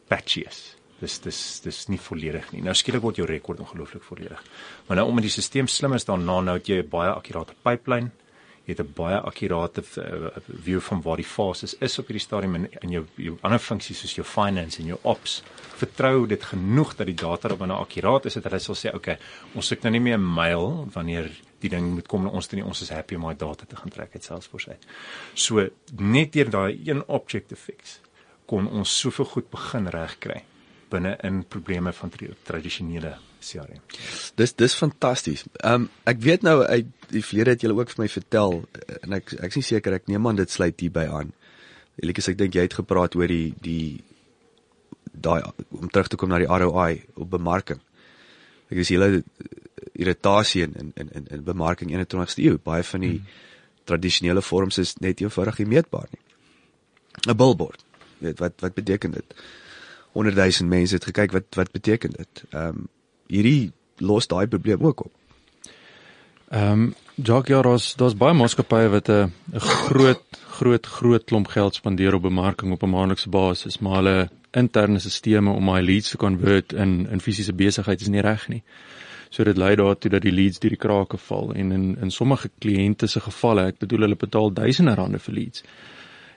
patchy 0.08 0.44
is. 0.46 0.76
Dis 1.00 1.18
dis 1.20 1.60
dis 1.60 1.88
nie 1.88 1.98
volledig 1.98 2.52
nie. 2.52 2.62
Nou 2.62 2.74
skielik 2.74 3.02
word 3.02 3.16
jou 3.16 3.26
rekord 3.26 3.60
ongelooflik 3.60 4.02
volledig. 4.02 4.42
Maar 4.86 4.96
nou 4.96 5.08
om 5.08 5.20
die 5.20 5.30
stelsel 5.30 5.66
slim 5.66 5.92
is 5.92 6.04
daarna 6.04 6.40
nou 6.40 6.56
het 6.56 6.66
jy 6.66 6.82
'n 6.82 6.88
baie 6.88 7.10
akkurate 7.10 7.54
pipeline 7.62 8.10
het 8.66 8.80
'n 8.80 8.92
baie 8.94 9.18
akkurate 9.20 9.82
uh, 9.98 10.28
view 10.62 10.80
van 10.80 11.02
waar 11.02 11.16
die 11.16 11.24
fases 11.24 11.74
is 11.78 11.98
op 11.98 12.06
hierdie 12.06 12.26
stadium 12.26 12.54
in 12.54 12.68
in 12.80 12.90
jou 12.90 13.04
jou 13.14 13.38
ander 13.40 13.58
funksies 13.58 14.00
soos 14.00 14.14
jou 14.14 14.26
finance 14.26 14.80
en 14.80 14.86
jou 14.86 14.98
ops 15.02 15.42
vertrou 15.76 16.26
dit 16.26 16.42
genoeg 16.42 16.94
dat 16.96 17.06
die 17.06 17.14
data 17.14 17.48
op 17.48 17.60
'n 17.60 17.70
akkuraat 17.70 18.24
is 18.24 18.34
dat 18.34 18.44
hulle 18.44 18.58
sal 18.58 18.74
sê 18.74 18.94
okay 18.94 19.18
ons 19.54 19.66
soek 19.66 19.82
nou 19.82 19.92
nie 19.92 20.00
meer 20.00 20.18
'n 20.18 20.34
mail 20.34 20.88
wanneer 20.92 21.30
die 21.60 21.70
ding 21.72 21.94
moet 21.94 22.08
kom 22.10 22.22
na 22.22 22.32
ons 22.36 22.46
toe 22.46 22.58
nie. 22.58 22.66
Ons 22.66 22.82
is 22.82 22.92
happy 22.94 23.14
om 23.14 23.22
daai 23.22 23.36
data 23.36 23.64
te 23.68 23.76
gaan 23.76 23.92
trek 23.92 24.14
uit 24.14 24.24
Salesforce 24.24 24.70
uit. 24.70 24.86
So 25.34 25.68
net 25.96 26.32
deur 26.32 26.50
daai 26.50 26.80
een 26.84 27.02
object 27.08 27.48
te 27.48 27.56
fix 27.56 28.00
kon 28.46 28.68
ons 28.70 28.98
soveel 29.00 29.24
goed 29.24 29.50
begin 29.50 29.88
regkry 29.90 30.42
binne 30.90 31.16
in 31.26 31.42
probleme 31.50 31.92
van 31.92 32.12
tradisionele 32.46 33.16
CRM. 33.40 33.80
Dis 34.36 34.54
dis 34.54 34.74
fantasties. 34.74 35.44
Ehm 35.60 35.86
um, 35.86 35.88
ek 36.04 36.20
weet 36.24 36.42
nou 36.42 36.62
uit 36.62 36.92
die 37.12 37.22
verlede 37.22 37.54
het 37.54 37.62
julle 37.62 37.76
ook 37.78 37.92
vir 37.94 38.02
my 38.02 38.08
vertel 38.10 38.60
en 39.02 39.16
ek 39.18 39.32
ek 39.38 39.52
is 39.52 39.60
nie 39.60 39.68
seker 39.70 39.98
ek 39.98 40.08
neem 40.10 40.26
aan 40.26 40.40
dit 40.40 40.50
sluit 40.50 40.80
hierby 40.80 41.06
aan. 41.06 41.32
Elikus 42.02 42.28
ek 42.28 42.38
dink 42.38 42.54
jy 42.54 42.66
het 42.66 42.78
gepraat 42.80 43.16
oor 43.16 43.30
die 43.30 43.54
die 43.62 44.02
daai 45.12 45.42
om 45.70 45.88
terug 45.88 46.08
te 46.12 46.16
kom 46.20 46.28
na 46.30 46.40
die 46.42 46.50
ROI 46.50 47.02
op 47.14 47.30
bemarking. 47.30 47.80
Ek 48.68 48.82
is 48.82 48.92
hele 48.92 49.22
irritasie 49.94 50.66
in 50.66 50.92
in 50.94 51.08
in 51.08 51.26
in 51.30 51.44
bemarking 51.44 51.92
21ste 51.94 52.44
eeu. 52.44 52.58
Baie 52.58 52.84
van 52.84 53.00
die 53.00 53.16
hmm. 53.18 53.36
tradisionele 53.84 54.42
vorms 54.42 54.78
is 54.78 54.96
net 55.00 55.20
eenvoudig 55.20 55.62
nie 55.62 55.70
meetbaar 55.76 56.08
nie. 56.10 56.22
'n 57.26 57.36
Billboard. 57.36 57.84
Weet 58.18 58.38
wat 58.38 58.60
wat 58.60 58.74
beteken 58.74 59.10
dit? 59.10 59.34
100 60.12 60.36
000 60.36 60.68
mense 60.68 60.94
het 60.94 61.04
gekyk 61.04 61.32
wat 61.32 61.54
wat 61.54 61.72
beteken 61.72 62.10
dit? 62.10 62.44
Ehm 62.50 62.68
um, 62.68 62.88
hierdie 63.28 63.72
los 63.98 64.26
daai 64.26 64.46
probleem 64.46 64.82
ook 64.84 65.06
op. 65.06 65.12
Ehm 66.50 66.72
um, 66.72 66.94
Jock 67.16 67.48
ja, 67.48 67.62
daar's 67.62 67.94
daar's 67.96 68.14
baie 68.14 68.34
maatskappye 68.36 68.88
wat 68.92 69.08
'n 69.08 69.32
'n 69.52 69.60
groot 69.60 70.22
groot 70.58 70.86
groot 70.86 71.24
klomp 71.24 71.48
geld 71.48 71.74
spandeer 71.74 72.14
op 72.14 72.22
bemarking 72.22 72.72
op 72.72 72.82
'n 72.82 72.90
maandelikse 72.90 73.28
basis, 73.28 73.78
maar 73.78 73.94
hulle 73.94 74.28
interne 74.50 74.98
stelsels 74.98 75.56
om 75.56 75.64
my 75.64 75.80
leads 75.80 76.10
te 76.10 76.16
convert 76.16 76.72
in 76.72 77.08
in 77.10 77.20
fisiese 77.20 77.52
besigheid 77.52 78.00
is 78.00 78.08
nie 78.08 78.20
reg 78.20 78.48
nie. 78.48 78.62
So 79.30 79.44
dit 79.44 79.56
lei 79.56 79.74
daartoe 79.76 80.10
dat 80.10 80.22
die 80.22 80.32
leads 80.32 80.58
deur 80.58 80.70
die 80.70 80.78
krake 80.78 81.18
val 81.18 81.52
en 81.54 81.72
in 81.72 81.96
in 82.00 82.10
sommige 82.10 82.50
kliënte 82.58 83.06
se 83.06 83.20
gevalle, 83.20 83.66
ek 83.66 83.78
bedoel 83.78 84.00
hulle 84.00 84.16
betaal 84.16 84.52
duisende 84.52 84.94
rande 84.94 85.18
vir 85.18 85.34
leads. 85.34 85.62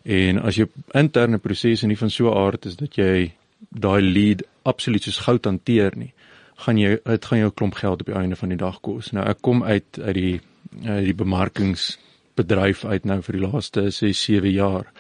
En 0.04 0.42
as 0.42 0.56
jou 0.56 0.68
interne 0.94 1.38
prosesse 1.38 1.88
nie 1.88 1.98
van 1.98 2.10
so 2.10 2.32
'n 2.32 2.38
aard 2.38 2.66
is 2.66 2.76
dat 2.76 2.96
jy 2.96 3.32
daai 3.70 4.02
lead 4.02 4.44
absoluut 4.64 5.04
soos 5.04 5.18
goud 5.18 5.46
hanteer 5.46 5.92
nie, 5.96 6.14
gaan 6.60 6.78
jy 6.78 6.98
dit 7.04 7.26
gaan 7.26 7.40
jou 7.40 7.52
klomp 7.52 7.78
geld 7.80 8.02
op 8.04 8.12
die 8.12 8.16
einde 8.16 8.36
van 8.36 8.52
die 8.54 8.60
dag 8.60 8.80
kos. 8.86 9.12
Nou 9.16 9.26
ek 9.30 9.42
kom 9.42 9.64
uit 9.64 10.00
uit 10.00 10.16
die 10.16 10.40
uit 10.86 11.06
die 11.06 11.18
bemarkingsbedryf 11.18 12.86
uit 12.86 13.06
nou 13.10 13.22
vir 13.26 13.38
die 13.38 13.46
laaste 13.46 13.90
6 13.92 14.24
7 14.24 14.52
jaar. 14.52 14.92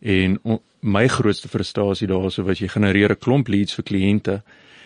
En 0.00 0.38
on, 0.42 0.60
my 0.80 1.06
grootste 1.10 1.48
frustrasie 1.48 2.08
daarso 2.10 2.44
was 2.46 2.58
jy 2.58 2.68
genereer 2.68 3.10
'n 3.10 3.18
klomp 3.18 3.48
leads 3.48 3.74
vir 3.74 3.84
kliënte 3.84 4.42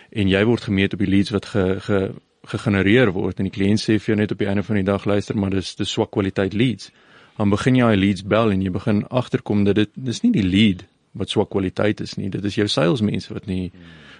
en 0.09 0.29
jy 0.29 0.43
word 0.45 0.61
gemeet 0.61 0.93
op 0.93 0.99
die 0.99 1.09
leads 1.09 1.29
wat 1.29 1.45
ge, 1.45 1.79
ge 1.79 2.11
gegenereer 2.43 3.11
word 3.11 3.39
en 3.39 3.47
die 3.47 3.55
kliënt 3.55 3.79
sê 3.79 3.99
vir 3.99 4.13
jou 4.13 4.15
net 4.19 4.31
op 4.31 4.39
die 4.39 4.47
einde 4.47 4.63
van 4.63 4.75
die 4.75 4.83
dag 4.83 5.05
luister 5.05 5.37
maar 5.37 5.49
dis 5.49 5.75
dis 5.75 5.89
swak 5.89 6.11
kwaliteit 6.11 6.53
leads. 6.53 6.91
Dan 7.37 7.49
begin 7.49 7.75
jy 7.75 7.83
al 7.83 7.97
leads 7.97 8.23
bel 8.23 8.51
en 8.51 8.61
jy 8.61 8.71
begin 8.71 9.07
agterkom 9.07 9.63
dat 9.63 9.75
dit 9.75 9.89
dis 9.93 10.21
nie 10.21 10.31
die 10.31 10.43
lead 10.45 10.85
wat 11.13 11.29
swak 11.29 11.49
kwaliteit 11.49 12.01
is 12.01 12.15
nie. 12.17 12.29
Dit 12.29 12.45
is 12.45 12.55
jou 12.55 12.67
salesmense 12.67 13.33
wat 13.33 13.45
nie 13.45 13.71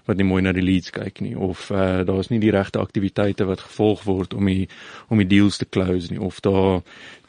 wat 0.06 0.18
nie 0.18 0.28
mooi 0.28 0.42
na 0.44 0.52
die 0.52 0.64
leads 0.64 0.92
kyk 0.92 1.22
nie 1.22 1.36
of 1.36 1.70
uh, 1.72 2.04
daar's 2.08 2.30
nie 2.30 2.40
die 2.44 2.52
regte 2.52 2.80
aktiwiteite 2.80 3.46
wat 3.46 3.64
gevolg 3.64 4.04
word 4.04 4.34
om 4.34 4.46
die 4.46 4.68
om 5.08 5.18
die 5.18 5.28
deals 5.28 5.58
te 5.58 5.66
close 5.70 6.12
nie 6.12 6.20
of 6.20 6.42
daar 6.44 6.82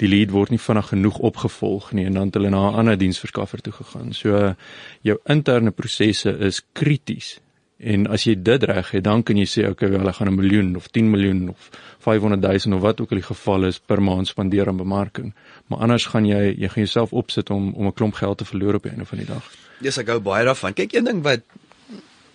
die 0.02 0.10
lead 0.10 0.34
word 0.34 0.50
nie 0.50 0.58
vinnig 0.58 0.90
genoeg 0.90 1.18
opgevolg 1.18 1.92
nie 1.92 2.08
en 2.08 2.18
dan 2.18 2.32
het 2.32 2.40
hulle 2.40 2.50
na 2.50 2.70
'n 2.70 2.74
ander 2.82 2.98
diensverskaffer 2.98 3.60
toe 3.60 3.72
gegaan. 3.72 4.12
So 4.12 4.36
uh, 4.36 4.54
jou 5.02 5.18
interne 5.24 5.70
prosesse 5.70 6.38
is 6.38 6.62
krities. 6.72 7.38
En 7.78 8.06
as 8.06 8.24
jy 8.24 8.34
dit 8.42 8.62
reg 8.62 8.90
het, 8.90 9.04
dan 9.04 9.22
kan 9.22 9.36
jy 9.36 9.46
sê 9.50 9.66
okay, 9.68 9.90
ek 9.90 10.14
gaan 10.14 10.28
'n 10.28 10.34
miljoen 10.34 10.76
of 10.76 10.88
10 10.88 11.10
miljoen 11.10 11.48
of 11.48 11.70
500 11.98 12.64
000 12.64 12.76
of 12.76 12.82
wat 12.82 13.00
ook 13.00 13.10
al 13.10 13.18
die 13.18 13.26
geval 13.26 13.64
is 13.64 13.78
per 13.78 14.02
maand 14.02 14.26
spandeer 14.26 14.68
aan 14.68 14.76
bemarking. 14.76 15.34
Maar 15.66 15.78
anders 15.78 16.06
gaan 16.06 16.24
jy 16.24 16.54
jy 16.58 16.68
gaan 16.68 16.84
jouself 16.84 17.12
opsit 17.12 17.50
om 17.50 17.72
om 17.74 17.86
'n 17.86 17.92
klomp 17.92 18.14
geld 18.14 18.38
te 18.38 18.44
verloor 18.44 18.74
op 18.74 18.82
die 18.82 18.90
einde 18.90 19.04
van 19.04 19.18
die 19.18 19.26
dag. 19.26 19.44
Ja, 19.80 19.84
yes, 19.90 19.98
ek 19.98 20.06
gou 20.06 20.20
baie 20.20 20.44
daarvan. 20.44 20.72
Kyk, 20.72 20.92
een 20.92 21.04
ding 21.04 21.22
wat 21.22 21.40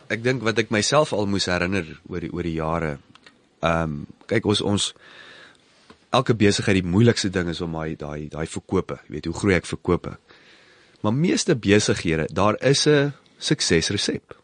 ek 0.10 0.24
dink 0.26 0.44
wat 0.44 0.60
ek 0.62 0.72
myself 0.74 1.14
al 1.14 1.30
moes 1.30 1.48
herinner 1.50 1.88
oor 2.10 2.24
die 2.26 2.32
oor 2.34 2.48
die 2.48 2.58
jare. 2.58 2.98
Ehm 3.62 3.84
um, 3.84 4.06
kyk 4.30 4.46
ons 4.46 4.62
ons 4.62 4.94
elke 6.16 6.34
besigheid 6.34 6.80
die 6.80 6.90
moeilikste 6.90 7.30
ding 7.30 7.50
is 7.50 7.62
om 7.62 7.74
daai 7.78 7.96
daai 7.96 8.30
daai 8.30 8.48
verkope, 8.48 9.00
jy 9.08 9.16
weet 9.16 9.30
hoe 9.30 9.40
groei 9.42 9.56
ek 9.58 9.70
verkope. 9.70 10.18
Maar 11.02 11.16
meeste 11.16 11.56
besighede, 11.56 12.28
daar 12.34 12.58
is 12.62 12.88
'n 12.88 13.14
suksesresep. 13.38 14.36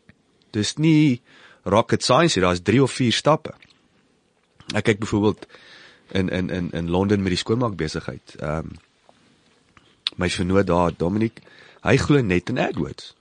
Dis 0.51 0.77
nie 0.77 1.21
rocket 1.63 2.03
science, 2.03 2.39
daar's 2.39 2.61
3 2.61 2.81
of 2.81 2.91
4 2.91 3.11
stappe. 3.11 3.53
Ek 4.73 4.83
kyk 4.83 4.99
byvoorbeeld 4.99 5.47
in 6.11 6.29
in 6.29 6.49
in 6.49 6.71
in 6.71 6.89
Londen 6.89 7.21
met 7.21 7.33
die 7.33 7.43
skoonmaak 7.43 7.75
besigheid. 7.75 8.35
Ehm 8.39 8.57
um, 8.57 8.71
my 10.15 10.29
vernoot 10.29 10.67
daar, 10.67 10.91
Dominic, 10.97 11.41
hy 11.81 11.97
glo 11.97 12.21
net 12.21 12.49
in 12.49 12.57
AdWords. 12.57 13.15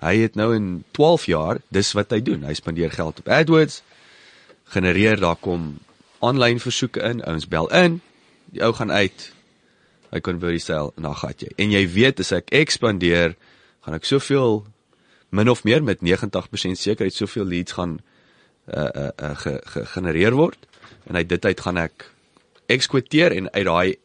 Hy 0.00 0.14
het 0.22 0.36
nou 0.38 0.54
in 0.56 0.84
12 0.96 1.26
jaar, 1.28 1.60
dis 1.68 1.92
wat 1.92 2.12
hy 2.14 2.22
doen. 2.24 2.46
Hy 2.48 2.54
spandeer 2.56 2.92
geld 2.94 3.20
op 3.20 3.28
AdWords. 3.28 3.82
Genereer 4.72 5.20
daar 5.20 5.36
kom 5.36 5.74
aanlyn 6.24 6.60
versoeke 6.60 7.02
in, 7.04 7.22
ouens 7.24 7.48
bel 7.48 7.68
in. 7.76 8.00
Die 8.54 8.64
ou 8.64 8.72
gaan 8.76 8.92
uit. 8.92 9.28
Hy 10.10 10.20
convert 10.24 10.62
sale 10.62 10.92
en 10.96 11.06
dan 11.06 11.16
gaan 11.20 11.36
jy. 11.38 11.52
En 11.56 11.72
jy 11.74 11.84
weet 11.92 12.20
as 12.24 12.32
ek 12.34 12.50
ekspandeer, 12.56 13.36
gaan 13.84 13.96
ek 13.96 14.08
soveel 14.08 14.64
min 15.30 15.48
of 15.48 15.62
meer 15.64 15.82
met 15.82 16.02
90% 16.02 16.78
sekerheid 16.78 17.14
soveel 17.14 17.44
leads 17.44 17.72
gaan 17.72 18.00
uh 18.70 18.88
uh, 18.94 19.08
uh 19.16 19.36
ge, 19.36 19.60
gegenereer 19.64 20.34
word 20.38 20.66
en 21.08 21.16
uit 21.16 21.28
dit 21.28 21.44
uit 21.44 21.60
gaan 21.60 21.78
ek 21.80 22.10
ekskwoteer 22.70 23.34
en 23.34 23.50
uit 23.50 23.66
daai 23.66 23.96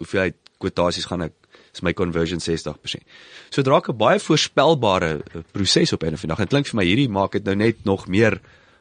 hoeveelheid 0.00 0.36
kwotasies 0.62 1.06
gaan 1.10 1.26
ek 1.28 1.34
is 1.72 1.82
my 1.82 1.92
conversion 1.92 2.40
60%. 2.40 3.02
So 3.50 3.62
draak 3.62 3.88
'n 3.88 3.96
baie 3.96 4.18
voorspelbare 4.18 5.22
eh, 5.22 5.40
proses 5.52 5.92
op 5.92 6.02
'n 6.02 6.12
of 6.12 6.22
'n 6.24 6.28
dag. 6.28 6.38
Dit 6.38 6.48
klink 6.48 6.66
vir 6.66 6.76
my 6.76 6.84
hierdie 6.84 7.08
maak 7.08 7.32
dit 7.32 7.44
nou 7.44 7.56
net 7.56 7.84
nog 7.84 8.06
meer 8.06 8.40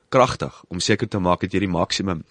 kragtig 0.09 0.63
om 0.67 0.79
seker 0.79 1.07
te 1.07 1.19
maak 1.19 1.41
dat 1.41 1.53
jy 1.53 1.59
die 1.59 1.67
maksimum 1.67 2.23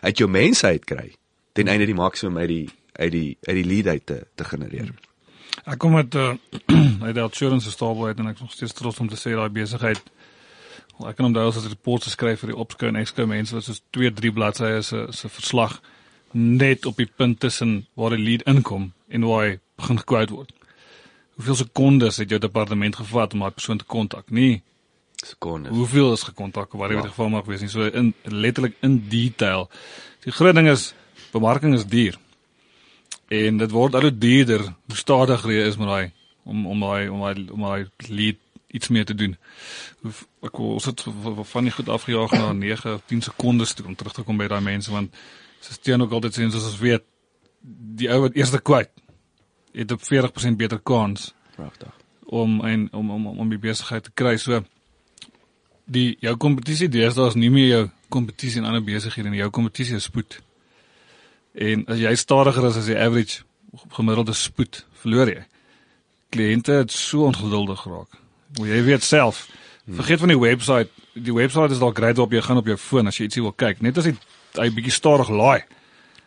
uit 0.00 0.18
jou 0.18 0.28
mensheid 0.30 0.84
kry 0.84 1.14
ten 1.52 1.68
einde 1.68 1.86
die 1.86 1.94
maksimum 1.94 2.38
uit 2.38 2.48
die 2.48 2.68
uit 2.92 3.12
die 3.12 3.36
uit 3.42 3.56
die 3.56 3.64
lead 3.64 3.86
uit 3.86 4.06
te, 4.06 4.26
te 4.34 4.44
genereer. 4.44 4.92
Ek 5.64 5.78
kom 5.78 5.92
met 5.92 6.14
uh, 6.14 6.34
uit 7.06 7.14
die 7.14 7.22
insurance 7.22 7.70
stable 7.70 8.06
uit 8.06 8.18
en 8.18 8.26
ek 8.26 8.34
is 8.34 8.40
nog 8.40 8.52
steeds 8.52 8.72
trots 8.72 9.00
om 9.00 9.08
te 9.08 9.16
sê 9.16 9.34
daai 9.34 9.50
besigheid 9.50 10.02
ek 11.02 11.16
kan 11.18 11.26
onthou 11.26 11.48
as 11.48 11.58
ek 11.58 11.72
reports 11.72 12.12
skryf 12.14 12.44
vir 12.44 12.52
die 12.52 12.60
opskou 12.64 12.88
en 12.88 13.00
ekskou 13.00 13.26
mense 13.26 13.54
wat 13.56 13.66
soos 13.66 13.82
2 13.96 14.12
3 14.20 14.32
bladsye 14.36 14.82
se 14.86 15.06
se 15.10 15.28
verslag 15.28 15.80
net 16.34 16.86
op 16.86 16.98
die 16.98 17.10
punt 17.10 17.40
tussen 17.40 17.86
waar 17.98 18.14
die 18.14 18.22
lead 18.22 18.46
inkom 18.50 18.92
en 19.08 19.26
waar 19.26 19.44
hy 19.44 19.56
begin 19.80 19.98
gekwout 19.98 20.30
word. 20.30 20.52
Hoeveel 21.34 21.54
sekondes 21.54 22.16
het 22.16 22.30
jou 22.30 22.40
departement 22.40 22.96
gevat 22.96 23.32
om 23.32 23.42
daai 23.44 23.50
persoon 23.50 23.78
te 23.78 23.84
kontak? 23.84 24.30
Nie 24.30 24.62
sekondes. 25.14 25.72
Hoeveel 25.72 26.12
is 26.12 26.22
gekontak 26.22 26.74
of 26.74 26.80
wat 26.80 26.88
dit 26.88 27.02
ja. 27.02 27.08
geval 27.08 27.28
mag 27.28 27.44
wees 27.44 27.60
nie. 27.60 27.68
So 27.68 27.86
in 27.86 28.14
letterlik 28.22 28.76
in 28.80 29.08
detail. 29.08 29.68
Die 30.24 30.32
groot 30.32 30.54
ding 30.54 30.68
is 30.68 30.92
bemarking 31.32 31.74
is 31.74 31.86
duur. 31.86 32.18
En 33.28 33.58
dit 33.58 33.70
word 33.70 33.94
al 33.94 34.08
hoe 34.08 34.18
duurder 34.18 34.62
hoe 34.62 34.96
stadiger 34.96 35.52
jy 35.52 35.66
is 35.66 35.76
met 35.80 35.88
daai 35.88 36.12
om 36.44 36.66
om 36.66 36.80
daai 36.80 37.08
om 37.08 37.24
daai 37.24 37.46
om 37.50 37.66
daai 37.66 37.86
lead 38.08 38.40
iets 38.74 38.88
meer 38.88 39.06
te 39.06 39.14
doen. 39.14 39.36
Ek 40.42 40.58
wou 40.58 40.74
ons 40.76 40.86
het 40.90 41.02
van 41.50 41.66
nie 41.66 41.72
goed 41.74 41.88
afgejaag 41.88 42.34
na 42.34 42.52
9 42.52 42.94
of 42.94 43.02
10 43.10 43.26
sekondes 43.30 43.74
toe 43.74 43.86
om 43.86 43.94
terug 43.98 44.14
te 44.14 44.22
kom 44.26 44.38
by 44.38 44.50
daai 44.50 44.62
mense 44.62 44.92
want 44.92 45.14
soos 45.64 45.80
teen 45.80 46.02
ook 46.02 46.12
altyd 46.12 46.36
sê 46.36 46.48
soos 46.50 46.70
ons 46.72 46.80
weet 46.82 47.04
die 48.00 48.10
ou 48.12 48.20
wat 48.26 48.36
eerste 48.36 48.60
kwyt 48.60 48.90
het 49.74 49.90
'n 49.92 49.98
40% 49.98 50.56
beter 50.56 50.78
kans. 50.78 51.34
Pragtig. 51.54 51.92
Om 52.24 52.64
en 52.64 52.88
om 52.92 53.10
om 53.10 53.26
om 53.26 53.48
die 53.48 53.58
besigheid 53.58 54.04
te 54.04 54.10
kry. 54.14 54.36
So 54.36 54.64
die 55.84 56.16
jou 56.20 56.36
kompetisie 56.36 56.88
deesdae 56.88 57.26
is 57.26 57.34
nie 57.34 57.50
meer 57.50 57.66
jou 57.66 57.90
kompetisie 58.08 58.60
in 58.60 58.66
ander 58.66 58.84
besighede 58.84 59.28
nie. 59.28 59.38
Jou 59.38 59.50
kompetisie 59.50 59.94
is 59.94 60.02
spoed. 60.02 60.42
En 61.52 61.86
as 61.86 61.98
jy 61.98 62.14
stadiger 62.14 62.66
is 62.66 62.76
as 62.76 62.86
die 62.86 62.98
average 62.98 63.42
gemiddelde 63.88 64.32
spoed, 64.32 64.86
verloor 64.92 65.28
jy. 65.28 65.44
Kliënte 66.34 66.72
het 66.72 66.92
so 66.92 67.24
ongeduldig 67.24 67.80
geraak. 67.80 68.18
Moet 68.58 68.68
jy 68.68 68.82
weet 68.82 69.02
self. 69.02 69.48
Vergeet 69.86 70.18
van 70.18 70.28
die 70.28 70.38
webwerf. 70.38 70.88
Die 71.12 71.34
webwerf 71.34 71.70
is 71.70 71.78
dalk 71.78 71.96
great 71.96 72.18
op 72.18 72.32
jy 72.32 72.40
gaan 72.42 72.56
op 72.56 72.66
jou 72.66 72.76
foon 72.76 73.06
as 73.06 73.18
jy 73.18 73.28
ietsie 73.28 73.42
wil 73.42 73.52
kyk. 73.52 73.82
Net 73.84 73.98
as 73.98 74.08
hy 74.08 74.14
hy 74.54 74.68
bietjie 74.70 74.94
stadig 74.94 75.28
laai. 75.28 75.64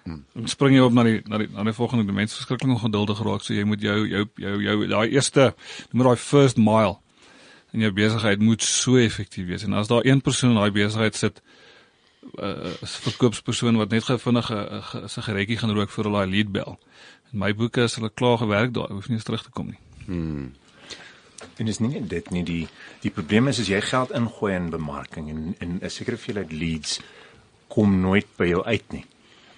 Dan 0.07 0.47
spring 0.47 0.75
jy 0.75 0.83
op 0.85 0.93
na 0.93 1.03
die 1.03 1.21
na 1.25 1.37
die 1.41 1.49
na 1.53 1.63
die 1.67 1.73
volgende 1.73 2.05
dimensie 2.05 2.37
verskriklik 2.37 2.75
ongeduldig 2.75 3.17
geraak 3.17 3.43
so 3.43 3.53
jy 3.53 3.65
moet 3.67 3.81
jou 3.81 3.97
jou 4.07 4.23
jou 4.35 4.55
jou 4.63 4.87
daai 4.87 5.09
eerste 5.09 5.53
noem 5.91 6.07
daai 6.07 6.21
first 6.21 6.57
mile 6.57 6.97
in 7.73 7.83
jou 7.83 7.91
besigheid 7.91 8.39
moet 8.39 8.63
so 8.63 8.97
effektief 8.97 9.47
wees 9.47 9.63
en 9.63 9.73
as 9.73 9.89
daar 9.91 10.05
een 10.05 10.21
persoon 10.21 10.55
in 10.55 10.61
daai 10.61 10.71
besigheid 10.71 11.15
sit 11.15 11.41
'n 12.35 12.43
uh, 12.43 12.71
verkoopspersoon 12.81 13.77
wat 13.77 13.89
net 13.89 14.03
gou 14.03 14.17
vinnig 14.19 14.51
'n 14.51 15.07
sigaretjie 15.07 15.57
gaan 15.57 15.73
rook 15.73 15.89
voor 15.89 16.03
hulle 16.03 16.17
daai 16.17 16.31
lead 16.31 16.51
bel. 16.51 16.79
In 17.31 17.39
my 17.39 17.55
boeke 17.55 17.81
is 17.81 17.95
hulle 17.95 18.09
klaar 18.09 18.37
gewerk 18.37 18.73
daar, 18.73 18.91
hoef 18.91 19.07
nie 19.07 19.15
eens 19.15 19.23
terug 19.23 19.43
te 19.43 19.49
kom 19.49 19.67
nie. 19.67 19.79
Hmm. 20.05 20.53
En 21.57 21.67
is 21.67 21.79
nie 21.79 22.07
dit 22.07 22.29
nie 22.29 22.43
die 22.43 22.67
die 23.01 23.11
probleem 23.11 23.47
is 23.47 23.59
as 23.59 23.67
jy 23.67 23.81
geld 23.81 24.11
ingooi 24.11 24.55
in 24.55 24.69
bemarking 24.69 25.29
en 25.29 25.55
en 25.59 25.79
'n 25.81 25.89
sekere 25.89 26.15
hoeveelheid 26.15 26.51
leads 26.51 26.99
kom 27.67 27.99
nooit 28.01 28.27
by 28.37 28.45
jou 28.45 28.63
uit 28.63 28.91
nie 28.91 29.05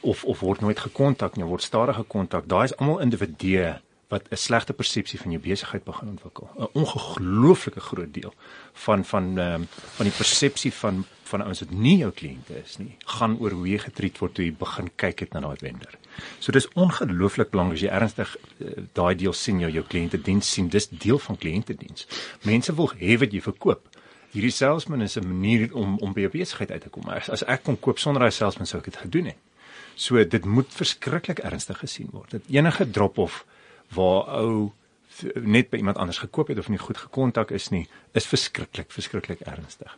of 0.02 0.24
of 0.24 0.40
word 0.40 0.62
nooit 0.62 0.80
gekontak 0.80 1.36
nie, 1.36 1.46
word 1.46 1.64
stadig 1.64 1.96
gekontak. 1.96 2.48
Daai 2.48 2.64
is 2.64 2.76
almal 2.78 3.00
individue 3.00 3.80
wat 4.10 4.24
'n 4.30 4.36
slegte 4.36 4.74
persepsie 4.74 5.20
van 5.20 5.32
jou 5.32 5.42
besigheid 5.42 5.84
begin 5.84 6.10
ontwikkel. 6.10 6.50
'n 6.58 6.68
Ongelooflike 6.74 7.80
groot 7.80 8.14
deel 8.14 8.34
van 8.74 9.06
van 9.06 9.38
ehm 9.38 9.54
um, 9.62 9.68
van 9.96 10.06
die 10.06 10.16
persepsie 10.16 10.74
van 10.74 11.06
van 11.24 11.42
ouens 11.42 11.60
wat 11.60 11.72
nie 11.72 11.98
jou 11.98 12.12
kliënte 12.12 12.56
is 12.64 12.78
nie, 12.78 12.96
gaan 13.06 13.38
oor 13.40 13.52
hoe 13.52 13.68
jy 13.68 13.78
getreed 13.78 14.18
word 14.18 14.34
toe 14.34 14.46
jy 14.46 14.54
begin 14.60 14.90
kyk 14.96 15.20
het 15.20 15.34
na 15.34 15.40
daai 15.40 15.58
vendor. 15.62 15.94
So 16.40 16.52
dis 16.52 16.68
ongelooflik 16.74 17.52
belangrik 17.54 17.78
as 17.78 17.84
jy 17.86 17.92
ernstig 18.00 18.36
uh, 18.38 18.72
daai 18.94 19.16
deel 19.16 19.34
sien 19.34 19.60
jou 19.60 19.72
jou 19.72 19.84
kliënte 19.84 20.22
diens 20.22 20.52
sien, 20.54 20.70
dis 20.70 20.90
deel 20.90 21.20
van 21.20 21.38
kliënte 21.38 21.78
diens. 21.78 22.08
Mense 22.44 22.76
wil 22.76 22.92
hê 23.02 23.20
wat 23.20 23.34
jy 23.34 23.42
verkoop. 23.42 23.86
Hierdie 24.34 24.52
salesman 24.54 25.02
is 25.02 25.18
'n 25.18 25.28
manier 25.28 25.70
om 25.74 25.98
om 25.98 26.14
by 26.14 26.22
jou 26.22 26.32
besigheid 26.32 26.72
uit 26.72 26.82
te 26.82 26.90
kom. 26.90 27.10
As, 27.10 27.30
as 27.30 27.44
ek 27.44 27.64
kon 27.64 27.80
koop 27.80 28.00
sonder 28.00 28.22
daai 28.22 28.32
salesman 28.32 28.66
sou 28.66 28.80
ek 28.80 28.86
dit 28.86 28.98
gedoen 28.98 29.26
het. 29.26 29.38
So 30.00 30.22
dit 30.24 30.46
moet 30.48 30.72
verskriklik 30.72 31.42
ernstig 31.44 31.82
gesien 31.84 32.08
word. 32.16 32.32
Dat 32.38 32.52
enige 32.56 32.88
drop-off 32.90 33.44
waar 33.96 34.30
ou 34.40 34.70
net 35.34 35.72
by 35.72 35.82
iemand 35.82 35.98
anders 36.00 36.22
gekoop 36.22 36.54
het 36.54 36.60
of 36.62 36.70
nie 36.72 36.80
goed 36.80 36.98
gekontak 36.98 37.52
is 37.52 37.68
nie, 37.74 37.88
is 38.16 38.28
verskriklik, 38.30 38.92
verskriklik 38.96 39.42
ernstig. 39.50 39.92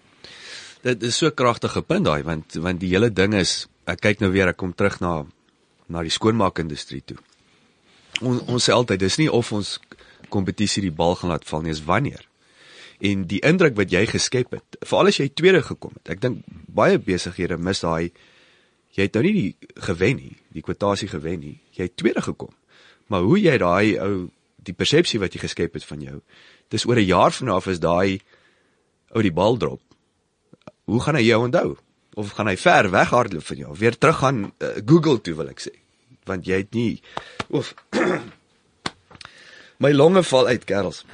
Dit 0.82 1.04
is 1.06 1.20
so 1.22 1.30
kragtige 1.30 1.84
punt 1.86 2.08
daai 2.08 2.24
want 2.26 2.58
want 2.64 2.82
die 2.82 2.89
hele 2.95 3.12
ding 3.14 3.36
is 3.38 3.68
ek 3.86 4.02
kyk 4.08 4.24
nou 4.24 4.32
weer 4.34 4.49
ek 4.49 4.58
kom 4.58 4.74
terug 4.74 4.97
na 5.04 5.14
na 5.91 6.02
die 6.08 6.14
skoonmaakindustrie 6.14 7.04
toe. 7.06 7.20
On, 8.22 8.39
ons 8.47 8.64
sê 8.64 8.74
altyd 8.74 9.02
dis 9.04 9.18
nie 9.20 9.30
of 9.30 9.52
ons 9.54 9.76
kompetisie 10.32 10.82
die 10.86 10.93
bal 10.95 11.18
gaan 11.20 11.34
laat 11.34 11.45
val 11.45 11.66
nie, 11.66 11.74
is 11.76 11.84
wanneer. 11.84 12.24
En 13.04 13.26
die 13.28 13.41
indruk 13.45 13.76
wat 13.78 13.91
jy 13.91 14.06
geskep 14.08 14.56
het, 14.56 14.78
veral 14.88 15.12
as 15.12 15.20
jy 15.20 15.28
tweede 15.36 15.62
gekom 15.68 15.97
het. 15.97 16.14
Ek 16.16 16.22
dink 16.24 16.45
baie 16.72 17.02
besighede 17.02 17.58
mis 17.60 17.84
daai 17.84 18.14
jy 18.98 19.08
het 19.08 19.14
nou 19.16 19.24
nie 19.24 19.34
die 19.34 19.72
gewen 19.88 20.16
nie, 20.20 20.36
die 20.52 20.64
kwotasie 20.66 21.08
gewen 21.12 21.39
nie. 21.39 21.58
Jy 21.78 21.88
het 21.89 21.98
tweede 22.00 22.22
gekom. 22.22 22.52
Maar 23.12 23.22
hoe 23.28 23.39
jy 23.39 23.58
daai 23.58 23.98
ou 24.00 24.30
die 24.62 24.76
persepsie 24.78 25.20
wat 25.20 25.34
jy 25.34 25.42
geskep 25.44 25.74
het 25.74 25.86
van 25.86 26.02
jou, 26.02 26.22
dis 26.70 26.86
oor 26.86 27.00
'n 27.00 27.08
jaar 27.08 27.32
van 27.32 27.50
af 27.50 27.68
is 27.68 27.80
daai 27.80 28.22
ou 29.12 29.22
die 29.22 29.34
bal 29.34 29.58
drop. 29.58 29.82
Hoe 30.86 31.02
gaan 31.02 31.16
hy 31.16 31.24
jou 31.24 31.44
onthou? 31.44 31.78
Of 32.16 32.32
gaan 32.32 32.48
hy 32.48 32.58
ver 32.58 32.89
weghardloop 32.92 33.44
van 33.44 33.58
jou? 33.58 33.76
Weer 33.78 33.98
terug 33.98 34.18
gaan 34.18 34.44
uh, 34.44 34.68
Google 34.86 35.22
toe 35.22 35.36
wil 35.36 35.50
ek 35.50 35.60
sê. 35.60 35.74
Want 36.26 36.46
jy 36.46 36.58
het 36.64 36.74
nie 36.74 37.02
of 37.50 37.74
my 39.84 39.92
longe 39.92 40.24
val 40.24 40.48
uit, 40.48 40.64
kerels. 40.64 41.06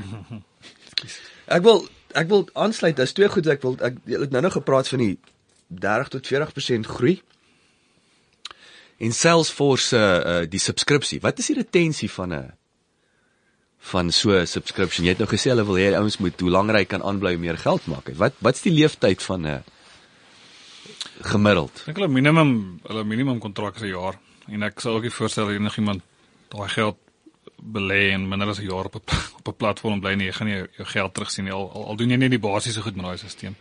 Ek 1.47 1.63
wil 1.63 1.87
ek 2.17 2.27
wil 2.27 2.49
aansluit, 2.53 2.95
daar's 2.97 3.13
twee 3.13 3.29
goed 3.29 3.47
ek 3.47 3.61
wil 3.61 3.75
ek 3.79 3.99
het 4.09 4.31
nou 4.33 4.41
nog 4.41 4.57
gepraat 4.57 4.87
van 4.87 4.99
die 4.99 5.17
30 5.67 6.07
tot 6.07 6.27
40% 6.27 6.89
groei. 6.97 7.21
En 8.97 9.13
Salesforce 9.13 9.87
se 9.87 9.97
uh, 9.97 10.41
uh, 10.41 10.49
die 10.49 10.59
subskripsie. 10.59 11.19
Wat 11.21 11.39
is 11.39 11.51
die 11.51 11.59
retensie 11.59 12.09
van 12.11 12.33
'n 12.33 12.53
van 13.79 14.11
so 14.11 14.31
'n 14.31 14.47
subscription? 14.47 15.05
Jy 15.05 15.11
het 15.13 15.19
nou 15.19 15.29
gesê 15.29 15.49
hulle 15.53 15.65
wil 15.65 15.77
hê 15.77 15.93
ouens 15.95 16.17
moet 16.17 16.39
hoe 16.39 16.49
langer 16.49 16.75
hy 16.75 16.85
kan 16.85 17.03
aanbly 17.03 17.35
meer 17.35 17.57
geld 17.57 17.85
maak. 17.85 18.09
Wat 18.15 18.33
wat's 18.39 18.61
die 18.61 18.73
leeftyd 18.73 19.21
van 19.21 19.47
'n 19.47 19.63
gemiddeld? 21.21 21.83
Ek 21.87 21.95
hulle 21.95 22.07
minimum 22.07 22.79
hulle 22.83 23.03
minimum 23.03 23.39
kontrak 23.39 23.75
is 23.75 23.81
'n 23.81 23.93
jaar 23.93 24.19
en 24.47 24.63
ek 24.63 24.79
sou 24.79 24.95
ook 24.95 25.01
nie 25.01 25.11
voorstel 25.11 25.51
enigiemand 25.51 26.01
daai 26.49 26.69
geld 26.69 26.97
belê 27.61 28.11
en 28.13 28.27
minder 28.27 28.47
as 28.47 28.59
'n 28.59 28.65
jaar 28.65 28.85
op 28.85 28.95
'n 28.95 29.01
op 29.39 29.47
'n 29.47 29.57
platform 29.57 29.99
bly 29.99 30.13
nie. 30.13 30.25
Jy 30.25 30.33
gaan 30.33 30.47
nie 30.47 30.55
jou, 30.55 30.67
jou 30.77 30.87
geld 30.87 31.13
terugsien 31.13 31.43
nie. 31.43 31.53
Al, 31.53 31.71
al, 31.71 31.85
al 31.85 31.95
doen 31.95 32.09
jy 32.09 32.15
net 32.17 32.29
die 32.29 32.39
basiese 32.39 32.81
goed 32.81 32.95
met 32.95 33.05
daai 33.05 33.17
stelsel. 33.17 33.55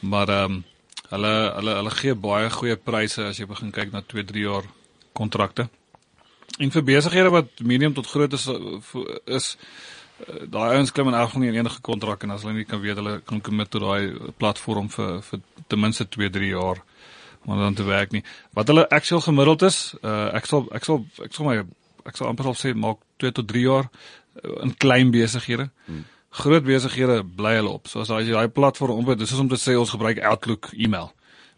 Maar 0.00 0.28
ehm 0.28 0.52
um, 0.52 0.64
hulle 1.10 1.32
hulle 1.56 1.74
hulle 1.80 1.94
gee 2.00 2.14
baie 2.14 2.50
goeie 2.50 2.76
pryse 2.76 3.22
as 3.30 3.40
jy 3.40 3.46
begin 3.50 3.72
kyk 3.72 3.92
na 3.92 4.02
2, 4.02 4.24
3 4.32 4.46
jaar 4.46 4.70
kontrakte. 5.16 5.68
En 6.58 6.72
vir 6.72 6.86
besighede 6.88 7.32
wat 7.34 7.60
medium 7.60 7.94
tot 7.94 8.08
groot 8.08 8.32
is 8.32 8.48
is 9.38 9.46
eh, 10.26 10.44
daai 10.48 10.76
ouens 10.76 10.92
klim 10.92 11.10
in 11.10 11.18
elk 11.18 11.30
geval 11.30 11.44
nie 11.44 11.52
in 11.52 11.60
enige 11.62 11.82
kontrak 11.84 12.24
en 12.24 12.34
as 12.34 12.44
hulle 12.44 12.56
nie 12.56 12.68
kan 12.68 12.80
weet 12.80 13.00
hulle 13.00 13.20
kan 13.28 13.40
commit 13.40 13.70
tot 13.70 13.84
daai 13.84 14.32
platform 14.40 14.88
vir 14.96 15.20
vir 15.30 15.42
ten 15.68 15.80
minste 15.80 16.08
2, 16.08 16.30
3 16.38 16.52
jaar 16.54 16.82
om 17.46 17.58
dan 17.58 17.74
te 17.74 17.84
werk 17.86 18.10
nie. 18.10 18.24
Wat 18.54 18.66
hulle 18.66 18.88
actual 18.88 19.20
gemiddeld 19.22 19.62
is, 19.62 19.94
uh, 20.02 20.34
ek 20.34 20.48
sal 20.50 20.66
ek 20.74 20.84
sal 20.84 21.04
ek 21.22 21.34
sal 21.36 21.46
my 21.46 21.60
ek 22.06 22.18
sal 22.18 22.30
amper 22.30 22.48
sal 22.48 22.58
sê 22.58 22.74
maak 22.74 22.98
2 23.22 23.36
tot 23.38 23.48
3 23.52 23.62
jaar 23.62 23.86
uh, 23.86 24.56
in 24.66 24.74
klein 24.74 25.12
besighede. 25.14 25.68
Hmm. 25.86 26.04
Groot 26.36 26.64
besighede 26.66 27.22
bly 27.36 27.54
hulle 27.58 27.72
op. 27.78 27.88
So 27.88 28.04
as 28.04 28.10
jy 28.12 28.34
daai 28.34 28.52
platform 28.52 29.00
op 29.00 29.18
dis 29.18 29.32
is 29.32 29.40
om 29.40 29.48
te 29.48 29.58
sê 29.60 29.76
ons 29.78 29.94
gebruik 29.94 30.20
Outlook 30.20 30.72
e-mail. 30.76 31.12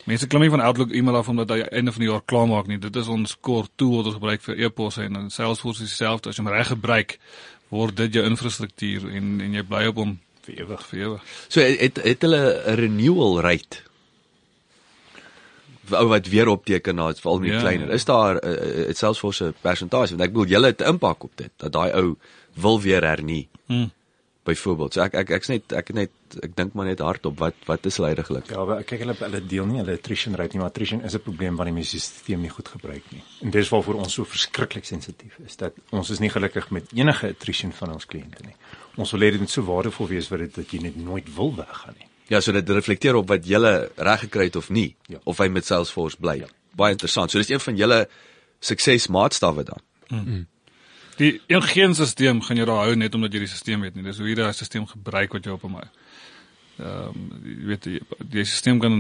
Mense 0.07 0.29
klim 0.31 0.45
nie 0.45 0.53
van 0.53 0.63
Outlook 0.65 0.93
e-mail 0.95 1.19
af 1.19 1.29
omdat 1.29 1.51
hy 1.51 1.65
einde 1.69 1.93
van 1.93 2.05
die 2.05 2.09
jaar 2.09 2.23
klaar 2.25 2.47
maak 2.49 2.71
nie. 2.71 2.79
Dit 2.81 2.97
is 2.97 3.11
ons 3.13 3.35
core 3.41 3.69
tool 3.77 3.99
wat 3.99 4.13
ons 4.13 4.19
gebruik 4.21 4.45
vir 4.47 4.63
e-posse 4.65 5.03
en 5.05 5.19
in 5.25 5.33
Salesforce 5.35 5.83
is 5.83 5.91
dieselfde. 5.91 6.31
As 6.31 6.39
jy 6.39 6.45
hom 6.45 6.53
reg 6.55 6.71
gebruik, 6.71 7.19
word 7.75 7.99
dit 7.99 8.17
jou 8.17 8.25
infrastruktuur 8.25 9.11
en 9.11 9.37
en 9.45 9.59
jy 9.59 9.67
bly 9.67 9.85
op 9.91 10.01
hom 10.05 10.17
vir 10.47 10.63
ewig, 10.63 10.87
vir 10.93 11.03
ewig. 11.03 11.29
So 11.49 11.61
het 11.61 12.01
het 12.05 12.25
hulle 12.25 12.43
'n 12.73 12.81
renewal 12.81 13.41
rate 13.45 13.85
ou 15.91 16.09
wat 16.09 16.27
weer 16.29 16.49
opteken 16.49 16.97
na 16.97 17.07
dit 17.13 17.21
veral 17.21 17.39
meer 17.41 17.55
ja, 17.55 17.61
kleiner. 17.61 17.91
Is 17.91 18.05
daar 18.05 18.35
'n 18.35 18.47
uh, 18.49 18.89
uh, 18.89 18.95
Salesforce 18.95 19.45
se 19.45 19.55
persentasie 19.61 20.17
want 20.17 20.29
ek 20.29 20.35
bedoel 20.35 20.51
julle 20.55 20.67
het 20.67 20.81
'n 20.81 20.89
impak 20.95 21.25
op 21.25 21.33
dit 21.35 21.51
dat 21.57 21.73
daai 21.73 21.93
ou 21.93 22.17
wil 22.55 22.81
weer 22.81 23.05
hernie. 23.05 23.49
Hmm. 23.67 23.91
Byvoorbeeld, 24.49 24.97
so 24.97 25.05
ek 25.05 25.17
ek 25.21 25.31
ek's 25.37 25.51
net 25.53 25.73
ek 25.77 25.91
net 25.93 26.37
ek 26.45 26.55
dink 26.57 26.77
maar 26.79 26.87
net 26.89 27.03
hardop 27.05 27.37
wat 27.43 27.57
wat 27.69 27.87
is 27.91 27.99
leidiglik. 28.01 28.49
Ja, 28.49 28.65
maar 28.65 28.85
kyk 28.89 29.03
hulle 29.05 29.17
hulle 29.19 29.41
deel 29.45 29.69
nie 29.69 29.81
hulle 29.83 29.97
attrition 29.99 30.37
rate 30.41 30.57
nie, 30.57 30.63
maar 30.63 30.73
attrition 30.73 31.03
is 31.05 31.17
'n 31.19 31.25
probleem 31.27 31.57
wanneer 31.57 31.75
mense 31.75 31.93
die 31.93 32.01
stelsel 32.01 32.41
nie 32.41 32.53
goed 32.55 32.69
gebruik 32.69 33.05
nie. 33.13 33.23
En 33.43 33.51
dis 33.51 33.69
waarvoor 33.69 34.01
ons 34.05 34.15
so 34.15 34.25
verskriklik 34.25 34.85
sensitief 34.85 35.39
is 35.45 35.57
dat 35.57 35.75
ons 35.91 36.11
is 36.11 36.19
nie 36.19 36.31
gelukkig 36.31 36.71
met 36.71 36.93
enige 36.93 37.29
attrition 37.29 37.73
van 37.73 37.93
ons 37.93 38.07
kliënte 38.07 38.45
nie. 38.47 38.57
Ons 38.97 39.13
wil 39.13 39.21
hê 39.21 39.31
dit 39.31 39.41
moet 39.41 39.51
so 39.51 39.63
waardevol 39.63 40.09
wees 40.09 40.29
vir 40.29 40.39
dit 40.39 40.55
dat 40.55 40.73
jy 40.73 40.81
net 40.83 40.97
nooit 40.97 41.35
wil 41.35 41.55
weggaan 41.55 41.95
nie. 41.99 42.09
Ja, 42.29 42.41
so 42.41 42.53
dit 42.53 42.69
reflekteer 42.69 43.17
op 43.17 43.29
wat 43.29 43.47
jy 43.47 43.59
reg 43.97 44.21
gekry 44.21 44.45
het 44.45 44.57
of 44.57 44.71
nie, 44.71 44.97
ja. 45.09 45.19
of 45.25 45.39
hy 45.39 45.49
met 45.49 45.65
Salesforce 45.65 46.17
bly. 46.21 46.39
Ja. 46.39 46.49
Baie 46.77 46.93
interessant. 46.93 47.31
So 47.31 47.39
dis 47.39 47.49
een 47.49 47.61
van 47.61 47.77
julle 47.77 48.09
suksesmaatstawwe 48.61 49.65
dan. 49.65 49.81
Mm. 50.09 50.47
Die 51.19 51.41
een 51.51 51.63
geen 51.63 51.95
stelsel 51.95 52.41
gaan 52.47 52.61
jy 52.61 52.67
daar 52.69 52.85
hou 52.87 52.95
net 52.97 53.15
omdat 53.15 53.35
jy 53.35 53.43
die 53.45 53.51
stelsel 53.51 53.89
het 53.89 53.97
nie. 53.99 54.07
Dis 54.07 54.21
hoe 54.23 54.29
jy 54.29 54.37
daai 54.39 54.53
stelsel 54.53 54.87
gebruik 54.87 55.35
wat 55.35 55.49
jy 55.49 55.57
op 55.57 55.67
hom 55.67 55.81
hou. 55.81 55.89
Ehm 56.79 57.09
um, 57.11 57.27
jy 57.43 57.67
weet 57.73 57.89
die, 57.91 58.01
die 58.37 58.47
stelsel 58.47 58.79
kan 58.85 58.97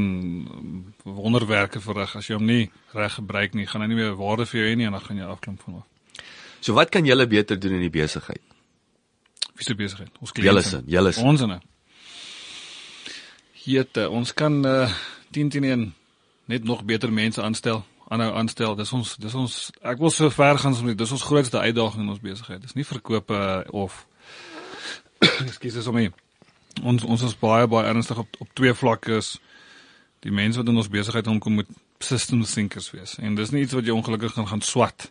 wonderwerke 1.04 1.80
verrig 1.84 2.16
as 2.18 2.28
jy 2.30 2.38
hom 2.38 2.46
nie 2.48 2.68
reg 2.96 3.14
gebruik 3.20 3.54
nie, 3.54 3.68
gaan 3.70 3.86
hy 3.86 3.92
nie 3.92 4.00
meer 4.02 4.18
waarde 4.18 4.48
vir 4.50 4.60
jou 4.60 4.68
hê 4.68 4.76
nie 4.76 4.90
en 4.90 4.98
dan 4.98 5.06
gaan 5.06 5.22
jy 5.22 5.30
afklim 5.30 5.58
van 5.62 5.80
hom. 5.80 5.88
So 6.60 6.74
wat 6.74 6.90
kan 6.90 7.06
julle 7.06 7.26
beter 7.30 7.58
doen 7.60 7.78
in 7.78 7.86
die 7.86 7.94
besigheid? 7.94 8.42
Wie 9.54 9.64
se 9.66 9.74
besigheid? 9.78 10.10
Ons 10.18 10.34
kliënte. 10.34 10.50
Julle 10.50 10.62
sin, 10.66 10.86
julle 10.90 11.12
sin. 11.14 11.26
Ons 11.26 11.46
sin 11.46 11.58
jete. 13.68 14.08
Ons 14.10 14.34
kan 14.34 14.64
uh 14.66 14.90
10 15.30 15.48
teen 15.52 15.64
1 15.64 15.94
net 16.48 16.64
nog 16.64 16.84
beter 16.84 17.12
mense 17.12 17.42
aanstel, 17.42 17.84
aanhou 18.08 18.30
aanstel. 18.34 18.76
Dis 18.76 18.92
ons 18.92 19.16
dis 19.20 19.34
ons 19.34 19.56
ek 19.82 20.00
wil 20.00 20.12
so 20.14 20.30
ver 20.32 20.58
gaan 20.58 20.76
as 20.76 20.96
dis 21.02 21.12
ons 21.16 21.26
grootste 21.30 21.60
uitdaging 21.60 22.04
in 22.04 22.14
ons 22.14 22.22
besigheid. 22.22 22.62
Dis 22.62 22.76
nie 22.78 22.86
verkope 22.88 23.40
of 23.76 24.06
ekskuus 25.48 25.80
is 25.82 25.90
om 25.90 25.98
nie. 26.00 26.10
Ons 26.82 27.04
ons 27.04 27.26
is 27.26 27.36
baie 27.38 27.68
baie 27.68 27.90
ernstig 27.90 28.18
op 28.18 28.40
op 28.40 28.54
twee 28.54 28.74
vlakke 28.74 29.20
is 29.20 29.36
die 30.24 30.34
mense 30.34 30.58
wat 30.58 30.70
in 30.70 30.80
ons 30.80 30.90
besigheid 30.90 31.28
omkom 31.30 31.60
moet 31.60 31.76
system 32.02 32.42
thinkers 32.44 32.90
wees. 32.90 33.18
En 33.22 33.36
dis 33.38 33.52
nie 33.54 33.62
iets 33.66 33.76
wat 33.76 33.86
jy 33.86 33.94
ongelukkig 33.94 34.34
gaan 34.34 34.48
gaan 34.48 34.64
swat. 34.64 35.10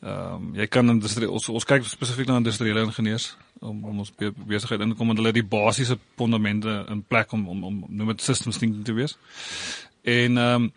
Ehm 0.00 0.34
um, 0.34 0.50
jy 0.56 0.66
kan 0.66 0.88
ons 0.90 1.48
ons 1.52 1.68
kyk 1.68 1.84
spesifiek 1.84 2.28
na 2.28 2.40
industriële 2.40 2.86
ingenieurs 2.88 3.34
om 3.60 3.84
om 3.84 3.98
ons 4.02 4.12
besigheid 4.48 4.80
in 4.80 4.92
te 4.92 4.96
kom 4.96 5.10
en 5.12 5.18
hulle 5.20 5.32
die 5.36 5.44
basiese 5.44 5.98
fondamente 6.16 6.84
in 6.88 7.02
plek 7.04 7.32
om 7.36 7.48
om 7.48 7.64
om 7.64 7.82
noem 7.88 8.14
dit 8.14 8.22
systems 8.24 8.58
thinking 8.58 8.84
te 8.84 8.96
wees. 8.96 9.18
En 10.02 10.38
ehm 10.38 10.62
um, 10.62 10.70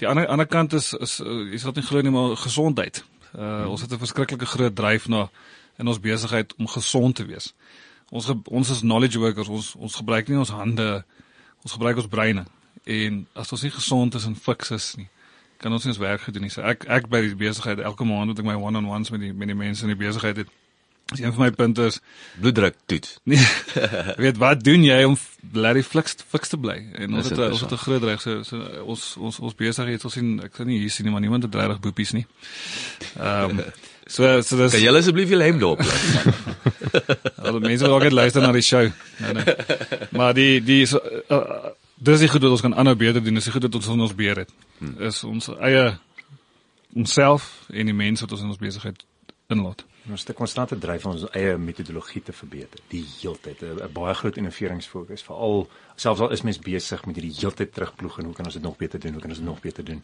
die 0.00 0.08
ander 0.08 0.26
ander 0.26 0.46
kant 0.46 0.72
is 0.72 0.92
is 0.92 1.20
is 1.52 1.62
wat 1.62 1.74
nie 1.74 1.84
glo 1.86 2.00
nie 2.00 2.10
maar 2.10 2.36
gesondheid. 2.36 3.04
Uh 3.34 3.40
hmm. 3.40 3.70
ons 3.70 3.80
het 3.80 3.92
'n 3.92 3.98
verskriklike 3.98 4.46
groot 4.46 4.74
dryf 4.74 5.08
na 5.08 5.28
in 5.76 5.88
ons 5.88 6.00
besigheid 6.00 6.54
om 6.56 6.66
gesond 6.66 7.16
te 7.16 7.24
wees. 7.26 7.54
Ons 8.10 8.32
ons 8.44 8.70
is 8.70 8.80
knowledge 8.80 9.18
workers, 9.18 9.48
ons 9.48 9.74
ons 9.74 9.94
gebruik 9.94 10.28
nie 10.28 10.38
ons 10.38 10.50
hande, 10.50 11.04
ons 11.62 11.72
gebruik 11.72 11.96
ons 11.96 12.08
breine. 12.08 12.44
En 12.84 13.26
as 13.32 13.52
ons 13.52 13.62
nie 13.62 13.70
gesond 13.70 14.14
is 14.14 14.24
en 14.24 14.36
fiks 14.36 14.70
is 14.70 14.94
nie, 14.96 15.08
kan 15.56 15.72
ons 15.72 15.84
nie 15.84 15.90
ons 15.90 16.02
werk 16.02 16.20
gedoen 16.20 16.42
nie. 16.42 16.50
So 16.50 16.62
ek 16.62 16.84
ek 16.84 17.08
by 17.08 17.20
die 17.20 17.34
besigheid 17.34 17.78
elke 17.78 18.04
maand 18.04 18.26
met 18.26 18.38
ek 18.38 18.44
my 18.44 18.54
one-on-ones 18.54 19.10
met 19.10 19.20
die 19.20 19.32
met 19.32 19.48
die 19.48 19.58
mense 19.58 19.82
in 19.82 19.94
die 19.96 20.06
besigheid 20.06 20.36
het 20.36 20.48
Dis 21.04 21.20
een 21.20 21.32
van 21.32 21.44
my 21.44 21.50
punte 21.50 21.84
is 21.84 22.00
bloeddruk 22.40 22.74
toets. 22.86 23.18
Nee. 23.24 23.46
weet 24.16 24.36
wat 24.36 24.64
doen 24.64 24.84
jy 24.84 25.02
om 25.04 25.16
bly 25.52 25.82
fiks 25.82 26.16
fiks 26.28 26.48
te 26.48 26.58
bly? 26.58 26.76
En 26.96 27.14
ons 27.14 27.28
het 27.28 27.38
ons 27.38 27.60
het 27.60 27.72
'n 27.72 27.76
groot 27.76 28.02
reg 28.02 28.20
so, 28.20 28.42
so 28.42 28.56
ons 28.84 29.16
ons 29.16 29.38
ons 29.38 29.54
besig 29.54 29.86
het 29.86 30.04
ons 30.04 30.12
sien 30.12 30.40
ek 30.44 30.56
sien 30.56 30.66
nie 30.66 30.78
hier 30.78 30.90
sien 30.90 31.04
nie 31.04 31.12
maar 31.12 31.20
niemand 31.20 31.42
het 31.42 31.54
regtig 31.54 31.80
boepies 31.80 32.12
nie. 32.12 32.26
Ehm 33.20 33.50
um, 33.50 33.64
so 34.14 34.40
so 34.42 34.56
dis 34.56 34.72
Kan 34.72 34.80
jy 34.80 34.96
asseblief 34.96 35.28
jou 35.28 35.42
hemp 35.42 35.60
dop? 35.60 35.80
Al 37.36 37.52
die 37.60 37.68
mense 37.68 37.88
wat 37.88 38.02
ook 38.02 38.10
luister 38.10 38.42
na 38.42 38.52
die 38.52 38.62
show. 38.62 38.88
Nee, 39.20 39.32
nee. 39.32 39.56
Maar 40.10 40.34
die 40.34 40.62
die 40.64 40.86
so, 40.86 41.00
uh, 41.28 41.72
dis 41.96 42.20
is 42.20 42.30
goed 42.30 42.40
dat 42.40 42.50
ons 42.50 42.60
kan 42.60 42.74
aanhou 42.74 42.96
beter 42.96 43.24
doen. 43.24 43.34
Dis 43.34 43.48
goed 43.48 43.62
dat 43.62 43.74
ons 43.74 43.88
ons 43.88 44.14
beheer 44.14 44.36
het. 44.36 44.52
Hmm. 44.78 44.96
Is 44.98 45.24
ons 45.24 45.48
eie 45.60 45.98
onsself 46.94 47.66
en 47.68 47.86
die 47.86 47.94
mense 47.94 48.24
wat 48.24 48.32
ons 48.32 48.40
in 48.40 48.48
ons 48.48 48.58
besigheid 48.58 49.04
inlaat. 49.48 49.84
Ons 50.10 50.20
het 50.20 50.30
'n 50.30 50.34
konstante 50.34 50.78
dryf 50.78 51.04
om 51.06 51.12
ons 51.12 51.30
eie 51.30 51.56
metodologie 51.56 52.22
te 52.22 52.32
verbeter. 52.32 52.80
Die 52.88 53.04
heeltyd 53.20 53.62
'n 53.62 53.92
baie 53.92 54.14
groot 54.14 54.36
innoveringsfokus, 54.36 55.22
veral 55.22 55.68
selfs 55.96 56.20
al 56.20 56.30
is 56.30 56.42
mens 56.42 56.58
besig 56.58 57.06
met 57.06 57.16
hierdie 57.16 57.40
heeltyd 57.40 57.72
terugploeg 57.72 58.18
en 58.18 58.24
hoe 58.24 58.34
kan 58.34 58.44
ons 58.44 58.54
dit 58.54 58.62
nog 58.62 58.76
beter 58.76 59.00
doen? 59.00 59.12
Hoe 59.12 59.20
kan 59.20 59.30
ons 59.30 59.38
dit 59.38 59.48
nog 59.48 59.60
beter 59.60 59.84
doen? 59.84 60.02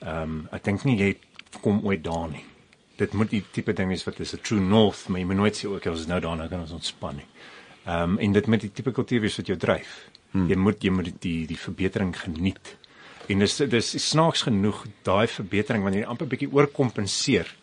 Ehm 0.00 0.22
um, 0.22 0.48
ek 0.52 0.64
dink 0.64 0.84
nie 0.84 0.96
jy 0.98 1.18
kom 1.60 1.84
ooit 1.84 2.04
daar 2.04 2.28
nie. 2.30 2.44
Dit 2.96 3.12
moet 3.12 3.30
die 3.30 3.44
tipe 3.50 3.72
ding 3.72 3.88
wees 3.88 4.04
wat 4.04 4.20
is 4.20 4.32
'n 4.34 4.40
true 4.42 4.60
north, 4.60 5.08
maar 5.08 5.20
jy 5.20 5.26
moet 5.26 5.36
nooit 5.36 5.56
sê 5.56 5.68
ook 5.68 5.86
ons 5.86 6.06
nou 6.06 6.20
daarna 6.20 6.48
kan 6.48 6.60
ons 6.60 6.72
ontspan 6.72 7.16
nie. 7.16 7.26
Ehm 7.86 8.10
um, 8.10 8.18
en 8.18 8.32
dit 8.32 8.46
met 8.46 8.60
die 8.60 8.72
tipe 8.72 8.92
kultuur 8.92 9.20
wees 9.20 9.36
wat 9.36 9.46
jou 9.46 9.58
dryf. 9.58 10.08
Hmm. 10.30 10.48
Jy 10.48 10.56
moet 10.56 10.82
jy 10.82 10.90
moet 10.90 11.20
die 11.20 11.46
die 11.46 11.58
verbetering 11.58 12.16
geniet. 12.20 12.76
En 13.28 13.38
dis 13.38 13.56
dis 13.56 14.08
snaaks 14.08 14.42
genoeg 14.42 14.86
daai 15.02 15.26
verbetering 15.26 15.82
wanneer 15.82 16.02
jy 16.02 16.08
amper 16.08 16.26
bietjie 16.26 16.52
oorkompenseer 16.52 17.56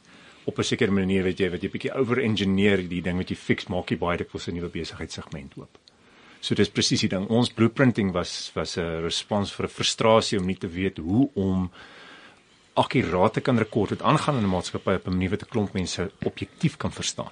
op 0.50 0.60
'n 0.60 0.64
sekere 0.64 0.92
manier 0.92 1.24
weet 1.24 1.40
jy 1.40 1.50
wat 1.50 1.64
jy 1.64 1.70
bietjie 1.70 1.94
over-engineer 1.94 2.84
die 2.90 3.02
ding 3.02 3.18
wat 3.18 3.30
jy 3.30 3.36
fix 3.36 3.68
maak 3.68 3.92
jy 3.92 3.98
baie 3.98 4.18
dikwels 4.18 4.48
'n 4.48 4.56
nuwe 4.56 4.70
besigheidssegment 4.70 5.58
oop. 5.58 5.78
So 6.42 6.56
dis 6.56 6.70
presies 6.72 7.02
die 7.02 7.10
ding. 7.10 7.28
Ons 7.28 7.52
blueprinting 7.52 8.12
was 8.12 8.52
was 8.56 8.78
'n 8.78 9.04
respons 9.04 9.52
vir 9.52 9.66
'n 9.66 9.76
frustrasie 9.78 10.40
om 10.40 10.46
nie 10.46 10.58
te 10.58 10.68
weet 10.68 10.98
hoe 10.98 11.30
om 11.36 11.72
akkuraat 12.76 13.34
te 13.34 13.42
kan 13.42 13.58
rekord 13.58 13.90
wat 13.90 14.02
aangaan 14.02 14.38
in 14.38 14.44
'n 14.44 14.56
maatskappy 14.56 14.94
op 14.94 15.08
'n 15.08 15.12
manier 15.12 15.30
wat 15.30 15.44
'n 15.44 15.52
klomp 15.52 15.74
mense 15.74 16.12
objektief 16.26 16.78
kan 16.78 16.92
verstaan 16.92 17.32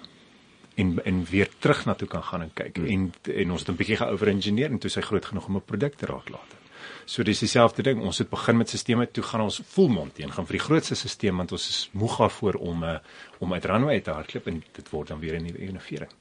en 0.76 1.04
en 1.06 1.26
weer 1.26 1.50
terug 1.60 1.86
na 1.86 1.94
toe 1.94 2.08
kan 2.08 2.24
gaan 2.24 2.42
en 2.42 2.52
kyk. 2.54 2.76
Hmm. 2.78 2.86
En 2.88 3.14
en 3.34 3.52
ons 3.52 3.60
het 3.60 3.70
'n 3.70 3.76
bietjie 3.76 3.98
geover-engineer 3.98 4.72
en 4.72 4.80
toe 4.80 4.90
sy 4.90 5.02
groot 5.02 5.26
genoeg 5.26 5.48
om 5.48 5.56
'n 5.56 5.66
produk 5.66 5.94
te 5.96 6.06
raak 6.06 6.30
later. 6.30 6.58
So 7.06 7.24
dis 7.24 7.40
dieselfde 7.40 7.84
ding. 7.84 8.02
Ons 8.02 8.18
het 8.18 8.30
begin 8.30 8.58
met 8.58 8.70
stelsels 8.70 9.12
toe 9.12 9.24
gaan 9.24 9.42
ons 9.42 9.62
volmond 9.74 10.16
teen 10.16 10.32
gaan 10.32 10.46
vir 10.46 10.60
die 10.60 10.66
grootste 10.66 10.96
stelsel 10.96 11.36
want 11.36 11.52
ons 11.52 11.70
is 11.70 11.90
moeg 11.92 12.18
daarvoor 12.18 12.54
om 12.54 12.84
uh, 12.84 12.98
om 13.40 13.54
uit 13.54 13.66
runway 13.66 14.00
te 14.02 14.12
hardloop 14.12 14.48
en 14.48 14.64
dit 14.72 14.90
word 14.90 15.08
dan 15.08 15.20
weer 15.20 15.40
'n 15.40 15.44
nuwe 15.44 15.58
innovering. 15.58 16.12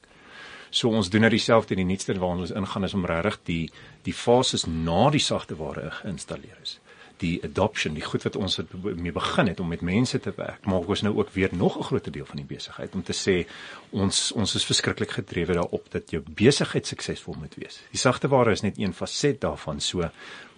So 0.69 0.89
ons 0.89 1.09
doen 1.09 1.21
nou 1.21 1.29
dieselfde 1.29 1.75
in 1.75 1.87
die 1.87 1.91
nuutste 1.93 2.19
waarna 2.19 2.41
ons 2.41 2.51
ingaan 2.51 2.83
is 2.83 2.93
om 2.93 3.05
regtig 3.05 3.39
die 3.43 3.71
die 4.03 4.13
fases 4.13 4.65
na 4.65 5.09
die 5.09 5.23
sagte 5.23 5.55
ware 5.55 5.91
geïnstalleer 5.91 6.57
is 6.61 6.79
die 7.21 7.37
adoption, 7.45 7.95
die 7.97 8.05
goed 8.05 8.25
wat 8.27 8.37
ons 8.37 8.59
het 8.61 8.73
mee 8.83 9.13
begin 9.13 9.49
het 9.49 9.61
om 9.61 9.71
met 9.71 9.81
mense 9.85 10.19
te 10.21 10.33
werk, 10.37 10.65
maak 10.69 10.89
ons 10.89 11.03
nou 11.05 11.15
ook 11.17 11.31
weer 11.33 11.53
nog 11.53 11.77
'n 11.77 11.87
groter 11.89 12.11
deel 12.11 12.25
van 12.25 12.37
die 12.37 12.55
besigheid 12.55 12.93
om 12.95 13.03
te 13.03 13.13
sê 13.13 13.47
ons 13.91 14.31
ons 14.31 14.55
is 14.55 14.65
verskriklik 14.65 15.11
gedrewe 15.11 15.53
daarop 15.53 15.91
dat 15.91 16.11
jou 16.11 16.21
besigheid 16.21 16.87
suksesvol 16.87 17.35
moet 17.39 17.55
wees. 17.55 17.79
Die 17.91 17.99
sagte 17.99 18.27
ware 18.27 18.51
is 18.51 18.61
net 18.61 18.77
een 18.77 18.93
faset 18.93 19.41
daarvan. 19.41 19.79
So 19.79 20.09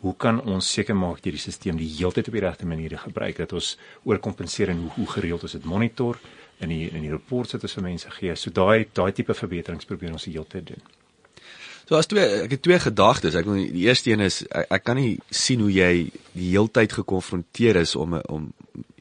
hoe 0.02 0.14
kan 0.16 0.39
ons 0.41 0.72
seker 0.74 0.95
maak 0.95 1.20
dat 1.24 1.34
die 1.34 1.41
stelsel 1.41 1.80
die 1.80 1.89
heeltyd 1.97 2.28
op 2.28 2.38
die 2.38 2.43
regte 2.43 2.68
manier 2.68 2.97
gebruik 2.97 3.38
dat 3.38 3.54
ons 3.54 3.74
oorkompenseer 4.04 4.72
en 4.74 4.86
hoe, 4.86 4.91
hoe 4.95 5.08
gereeld 5.16 5.43
ons 5.43 5.58
dit 5.58 5.66
monitor 5.66 6.20
in 6.60 6.72
die 6.72 6.86
in 6.91 7.04
die 7.04 7.12
reports 7.12 7.56
wat 7.56 7.66
ons 7.68 7.76
vir 7.78 7.84
mense 7.84 8.12
gee. 8.20 8.36
So 8.36 8.52
daai 8.52 8.88
daai 8.93 9.12
tipe 9.16 9.36
verbeterings 9.36 9.88
probeer 9.89 10.16
ons 10.16 10.28
die 10.28 10.36
heeltyd 10.36 10.72
doen. 10.72 10.88
So 11.89 11.97
as 11.97 12.08
twee 12.08 12.26
ek 12.45 12.56
het 12.58 12.64
twee 12.64 12.80
gedagtes. 12.80 13.36
Ek 13.36 13.47
wil 13.50 13.60
die 13.60 13.88
eerste 13.88 14.12
een 14.12 14.24
is 14.24 14.43
ek, 14.47 14.68
ek 14.78 14.84
kan 14.88 15.00
nie 15.00 15.18
sien 15.32 15.64
hoe 15.66 15.72
jy 15.74 15.93
die 16.36 16.50
heeltyd 16.52 16.93
gekonfronteer 17.02 17.82
is 17.84 17.95
om 18.00 18.20
om 18.22 18.52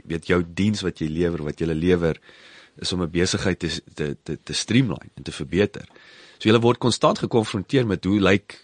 weet 0.08 0.30
jou 0.30 0.40
diens 0.42 0.80
wat 0.86 1.02
jy 1.02 1.10
lewer, 1.12 1.44
wat 1.44 1.60
jy 1.60 1.68
lewer 1.68 2.16
is 2.80 2.92
om 2.92 3.02
'n 3.02 3.10
besigheid 3.10 3.58
te 3.58 3.68
te 3.94 4.16
te, 4.22 4.38
te 4.42 4.54
streamline 4.54 5.12
en 5.16 5.22
te 5.22 5.32
verbeter. 5.32 5.86
So 6.38 6.48
jy 6.48 6.58
word 6.58 6.78
konstant 6.78 7.18
gekonfronteer 7.18 7.86
met 7.86 8.04
hoe 8.04 8.20
lyk 8.20 8.56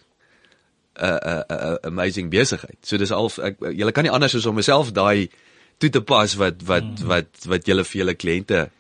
'n 0.95 1.19
'n 1.21 1.45
'n 1.49 1.79
amazing 1.83 2.31
besigheid. 2.31 2.79
So 2.83 2.97
dis 2.97 3.11
al 3.11 3.31
ek 3.43 3.61
jy 3.73 3.91
kan 3.93 4.05
nie 4.05 4.13
anders 4.13 4.35
as 4.35 4.47
om 4.47 4.55
myself 4.55 4.93
daai 4.93 5.31
toe 5.79 5.91
te 5.91 6.01
pas 6.01 6.35
wat 6.35 6.63
wat 6.63 6.83
hmm. 6.83 7.07
wat 7.07 7.29
wat 7.47 7.67
julle 7.67 7.85
vir 7.85 7.99
julle 8.01 8.15
kliënte 8.15 8.71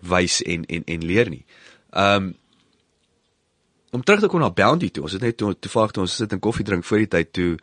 wys 0.00 0.42
en 0.42 0.64
en 0.64 0.84
en 0.86 1.04
leer 1.04 1.28
nie. 1.28 1.44
Um, 1.92 2.34
om 3.90 4.02
terug 4.04 4.20
te 4.20 4.28
kom 4.28 4.40
na 4.40 4.50
Bounty 4.50 4.90
toe. 4.90 5.02
Ons 5.02 5.12
het 5.12 5.22
net 5.22 5.36
toe 5.36 5.54
toevallig 5.58 5.90
toe 5.90 6.02
ons 6.02 6.16
sit 6.16 6.32
en 6.32 6.40
koffie 6.40 6.64
drink 6.64 6.84
voor 6.84 7.04
die 7.04 7.12
tyd 7.16 7.32
toe 7.32 7.58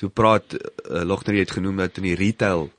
toe 0.00 0.08
praat 0.08 0.54
uh, 0.54 1.02
Logner 1.04 1.36
het 1.36 1.50
genoem 1.50 1.76
dat 1.76 1.98
in 2.00 2.08
die 2.10 2.18
retail 2.18 2.70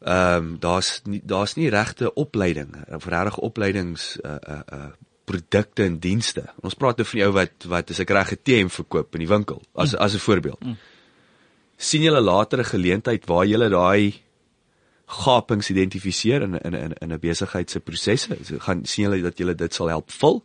ehm 0.00 0.36
um, 0.36 0.58
daar's 0.58 1.02
nie 1.04 1.20
daar's 1.24 1.54
nie 1.58 1.68
regte 1.68 2.14
opleiding 2.14 2.72
of 2.88 3.04
regte 3.04 3.40
opleidings 3.40 4.16
uh 4.24 4.38
uh 4.40 4.62
uh 4.72 4.90
produkte 5.30 5.84
en 5.86 5.98
dienste. 6.02 6.46
Ons 6.66 6.78
praat 6.78 7.00
nou 7.00 7.06
van 7.12 7.20
jou 7.22 7.30
wat 7.36 7.68
wat 7.74 7.92
as 7.94 8.02
ek 8.04 8.14
reg 8.16 8.32
'n 8.32 8.42
TM 8.42 8.72
verkoop 8.78 9.14
in 9.14 9.24
die 9.26 9.30
winkel 9.30 9.62
as 9.74 9.94
mm. 9.94 10.02
as 10.06 10.14
'n 10.14 10.26
voorbeeld. 10.26 10.64
Mm. 10.64 10.76
sien 11.76 12.02
julle 12.02 12.20
later 12.20 12.58
'n 12.60 12.72
geleentheid 12.74 13.26
waar 13.26 13.46
julle 13.46 13.68
daai 13.68 14.20
gapings 15.06 15.70
identifiseer 15.70 16.42
in 16.42 16.58
in 16.58 16.94
in 17.00 17.12
'n 17.12 17.18
besigheid 17.18 17.70
se 17.70 17.80
prosesse? 17.80 18.36
So, 18.44 18.58
gaan 18.58 18.84
sien 18.84 19.04
julle 19.04 19.22
dat 19.22 19.38
julle 19.38 19.54
dit 19.54 19.74
sal 19.74 19.88
help 19.88 20.10
vul? 20.10 20.44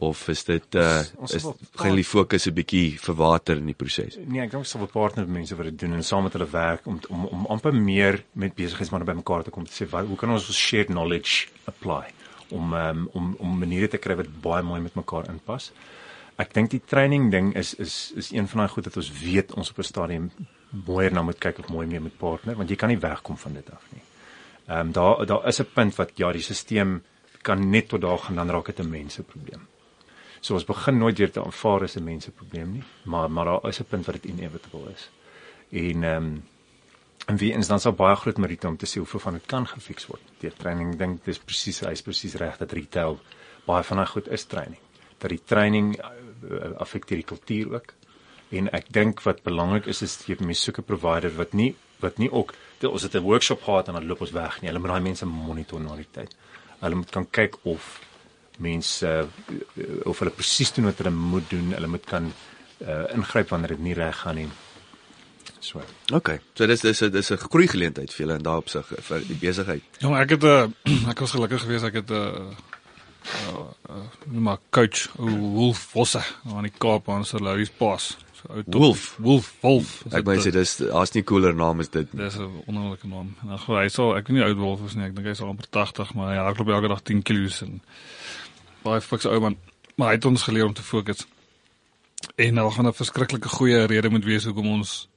of 0.00 0.28
is 0.28 0.44
dit 0.44 0.74
uh 0.74 1.00
is 1.28 1.46
gaan 1.76 1.98
die 1.98 2.04
fokus 2.04 2.46
'n 2.48 2.54
bietjie 2.56 2.98
verwater 3.00 3.56
in 3.56 3.66
die 3.66 3.76
proses? 3.76 4.16
Nee, 4.16 4.40
ek 4.40 4.50
dink 4.50 4.62
ons 4.62 4.70
sal 4.70 4.82
'n 4.82 4.88
partner 4.92 5.26
met 5.26 5.34
mense 5.40 5.56
wat 5.56 5.66
dit 5.68 5.78
doen 5.78 5.92
en 5.92 6.04
saam 6.04 6.22
met 6.22 6.32
hulle 6.32 6.48
werk 6.50 6.86
om 6.86 7.00
om 7.08 7.26
om 7.26 7.46
amper 7.46 7.74
meer 7.74 8.24
met 8.32 8.54
besigheidsmense 8.54 9.06
bymekaar 9.12 9.44
te 9.44 9.50
kom 9.50 9.66
te 9.66 9.76
sê 9.76 9.88
wat 9.90 10.06
hoe 10.06 10.16
kan 10.16 10.30
ons 10.30 10.48
ons 10.48 10.56
shared 10.56 10.86
knowledge 10.86 11.48
apply 11.64 12.04
om 12.52 12.74
um, 12.74 13.08
om 13.12 13.34
om 13.38 13.58
maniere 13.58 13.88
te 13.88 13.98
kry 13.98 14.16
wat 14.16 14.40
baie 14.42 14.62
mooi 14.62 14.80
met 14.80 14.94
mekaar 14.94 15.28
inpas. 15.28 15.72
Ek 16.36 16.54
dink 16.54 16.70
die 16.70 16.82
training 16.86 17.30
ding 17.30 17.54
is 17.54 17.74
is 17.74 18.12
is 18.16 18.30
een 18.32 18.48
van 18.48 18.58
daai 18.64 18.68
goed 18.68 18.84
wat 18.84 18.96
ons 18.96 19.10
weet 19.22 19.52
ons 19.52 19.70
op 19.70 19.78
'n 19.78 19.82
stadium 19.82 20.30
mooier 20.86 21.12
na 21.12 21.22
moet 21.22 21.38
kyk 21.38 21.58
of 21.58 21.68
mooi 21.68 21.86
meer 21.86 22.02
met 22.02 22.18
partner 22.18 22.56
want 22.56 22.70
jy 22.70 22.76
kan 22.76 22.88
nie 22.88 22.98
wegkom 22.98 23.36
van 23.36 23.52
dit 23.54 23.70
af 23.70 23.84
nie. 23.92 24.02
Ehm 24.66 24.86
um, 24.86 24.92
daar 24.92 25.26
daar 25.26 25.46
is 25.46 25.60
'n 25.60 25.72
punt 25.74 25.96
wat 25.96 26.10
ja, 26.14 26.32
die 26.32 26.42
stelsel 26.42 27.00
kan 27.42 27.70
net 27.70 27.88
tot 27.88 28.00
daar 28.00 28.18
gaan 28.18 28.36
dan 28.36 28.50
raak 28.50 28.66
dit 28.66 28.80
'n 28.80 28.90
mense 28.90 29.22
probleem. 29.22 29.66
So 30.40 30.54
ons 30.54 30.64
begin 30.64 30.98
nooit 30.98 31.18
weer 31.18 31.30
te 31.30 31.44
aanvaar 31.44 31.82
as 31.82 31.96
'n 31.96 32.04
mense 32.04 32.30
probleem 32.30 32.72
nie, 32.72 32.82
maar 33.04 33.30
maar 33.30 33.44
daar 33.44 33.68
is 33.68 33.80
'n 33.80 33.84
punt 33.84 34.06
wat 34.06 34.14
dit 34.14 34.24
inevitable 34.24 34.90
is. 34.92 35.10
En 35.70 36.04
ehm 36.04 36.24
um, 36.24 36.42
en 37.30 37.36
wie 37.38 37.52
eens 37.54 37.68
dan 37.70 37.80
sou 37.80 37.92
baie 37.94 38.16
groot 38.18 38.38
meriete 38.42 38.68
om 38.68 38.76
te 38.76 38.88
sê 38.90 38.98
hoeveel 38.98 39.22
van 39.22 39.36
dit 39.38 39.46
kan 39.46 39.66
gefiks 39.66 40.08
word. 40.10 40.22
Die 40.42 40.50
training 40.62 40.96
dink 40.98 41.22
dis 41.26 41.38
presies 41.38 41.82
hy's 41.86 42.02
presies 42.02 42.34
reg 42.42 42.58
dat 42.58 42.74
retail 42.74 43.20
baie 43.66 43.86
van 43.86 44.02
daai 44.02 44.10
goed 44.10 44.30
is 44.36 44.46
training. 44.50 44.80
Dat 45.22 45.30
die 45.30 45.42
training 45.52 45.92
uh, 46.00 46.72
affekteer 46.82 47.20
die 47.20 47.28
kultuur 47.28 47.74
ook. 47.76 47.94
En 48.58 48.70
ek 48.74 48.88
dink 48.96 49.22
wat 49.26 49.44
belangrik 49.46 49.86
is 49.92 50.02
is 50.06 50.16
jy 50.26 50.40
moet 50.40 50.58
soek 50.58 50.80
'n 50.82 50.88
provider 50.90 51.30
wat 51.36 51.54
nie 51.54 51.74
wat 52.00 52.18
nie 52.18 52.30
ook 52.32 52.54
ons 52.88 53.02
het 53.02 53.14
'n 53.14 53.22
workshop 53.22 53.62
gehad 53.62 53.88
en 53.88 53.94
dan 53.94 54.06
loop 54.06 54.20
ons 54.20 54.32
weg 54.32 54.60
nie. 54.60 54.70
Hulle 54.70 54.80
moet 54.80 54.90
daai 54.90 55.08
mense 55.08 55.26
monitor 55.26 55.80
na 55.80 55.96
die 55.96 56.08
tyd. 56.10 56.34
Hulle 56.80 56.94
moet 56.94 57.10
kan 57.10 57.26
kyk 57.30 57.58
of 57.62 58.00
mense 58.58 59.06
uh, 59.06 60.06
of 60.06 60.18
hulle 60.18 60.30
presies 60.30 60.72
doen 60.72 60.84
wat 60.84 60.98
hulle 60.98 61.10
moet 61.14 61.50
doen. 61.50 61.72
Hulle 61.72 61.86
moet 61.86 62.06
kan 62.06 62.32
uh, 62.80 63.04
ingryp 63.14 63.48
wanneer 63.48 63.68
dit 63.68 63.78
nie 63.78 63.94
reg 63.94 64.16
gaan 64.16 64.34
nie. 64.34 64.48
So. 65.60 65.82
Okay. 66.12 66.40
So 66.54 66.66
dis 66.66 66.80
dis 66.80 66.98
dis 66.98 67.30
'n 67.30 67.36
groei 67.36 67.68
geleentheid 67.68 68.12
vir 68.12 68.26
julle 68.26 68.36
in 68.38 68.42
daardie 68.42 68.62
opsig 68.64 68.86
vir 69.08 69.20
die 69.28 69.36
besigheid. 69.36 69.82
Ja, 70.00 70.10
ek 70.20 70.30
het 70.30 70.44
uh, 70.44 70.68
ek 71.12 71.20
was 71.20 71.36
gelukkig 71.36 71.60
geweest 71.60 71.84
ek 71.84 72.00
het 72.00 72.10
'n 72.10 72.14
uh, 72.14 72.56
uh, 73.52 73.66
uh, 73.90 74.40
maar 74.40 74.58
coach 74.70 75.08
Wolf 75.16 75.78
Vosse 75.92 76.22
aan 76.48 76.62
die 76.62 76.72
Kaap 76.78 77.08
aan 77.08 77.24
se 77.24 77.38
Louis 77.38 77.70
Pass. 77.70 78.16
So 78.40 78.62
Wolf, 78.66 79.16
Wolf, 79.18 79.52
Wolf. 79.60 80.02
Ek 80.12 80.24
wou 80.24 80.38
sê 80.40 80.50
dis 80.50 80.80
as 80.80 81.12
nie 81.12 81.22
cooler 81.22 81.54
naam 81.54 81.80
is 81.80 81.90
dit. 81.90 82.08
Dis 82.12 82.38
'n 82.38 82.64
wonderlike 82.66 83.06
naam. 83.06 83.36
En 83.42 83.58
hy 83.76 83.88
sou 83.88 84.16
ek 84.16 84.28
weet 84.28 84.36
nie 84.36 84.44
oud 84.44 84.56
Wolf 84.56 84.80
is 84.86 84.94
nie. 84.94 85.04
Ek 85.04 85.14
dink 85.14 85.26
hy 85.26 85.32
is 85.36 85.40
al 85.40 85.52
amper 85.52 85.68
80, 85.68 86.14
maar 86.14 86.32
hy 86.32 86.40
hardloop 86.40 86.68
elke 86.68 86.88
dag 86.88 87.02
10 87.02 87.22
km 87.22 87.64
en 87.64 87.82
baie 88.82 89.00
fikse 89.00 89.28
ou 89.28 89.40
man, 89.40 89.56
maar 89.96 90.08
hy 90.08 90.14
het 90.14 90.24
ons 90.24 90.42
geleer 90.42 90.64
om 90.64 90.74
te 90.74 90.82
fokus. 90.82 91.26
En 92.36 92.54
nou 92.54 92.70
gaan 92.72 92.86
'n 92.86 92.92
verskriklike 92.92 93.48
goeie 93.48 93.84
rede 93.84 94.08
moet 94.08 94.24
wees 94.24 94.44
hoekom 94.44 94.66
ons 94.66 95.09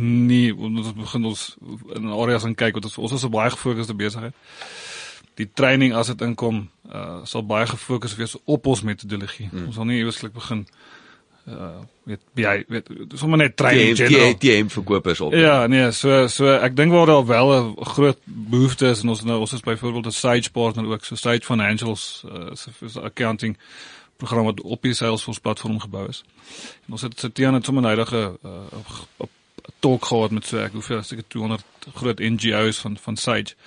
nie 0.00 0.54
ons 0.54 0.92
begin 0.96 1.24
ons 1.24 1.56
in 1.94 2.08
areas 2.08 2.44
aan 2.44 2.54
kyk 2.54 2.74
wat 2.74 2.84
ons 2.84 2.98
ons 2.98 3.12
is 3.12 3.24
'n 3.24 3.30
baie 3.30 3.50
gefokusde 3.50 3.94
besigheid. 3.94 4.34
Die 5.34 5.50
training 5.54 5.94
as 5.94 6.06
dit 6.06 6.20
inkom, 6.20 6.68
uh, 6.92 7.24
sal 7.24 7.42
baie 7.42 7.66
gefokus 7.66 8.16
wees 8.16 8.36
op 8.44 8.66
ons 8.66 8.82
metodologie. 8.82 9.48
Hmm. 9.50 9.66
Ons 9.66 9.74
sal 9.74 9.84
nie 9.84 10.00
eweslik 10.00 10.32
begin 10.32 10.66
uh 11.44 11.82
weet 12.08 12.20
jy 12.40 12.64
weet 12.68 12.86
sommer 13.20 13.38
net 13.38 13.56
training 13.56 13.96
general 13.96 14.32
die 14.38 14.54
die 14.54 14.68
verkopers 14.72 15.20
op. 15.20 15.32
Ja, 15.36 15.66
nee, 15.66 15.90
so 15.92 16.26
so 16.32 16.48
ek 16.56 16.76
dink 16.76 16.92
waar 16.92 17.06
daar 17.06 17.26
wel 17.26 17.52
'n 17.52 17.84
groot 17.84 18.18
behoefte 18.24 18.86
is 18.88 19.02
en 19.02 19.08
ons 19.08 19.24
nou 19.24 19.40
ons 19.40 19.52
is 19.52 19.60
byvoorbeeld 19.60 20.06
'n 20.06 20.10
Sage 20.10 20.50
partner 20.50 20.86
ook, 20.86 21.04
so 21.04 21.14
Sage 21.14 21.44
Financials 21.44 22.24
uh 22.24 22.54
so 22.54 23.00
accounting 23.00 23.56
program 24.16 24.44
wat 24.44 24.60
op 24.60 24.82
die 24.82 24.94
Salesforce 24.94 25.40
platform 25.40 25.80
gebou 25.80 26.08
is. 26.08 26.24
En 26.86 26.92
ons 26.92 27.02
het 27.02 27.20
sit 27.20 27.34
teen 27.34 27.54
'n 27.54 27.62
sommer 27.62 27.84
huidige 27.84 28.38
uh 28.44 29.26
talk 29.84 30.08
gehad 30.08 30.32
met 30.36 30.48
so 30.48 30.62
ek 30.62 30.72
hoeveel 30.78 31.02
seker 31.04 31.26
200 31.28 31.90
groot 32.00 32.22
NGO's 32.24 32.80
van 32.84 32.96
van 33.04 33.20
Sage. 33.20 33.58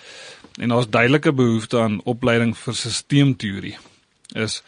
En 0.58 0.74
daar's 0.74 0.90
duidelike 0.90 1.34
behoefte 1.34 1.80
aan 1.80 2.02
opleiding 2.04 2.56
vir 2.58 2.76
sisteemteorie. 2.76 3.78
Is 4.34 4.62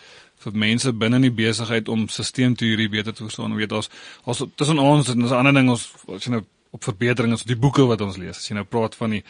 vir 0.43 0.55
mense 0.55 0.93
binne 0.95 1.19
in 1.19 1.27
die 1.27 1.35
besigheid 1.35 1.89
om 1.89 2.07
sisteemteorie 2.07 2.89
beter 2.89 3.15
te 3.15 3.25
verstaan. 3.25 3.57
Weet 3.57 3.75
ons 3.75 3.89
ons 4.23 4.45
tussen 4.55 4.79
ons 4.79 5.09
en 5.09 5.25
'n 5.25 5.35
ander 5.41 5.53
ding 5.53 5.69
ons 5.69 5.89
as 6.15 6.25
jy 6.25 6.37
nou 6.37 6.45
op 6.71 6.83
verbetering 6.85 7.33
is 7.33 7.43
die 7.49 7.57
boeke 7.57 7.85
wat 7.89 8.01
ons 8.01 8.17
lees. 8.17 8.37
As 8.37 8.47
jy 8.49 8.55
nou 8.55 8.65
praat 8.65 8.95
van 8.95 9.09
die 9.09 9.23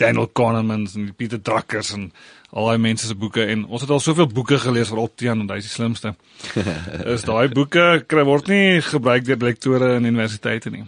Daniel 0.00 0.26
Kahnemans 0.26 0.94
en 0.96 1.10
die 1.10 1.12
Peter 1.12 1.42
Druckers 1.42 1.92
en 1.92 2.12
al 2.50 2.70
daai 2.70 2.78
mense 2.78 3.06
se 3.06 3.14
boeke 3.14 3.44
en 3.44 3.66
ons 3.66 3.82
het 3.84 3.90
al 3.90 4.00
soveel 4.00 4.28
boeke 4.32 4.58
gelees 4.58 4.88
vir 4.88 5.02
Optian 5.02 5.40
en 5.40 5.50
hy 5.50 5.58
is 5.60 5.68
die 5.68 5.74
slimste. 5.74 6.14
is 7.14 7.26
daai 7.28 7.48
boeke 7.52 8.04
kry 8.08 8.24
word 8.24 8.48
nie 8.48 8.80
gebruik 8.80 9.24
deur 9.24 9.42
lektore 9.44 9.96
in 9.96 10.08
universiteite 10.08 10.70
nie. 10.70 10.86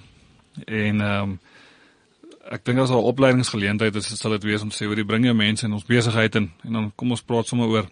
En 0.67 1.01
ehm 1.01 1.23
um, 1.23 1.39
ek 2.49 2.65
dink 2.65 2.79
as 2.79 2.91
'n 2.91 2.95
opleidingsgeleentheid 3.13 3.95
is 3.95 4.19
sal 4.19 4.31
dit 4.31 4.43
wees 4.43 4.63
om 4.63 4.71
sê 4.71 4.87
oor 4.89 4.97
die 4.97 5.05
bring 5.05 5.25
jou 5.25 5.35
mense 5.35 5.67
in 5.67 5.73
ons 5.73 5.85
besigheid 5.85 6.35
in 6.35 6.51
en 6.65 6.73
dan 6.73 6.93
kom 6.97 7.11
ons 7.11 7.23
praat 7.23 7.47
sommer 7.47 7.69
oor 7.69 7.89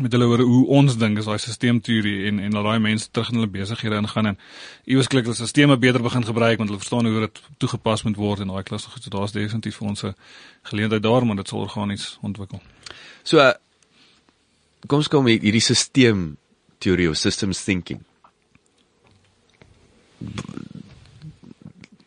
met 0.00 0.12
hulle 0.12 0.26
oor 0.28 0.42
hoe 0.44 0.66
ons 0.66 0.96
dink 1.00 1.18
is 1.18 1.24
daai 1.24 1.38
stelsel 1.38 2.26
en 2.28 2.38
en 2.38 2.52
laat 2.52 2.64
daai 2.64 2.78
mense 2.78 3.08
terug 3.10 3.30
in 3.30 3.38
hulle 3.38 3.50
besighede 3.52 3.96
ingaan 3.96 4.26
en 4.26 4.38
iewers 4.84 5.08
klik 5.08 5.24
hulle 5.24 5.34
stelsels 5.34 5.78
beter 5.78 6.02
begin 6.02 6.24
gebruik 6.24 6.58
want 6.58 6.68
hulle 6.70 6.82
verstaan 6.82 7.06
hoe 7.06 7.20
dit 7.20 7.40
toegepas 7.58 8.02
moet 8.02 8.16
word 8.16 8.40
en 8.40 8.52
daai 8.52 8.62
klas 8.62 8.84
goed 8.84 9.02
so 9.02 9.10
daar's 9.10 9.32
definitief 9.32 9.76
vir 9.76 9.88
ons 9.88 10.04
'n 10.04 10.14
geleentheid 10.62 11.02
daar 11.02 11.26
maar 11.26 11.36
dit 11.36 11.48
sal 11.48 11.60
organies 11.60 12.18
ontwikkel. 12.22 12.60
So 13.22 13.52
kom 14.86 14.98
ons 14.98 15.08
kom 15.08 15.26
hierdie 15.26 15.60
stelsel 15.60 16.36
teorie 16.78 17.10
of 17.10 17.16
systems 17.16 17.64
thinking. 17.64 18.04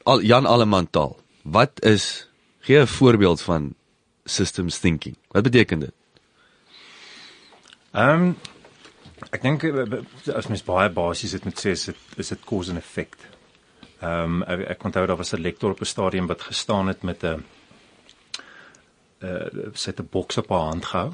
Al 0.10 0.22
Jan 0.22 0.46
Allemantal. 0.46 1.20
Wat 1.42 1.84
is 1.86 2.28
gee 2.60 2.82
'n 2.82 2.88
voorbeeld 2.88 3.42
van 3.42 3.76
systems 4.24 4.80
thinking? 4.80 5.16
Wat 5.28 5.44
beteken 5.44 5.80
dit? 5.80 5.92
Ehm 7.92 8.10
um, 8.10 8.38
ek 9.30 9.42
dink 9.42 9.64
eh, 9.64 10.34
as 10.34 10.48
mens 10.48 10.64
baie 10.64 10.90
basies 10.90 11.32
dit 11.32 11.44
moet 11.44 11.60
sê 11.60 11.70
is 11.70 11.86
dit 11.86 11.96
is 12.16 12.28
dit 12.28 12.46
cause 12.46 12.70
and 12.70 12.80
effect. 12.80 13.28
Ehm 14.02 14.42
um, 14.42 14.44
ek, 14.44 14.60
ek 14.70 14.84
onthou 14.84 15.06
daar 15.06 15.18
was 15.18 15.34
'n 15.34 15.42
lektor 15.42 15.72
op 15.72 15.82
'n 15.82 15.86
stadium 15.86 16.28
wat 16.28 16.42
gestaan 16.42 16.88
het 16.88 17.04
met 17.04 17.24
'n 17.24 17.46
uh 19.20 19.70
sit 19.74 20.00
'n 20.00 20.08
boks 20.12 20.38
op 20.38 20.50
haar 20.50 20.70
hand 20.74 20.86
gehou 20.86 21.14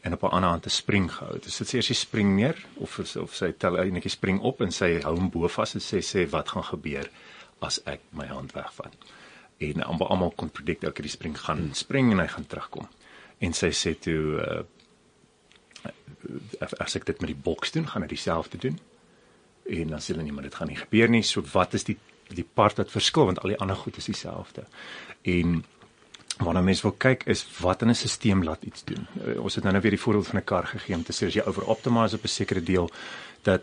en 0.00 0.12
op 0.12 0.22
'n 0.22 0.34
ander 0.34 0.50
hand 0.50 0.66
'n 0.66 0.70
spring 0.70 1.12
gehou. 1.12 1.38
Dit 1.38 1.52
sê 1.52 1.78
as 1.78 1.88
jy 1.88 1.94
spring 1.94 2.36
neer 2.36 2.56
of 2.74 2.98
of 2.98 3.34
sy 3.34 3.52
tel 3.52 3.78
enetjie 3.78 4.10
spring 4.10 4.40
op 4.40 4.60
en 4.60 4.72
sy 4.72 5.00
hou 5.00 5.14
hom 5.14 5.30
bo 5.30 5.48
vas 5.48 5.74
en 5.74 5.80
sê 5.80 5.98
sê 6.00 6.30
wat 6.30 6.48
gaan 6.48 6.64
gebeur 6.64 7.10
as 7.64 7.80
ek 7.84 8.00
my 8.10 8.26
hand 8.26 8.52
wegvat. 8.52 8.94
En 9.58 9.82
almal 9.82 10.32
kon 10.36 10.50
predict 10.50 10.80
dat 10.80 10.96
die 10.96 11.10
spring 11.10 11.38
gaan 11.38 11.70
spring 11.74 12.12
en 12.12 12.18
hy 12.18 12.26
gaan 12.26 12.46
terugkom. 12.46 12.88
En 13.38 13.52
sy 13.52 13.72
sê 13.74 13.94
toe 13.98 14.20
uh 14.42 14.60
as 16.58 16.96
ek 16.98 17.04
dit 17.06 17.20
met 17.22 17.30
die 17.30 17.42
boks 17.42 17.70
doen, 17.72 17.86
gaan 17.86 18.02
dit 18.04 18.10
dieselfde 18.10 18.58
doen. 18.58 18.78
En 19.70 19.92
dan 19.94 20.00
sê 20.02 20.12
hulle 20.12 20.24
nee, 20.26 20.32
maar 20.32 20.42
dit 20.42 20.54
gaan 20.54 20.68
nie 20.68 20.76
gebeur 20.76 21.08
nie. 21.08 21.22
So 21.22 21.44
wat 21.52 21.74
is 21.78 21.86
die 21.86 21.96
die 22.28 22.44
part 22.44 22.76
wat 22.76 22.90
verskil 22.92 23.24
want 23.24 23.38
al 23.40 23.54
die 23.54 23.60
ander 23.62 23.76
goed 23.76 23.96
is 23.96 24.10
dieselfde. 24.10 24.66
En 25.22 25.62
Wanneer 26.38 26.62
mens 26.62 26.82
wil 26.86 26.94
kyk 26.94 27.24
is 27.26 27.40
wat 27.58 27.82
in 27.82 27.90
'n 27.90 27.94
stelsel 27.94 28.42
laat 28.42 28.62
iets 28.62 28.84
doen. 28.84 29.06
Uh, 29.26 29.40
ons 29.42 29.54
het 29.54 29.64
nou 29.64 29.72
nou 29.72 29.82
weer 29.82 29.96
die 29.96 30.00
voorbeeld 30.00 30.26
van 30.26 30.38
'n 30.38 30.44
kar 30.44 30.66
gegee 30.66 30.96
om 30.96 31.02
te 31.02 31.12
sê 31.12 31.26
as 31.26 31.34
jy 31.34 31.42
over 31.42 31.64
optimize 31.64 32.16
op 32.16 32.22
'n 32.22 32.28
sekere 32.28 32.62
deel 32.62 32.90
dat 33.42 33.62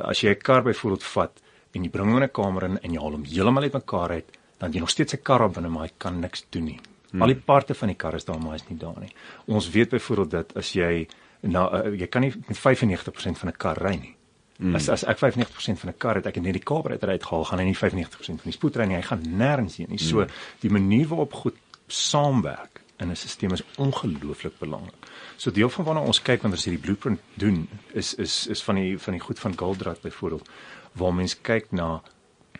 as 0.00 0.20
jy 0.20 0.30
'n 0.30 0.42
kar 0.42 0.62
byvoorbeeld 0.62 1.04
vat 1.04 1.40
en 1.74 1.84
jy 1.84 1.90
bring 1.90 2.08
hom 2.08 2.16
in 2.16 2.24
'n 2.24 2.32
kamer 2.32 2.64
in 2.64 2.78
en 2.78 2.90
jy 2.92 3.00
haal 3.00 3.12
hom 3.12 3.24
heeltemal 3.24 3.62
uitmekaar 3.62 4.10
uit, 4.10 4.28
dan 4.58 4.72
jy 4.72 4.80
nog 4.80 4.90
steeds 4.90 5.14
'n 5.14 5.22
kar 5.22 5.42
op 5.42 5.54
binne 5.54 5.68
maar 5.68 5.86
hy 5.86 5.92
kan 5.98 6.20
niks 6.20 6.46
doen 6.50 6.64
nie. 6.64 6.80
Hmm. 7.10 7.22
Al 7.22 7.28
die 7.28 7.42
parte 7.46 7.74
van 7.74 7.88
die 7.88 7.96
kar 7.96 8.14
is 8.14 8.24
daar 8.24 8.40
maar 8.40 8.54
is 8.54 8.68
nie 8.68 8.78
daar 8.78 8.98
nie. 9.00 9.12
Ons 9.46 9.70
weet 9.70 9.90
byvoorbeeld 9.90 10.30
dat 10.30 10.56
as 10.56 10.72
jy 10.72 11.06
nou 11.40 11.64
uh, 11.76 11.98
jy 11.98 12.06
kan 12.06 12.22
nie 12.22 12.32
met 12.48 12.58
95% 12.58 13.38
van 13.38 13.48
'n 13.48 13.56
kar 13.56 13.78
ry 13.78 13.94
nie. 13.94 14.14
Hmm. 14.58 14.74
As 14.74 14.88
as 14.88 15.04
ek 15.04 15.18
95% 15.18 15.78
van 15.78 15.90
'n 15.90 15.98
kar 15.98 16.14
het 16.14 16.26
ek 16.26 16.40
net 16.40 16.52
die 16.52 16.62
kaberuiter 16.62 17.08
uitgehaal, 17.08 17.44
gaan 17.44 17.58
hy 17.58 17.64
nie 17.64 17.76
95% 17.76 18.42
van 18.42 18.50
die 18.50 18.52
spoed 18.52 18.76
ry 18.76 18.84
nie. 18.84 18.96
Hy 18.96 19.02
gaan 19.02 19.22
nêrens 19.22 19.76
heen 19.76 19.90
nie. 19.90 19.98
So 19.98 20.20
hmm. 20.20 20.30
die 20.60 20.70
manier 20.70 21.08
waarop 21.08 21.32
goed 21.32 21.56
saamwerk 21.86 22.82
in 22.98 23.10
'n 23.10 23.16
stelsel 23.16 23.52
is 23.52 23.64
ongelooflik 23.76 24.58
belangrik. 24.58 25.06
So 25.36 25.50
deel 25.50 25.68
van 25.68 25.84
wanneer 25.84 26.04
ons 26.04 26.22
kyk 26.22 26.42
wanneer 26.42 26.58
ons 26.58 26.64
hierdie 26.64 26.84
blueprint 26.84 27.20
doen 27.34 27.68
is 27.92 28.14
is 28.14 28.46
is 28.46 28.62
van 28.62 28.74
die 28.74 28.98
van 28.98 29.12
die 29.12 29.20
goed 29.20 29.38
van 29.38 29.58
Goldratt 29.58 30.00
byvoorbeeld 30.00 30.48
waar 30.94 31.14
mens 31.14 31.36
kyk 31.40 31.72
na 31.72 32.02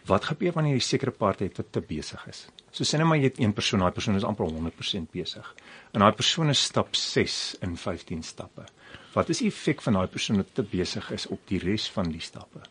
wat 0.08 0.26
gebeur 0.28 0.52
wanneer 0.52 0.76
jy 0.76 0.84
sekere 0.84 1.12
het 1.38 1.56
wat 1.56 1.72
te 1.72 1.80
besig 1.80 2.26
is. 2.28 2.46
So 2.70 2.84
sê 2.84 2.98
net 2.98 3.06
maar 3.06 3.18
jy 3.18 3.30
het 3.30 3.40
een 3.40 3.52
persoon, 3.52 3.80
daai 3.80 3.92
persoon 3.94 4.16
is 4.18 4.24
amper 4.24 4.50
100% 4.50 5.10
besig. 5.12 5.54
En 5.92 6.00
daai 6.00 6.12
persoon 6.12 6.50
is 6.50 6.62
stap 6.62 6.94
6 6.94 7.56
in 7.62 7.76
15 7.76 8.22
stappe. 8.22 8.66
Wat 9.14 9.28
is 9.30 9.38
die 9.38 9.48
effek 9.48 9.82
van 9.82 9.94
daai 9.94 10.08
persoon 10.10 10.42
wat 10.42 10.54
te 10.54 10.62
besig 10.62 11.10
is 11.14 11.26
op 11.30 11.40
die 11.48 11.60
res 11.62 11.86
van 11.94 12.10
die 12.10 12.20
stappe? 12.20 12.64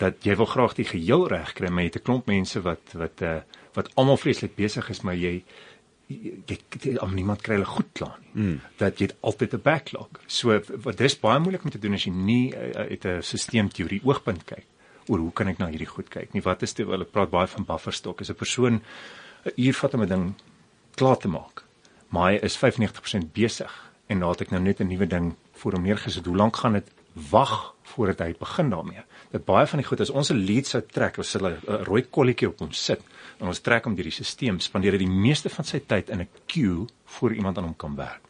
Dat 0.00 0.24
jy 0.24 0.34
wil 0.40 0.48
graag 0.48 0.74
die 0.74 0.88
geheel 0.88 1.26
reg 1.28 1.52
kry, 1.52 1.68
maar 1.68 1.84
jy 1.84 1.90
het 1.92 2.00
'n 2.00 2.06
klomp 2.08 2.26
mense 2.26 2.60
wat 2.62 2.94
wat 2.94 3.20
uh 3.22 3.40
wat 3.74 3.90
almal 3.94 4.16
vreeslik 4.16 4.56
besig 4.56 4.88
is, 4.90 5.02
maar 5.02 5.14
jy 5.14 5.44
jy 6.08 6.58
jy 6.82 6.96
om 6.98 7.14
niemand 7.14 7.42
kry 7.42 7.54
hulle 7.54 7.66
goed 7.66 7.92
klaar 7.92 8.18
nie. 8.18 8.42
Mm. 8.42 8.60
Dat 8.78 8.98
jy 8.98 9.10
altyd 9.20 9.54
'n 9.54 9.62
backlog. 9.62 10.08
So 10.26 10.60
wat 10.82 10.96
dis 10.96 11.20
baie 11.20 11.38
moeilik 11.38 11.64
om 11.64 11.70
te 11.70 11.78
doen 11.78 11.94
as 11.94 12.04
jy 12.04 12.12
nie 12.12 12.54
uh, 12.54 12.88
uit 12.88 13.04
'n 13.04 13.22
stelselteorie 13.22 14.00
oogpunt 14.04 14.44
kyk 14.44 14.66
oor 15.08 15.18
hoe 15.18 15.32
kan 15.32 15.48
ek 15.48 15.58
na 15.58 15.68
hierdie 15.70 15.88
goed 15.88 16.08
kyk 16.08 16.34
nie. 16.34 16.42
Wat 16.42 16.62
is 16.62 16.74
dit 16.74 16.86
hulle 16.86 17.04
praat 17.04 17.30
baie 17.30 17.46
van 17.46 17.64
bufferstok. 17.64 18.20
Is 18.20 18.30
'n 18.30 18.34
persoon 18.34 18.80
'n 19.44 19.52
uur 19.56 19.74
vat 19.74 19.94
om 19.94 20.02
'n 20.02 20.08
ding 20.08 20.34
klaar 20.94 21.16
te 21.16 21.28
maak. 21.28 21.64
Maar 22.08 22.32
hy 22.32 22.38
is 22.42 22.56
95% 22.56 23.32
besig 23.32 23.72
en 24.06 24.18
nou 24.18 24.30
het 24.30 24.40
ek 24.40 24.50
nou 24.50 24.60
net 24.60 24.80
'n 24.80 24.88
nuwe 24.88 25.06
ding 25.06 25.34
voor 25.52 25.72
hom 25.72 25.82
neergesit. 25.82 26.26
Hoe 26.26 26.36
lank 26.36 26.56
gaan 26.56 26.72
dit 26.72 26.90
wag 27.30 27.74
voordat 27.82 28.18
hy 28.18 28.34
begin 28.38 28.70
daarmee? 28.70 29.02
Dat 29.30 29.44
baie 29.44 29.66
van 29.66 29.78
die 29.78 29.86
goed 29.86 30.00
as 30.00 30.10
ons 30.10 30.30
'n 30.30 30.44
lead 30.44 30.66
sou 30.66 30.82
trek, 30.82 31.18
as 31.18 31.32
hulle 31.32 31.58
'n 31.66 31.84
rooi 31.84 32.02
kolletjie 32.02 32.48
op 32.48 32.58
hom 32.58 32.72
sit 32.72 33.00
en 33.40 33.46
ons 33.46 33.60
trek 33.60 33.84
hom 33.84 33.94
deur 33.94 34.04
die 34.04 34.12
stelsel, 34.12 34.60
spandeer 34.60 34.92
hy 34.92 34.98
die 34.98 35.06
meeste 35.06 35.48
van 35.48 35.64
sy 35.64 35.78
tyd 35.78 36.10
in 36.10 36.20
'n 36.20 36.28
queue 36.46 36.86
voor 37.04 37.32
iemand 37.32 37.58
aan 37.58 37.64
hom 37.64 37.76
kan 37.76 37.96
werk. 37.96 38.20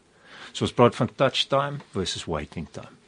So 0.52 0.64
ons 0.64 0.72
praat 0.72 0.96
van 0.96 1.08
touch 1.14 1.46
time 1.48 1.78
versus 1.92 2.26
waiting 2.26 2.68
time. 2.70 2.99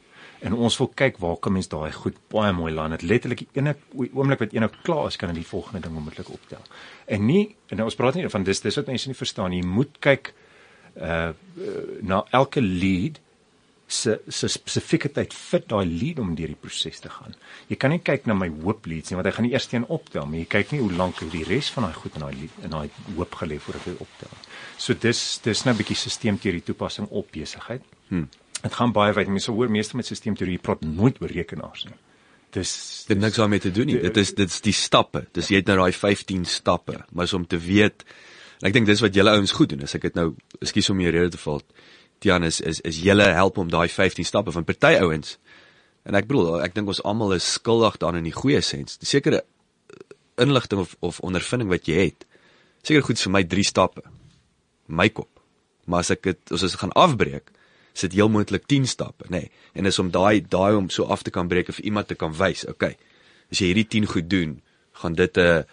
En 0.43 0.53
ons 0.53 0.77
wil 0.77 0.89
kyk 0.99 1.19
waar 1.23 1.37
kan 1.39 1.53
mens 1.55 1.69
daai 1.71 1.91
goed 1.95 2.17
baie 2.33 2.51
mooi 2.55 2.71
land. 2.73 2.97
Dit 2.97 3.07
letterlik 3.09 3.45
ene 3.55 3.75
oomblik 3.95 4.43
wat 4.43 4.53
een 4.53 4.65
nou 4.65 4.71
klaar 4.83 5.07
is, 5.07 5.17
kan 5.19 5.31
hy 5.31 5.37
die 5.39 5.47
volgende 5.47 5.85
ding 5.85 5.95
onmiddellik 5.95 6.33
optel. 6.35 6.63
En 7.05 7.25
nie 7.25 7.55
en 7.71 7.83
ons 7.85 7.99
praat 7.99 8.19
nie 8.19 8.29
van 8.29 8.47
dis 8.47 8.61
dis 8.61 8.79
wat 8.79 8.91
mense 8.91 9.07
nie 9.07 9.19
verstaan 9.19 9.53
nie. 9.53 9.61
Jy 9.63 9.75
moet 9.79 9.99
kyk 10.03 10.33
uh 10.93 11.31
na 12.05 12.25
elke 12.37 12.61
lead 12.61 13.21
se 13.87 14.19
se 14.27 14.47
spesifieke 14.49 15.09
tyd 15.15 15.33
fit 15.33 15.65
daai 15.69 15.85
lead 15.85 16.19
om 16.19 16.35
deur 16.35 16.51
die 16.51 16.59
proses 16.59 16.99
te 16.99 17.09
gaan. 17.09 17.35
Jy 17.69 17.77
kan 17.79 17.93
nie 17.93 18.01
kyk 18.03 18.27
na 18.27 18.35
my 18.37 18.49
hoop 18.63 18.87
leads 18.89 19.11
nie 19.11 19.19
want 19.19 19.29
hy 19.29 19.33
gaan 19.37 19.47
die 19.47 19.53
eerste 19.55 19.77
een 19.77 19.89
optel, 19.97 20.27
maar 20.27 20.41
jy 20.41 20.47
kyk 20.55 20.71
nie 20.73 20.81
hoe 20.83 20.93
lank 21.01 21.23
die 21.33 21.43
res 21.47 21.71
van 21.73 21.87
daai 21.87 21.97
goed 21.97 22.19
in 22.19 22.25
daai 22.25 22.47
in 22.67 22.75
daai 22.75 23.17
hoop 23.17 23.39
gelê 23.41 23.59
voordat 23.63 23.89
hy 23.89 23.97
optel. 24.05 24.37
So 24.77 24.93
dis 24.93 25.21
dis 25.43 25.65
nou 25.65 25.73
'n 25.73 25.81
bietjie 25.81 25.99
sisteemteorie 26.03 26.63
toepassing 26.63 27.07
op 27.09 27.31
besigheid. 27.31 27.83
Hm. 28.09 28.25
Dit 28.63 28.75
gaan 28.79 28.93
baie 28.95 29.13
wyd. 29.15 29.31
Mense 29.31 29.51
hoor 29.51 29.71
meeste 29.71 29.97
met 29.99 30.07
sisteemteorie 30.07 30.59
praat 30.63 30.83
nooit 30.87 31.19
oor 31.21 31.31
rekenaars 31.31 31.87
nie. 31.89 31.97
Dis 32.53 32.71
dit 33.09 33.19
niks 33.19 33.39
daarmee 33.41 33.59
te 33.59 33.71
doen 33.73 33.89
nie. 33.89 33.97
Dit 34.01 34.17
is 34.21 34.33
dit 34.37 34.49
is 34.49 34.61
die 34.63 34.75
stappe. 34.77 35.25
Dis 35.35 35.49
jy 35.51 35.59
het 35.61 35.71
nou 35.71 35.79
daai 35.81 35.91
15 35.95 36.45
stappe, 36.47 37.01
maar 37.11 37.27
is 37.27 37.33
om 37.33 37.47
te 37.49 37.59
weet 37.59 38.05
ek 38.63 38.71
dink 38.71 38.87
dis 38.87 39.01
wat 39.03 39.15
julle 39.15 39.33
ouens 39.35 39.51
goed 39.51 39.73
doen. 39.73 39.83
As 39.83 39.95
ek 39.97 40.05
dit 40.07 40.15
nou, 40.15 40.29
ekskuus 40.63 40.87
om 40.93 41.01
hier 41.03 41.11
rede 41.11 41.33
te 41.33 41.41
val. 41.41 41.59
Tian 42.23 42.45
is 42.47 42.61
is 42.61 42.79
is 42.87 43.01
julle 43.03 43.25
help 43.35 43.57
om 43.59 43.71
daai 43.71 43.89
15 43.91 44.27
stappe 44.29 44.53
van 44.55 44.67
party 44.67 44.93
ouens. 45.01 45.37
En 46.07 46.15
ek 46.15 46.29
bedoel, 46.29 46.61
ek 46.63 46.75
dink 46.75 46.91
ons 46.91 47.01
almal 47.03 47.35
is 47.35 47.47
skuldig 47.57 47.97
daarin 47.99 48.23
in 48.23 48.29
die 48.29 48.35
goeie 48.35 48.61
sens. 48.63 48.95
Die 49.01 49.09
sekere 49.09 49.41
eh, 49.43 50.05
inligting 50.45 50.79
of 50.83 50.95
of 51.01 51.19
ondervinding 51.19 51.71
wat 51.73 51.89
jy 51.91 52.07
het. 52.07 52.27
Seker 52.83 53.03
goed 53.03 53.19
vir 53.19 53.35
my 53.35 53.43
3 53.43 53.67
stappe. 53.67 54.05
My 54.87 55.09
kop. 55.09 55.31
Maar 55.87 56.05
as 56.05 56.13
ek 56.15 56.23
dit 56.29 56.55
as 56.55 56.63
ons 56.63 56.79
gaan 56.79 56.95
afbreek, 56.99 57.51
sit 57.93 58.13
heel 58.13 58.29
moontlik 58.29 58.65
10 58.65 58.87
stappe, 58.87 59.25
nê. 59.29 59.29
Nee. 59.29 59.51
En 59.73 59.85
is 59.85 59.99
om 59.99 60.11
daai 60.11 60.41
daai 60.41 60.75
om 60.75 60.89
so 60.89 61.05
af 61.05 61.23
te 61.23 61.31
kan 61.31 61.47
breek 61.47 61.69
of 61.69 61.79
iemand 61.79 62.07
te 62.07 62.15
kan 62.15 62.33
wys, 62.37 62.65
okay. 62.67 62.97
As 63.51 63.59
jy 63.59 63.71
hierdie 63.71 63.87
10 63.87 64.05
goed 64.05 64.29
doen, 64.29 64.61
gaan 65.01 65.13
dit 65.13 65.37
'n 65.37 65.65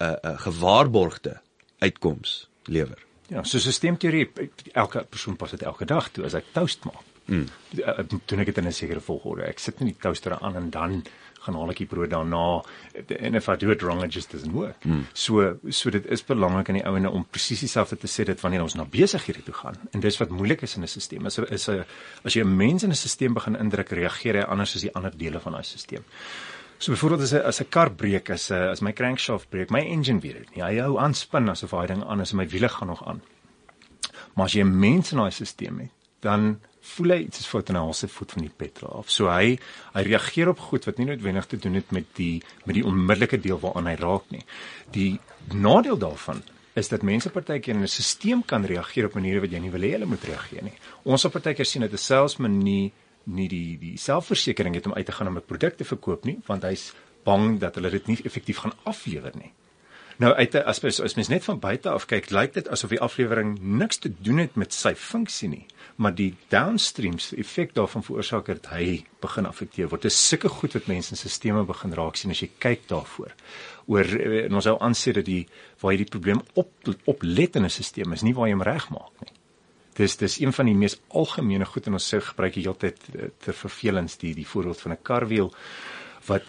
'n 0.00 0.16
'n 0.22 0.38
gewaarborgde 0.38 1.40
uitkoms 1.78 2.48
lewer. 2.64 2.98
Ja, 3.28 3.42
so 3.44 3.58
sisteemteorie 3.58 4.30
elke 4.72 5.04
persoon 5.04 5.36
pas 5.36 5.50
dit 5.50 5.62
elke 5.62 5.84
dag 5.84 6.10
toe 6.10 6.24
as 6.24 6.32
hy 6.32 6.42
toast 6.52 6.84
maak. 6.84 7.04
Mm. 7.28 7.44
Doen 8.26 8.40
ek 8.40 8.46
dit 8.46 8.58
in 8.58 8.66
'n 8.66 8.72
sekere 8.72 9.00
volgorde. 9.00 9.44
Ek 9.44 9.58
sit 9.58 9.80
nie 9.80 9.92
die 9.92 10.00
toaster 10.00 10.38
aan 10.38 10.56
en 10.56 10.70
dan 10.70 11.04
gaan 11.44 11.54
haal 11.54 11.70
ek 11.70 11.82
die 11.82 11.86
brood 11.86 12.10
daarna 12.10 12.62
en 12.94 13.34
if 13.34 13.48
I 13.48 13.56
do 13.56 13.70
it 13.70 13.82
wrong 13.82 14.02
it 14.04 14.12
just 14.14 14.32
doesn't 14.32 14.52
work. 14.52 14.84
Mm. 14.84 15.06
So 15.12 15.58
so 15.70 15.90
dit 15.90 16.06
is 16.06 16.24
belangrik 16.24 16.68
in 16.68 16.80
die 16.80 16.86
ouene 16.86 17.10
om 17.10 17.24
presies 17.24 17.60
dieselfde 17.60 17.96
te 17.96 18.10
sê 18.10 18.24
dit 18.24 18.40
wanneer 18.40 18.62
ons 18.62 18.74
na 18.74 18.84
besighede 18.84 19.42
toe 19.46 19.54
gaan. 19.54 19.78
En 19.92 20.00
dis 20.00 20.20
wat 20.20 20.30
moeilik 20.30 20.62
is 20.62 20.76
in 20.76 20.82
'n 20.82 20.88
stelsel. 20.88 21.26
Is 21.26 21.38
is 21.38 21.68
'n 21.68 21.84
as 22.24 22.34
jy 22.34 22.42
'n 22.42 22.56
mens 22.56 22.82
in 22.82 22.90
'n 22.90 22.94
stelsel 22.94 23.34
begin 23.34 23.56
indruk, 23.56 23.90
reageer 23.90 24.34
hy 24.34 24.42
anders 24.42 24.74
as 24.74 24.82
die 24.82 24.94
ander 24.94 25.12
dele 25.16 25.40
van 25.40 25.52
daai 25.52 25.64
stelsel. 25.64 26.04
So 26.78 26.92
byvoorbeeld 26.92 27.22
as 27.22 27.32
'n 27.32 27.42
as 27.42 27.60
'n 27.60 27.68
kar 27.68 27.90
breek, 27.90 28.30
as 28.30 28.50
'n 28.50 28.70
as 28.70 28.80
my 28.80 28.92
crankshaft 28.92 29.48
breek, 29.50 29.70
my 29.70 29.80
engine 29.80 30.20
weet 30.20 30.38
dit 30.38 30.56
nie. 30.56 30.64
Hy 30.64 30.78
hou 30.78 30.98
aan 30.98 31.14
spin 31.14 31.48
asof 31.48 31.70
hy 31.70 31.86
ding 31.86 32.04
aan 32.04 32.20
is 32.20 32.30
en 32.30 32.36
my 32.36 32.48
wiele 32.48 32.68
gaan 32.68 32.88
nog 32.88 33.06
aan. 33.06 33.22
Maar 34.34 34.44
as 34.44 34.52
jy 34.52 34.62
'n 34.62 34.78
mens 34.78 35.12
in 35.12 35.18
daai 35.18 35.30
stelsel 35.30 35.78
het, 35.78 35.90
dan 36.20 36.60
voel 36.96 37.14
hy 37.14 37.18
iets 37.26 37.40
is 37.42 37.48
fout 37.50 37.70
en 37.70 37.78
hy 37.78 37.82
haal 37.86 37.96
sy 37.96 38.08
voet 38.12 38.34
van 38.36 38.44
die 38.46 38.52
petrol 38.62 39.00
af. 39.00 39.10
So 39.10 39.30
hy 39.32 39.56
hy 39.94 40.04
reageer 40.08 40.52
op 40.52 40.60
goed 40.70 40.86
wat 40.88 40.98
nie 40.98 41.08
noodwendig 41.08 41.46
te 41.46 41.56
doen 41.56 41.74
het 41.78 41.90
met 41.96 42.06
die 42.18 42.42
met 42.64 42.74
die 42.78 42.84
onmiddellike 42.84 43.40
deel 43.40 43.60
waaraan 43.62 43.90
hy 43.90 43.96
raak 44.00 44.30
nie. 44.34 44.44
Die 44.94 45.18
nadeel 45.54 45.98
daarvan 45.98 46.42
is 46.78 46.88
dat 46.88 47.02
mense 47.02 47.30
partykeer 47.34 47.74
in 47.74 47.82
'n 47.82 47.88
stelsel 47.88 48.42
kan 48.46 48.64
reageer 48.64 49.06
op 49.06 49.14
maniere 49.14 49.40
wat 49.40 49.50
jy 49.50 49.58
nie 49.58 49.70
wil 49.70 49.82
hê 49.82 49.92
hulle 49.96 50.06
moet 50.06 50.24
reageer 50.24 50.62
nie. 50.62 50.76
Ons 51.04 51.24
op 51.24 51.32
partykeer 51.32 51.66
sien 51.66 51.82
dat 51.82 51.92
'n 51.92 51.96
salesman 51.96 52.58
nie 52.58 52.92
nie 53.24 53.48
die 53.48 53.78
die 53.78 53.96
selfversekering 53.96 54.74
het 54.74 54.86
om 54.86 54.94
uit 54.94 55.06
te 55.06 55.12
gaan 55.12 55.28
om 55.28 55.36
'n 55.36 55.46
produk 55.46 55.76
te 55.76 55.84
verkoop 55.84 56.24
nie, 56.24 56.38
want 56.46 56.62
hy's 56.62 56.94
bang 57.24 57.58
dat 57.58 57.74
hulle 57.74 57.90
dit 57.90 58.06
nie 58.06 58.18
effektief 58.24 58.58
gaan 58.58 58.72
aflewer 58.84 59.32
nie. 59.36 59.52
Nou 60.18 60.32
uit 60.34 60.54
as 60.54 60.80
mens 60.82 61.00
as 61.00 61.14
mens 61.14 61.28
net 61.30 61.44
van 61.46 61.60
buite 61.62 61.90
af 61.90 62.08
kyk, 62.10 62.32
lyk 62.34 62.56
dit 62.56 62.68
asof 62.74 62.90
die 62.90 63.00
aflewering 63.00 63.52
niks 63.62 64.00
te 64.02 64.10
doen 64.10 64.42
het 64.42 64.56
met 64.58 64.74
sy 64.74 64.94
funksie 64.98 65.48
nie, 65.52 65.64
maar 65.96 66.16
die 66.18 66.32
downstreams 66.50 67.30
effek 67.38 67.74
daarvan 67.76 68.02
veroorsaak 68.02 68.50
dat 68.50 68.66
hy 68.72 69.04
begin 69.22 69.46
affekteer 69.46 69.92
word. 69.92 70.02
Dit 70.02 70.12
is 70.12 70.18
sulke 70.18 70.50
goed 70.50 70.74
wat 70.74 70.90
mense 70.90 71.14
in 71.14 71.22
stelsels 71.22 71.70
begin 71.70 71.94
raak 71.94 72.18
sien 72.18 72.34
as 72.34 72.42
jy 72.42 72.50
kyk 72.58 72.88
daarvoor. 72.90 73.34
Oor 73.86 74.14
en 74.42 74.58
ons 74.58 74.66
sou 74.66 74.74
aansê 74.82 75.14
dat 75.14 75.28
die 75.30 75.44
waar 75.80 75.94
jy 75.94 76.02
die 76.02 76.12
probleem 76.12 76.42
op 76.58 76.94
op 77.06 77.22
let 77.22 77.56
in 77.56 77.64
'n 77.64 77.70
stelsel 77.70 78.12
is 78.12 78.26
nie 78.26 78.34
waar 78.34 78.48
jy 78.48 78.58
hom 78.58 78.66
regmaak 78.66 79.22
nie 79.22 79.38
Dis 79.98 80.16
dis 80.16 80.38
een 80.38 80.52
van 80.54 80.68
die 80.68 80.76
mees 80.78 80.94
algemene 81.08 81.66
goed 81.66 81.88
en 81.90 81.98
ons 81.98 82.06
sê 82.12 82.20
gebruik 82.22 82.54
die 82.54 82.62
hele 82.62 82.78
tyd 82.78 83.00
eh, 83.14 83.30
ter 83.42 83.56
vervelings 83.56 84.14
die 84.20 84.30
die 84.36 84.46
voorbeeld 84.46 84.80
van 84.84 84.92
'n 84.92 85.02
karwiel 85.02 85.50
wat 86.26 86.44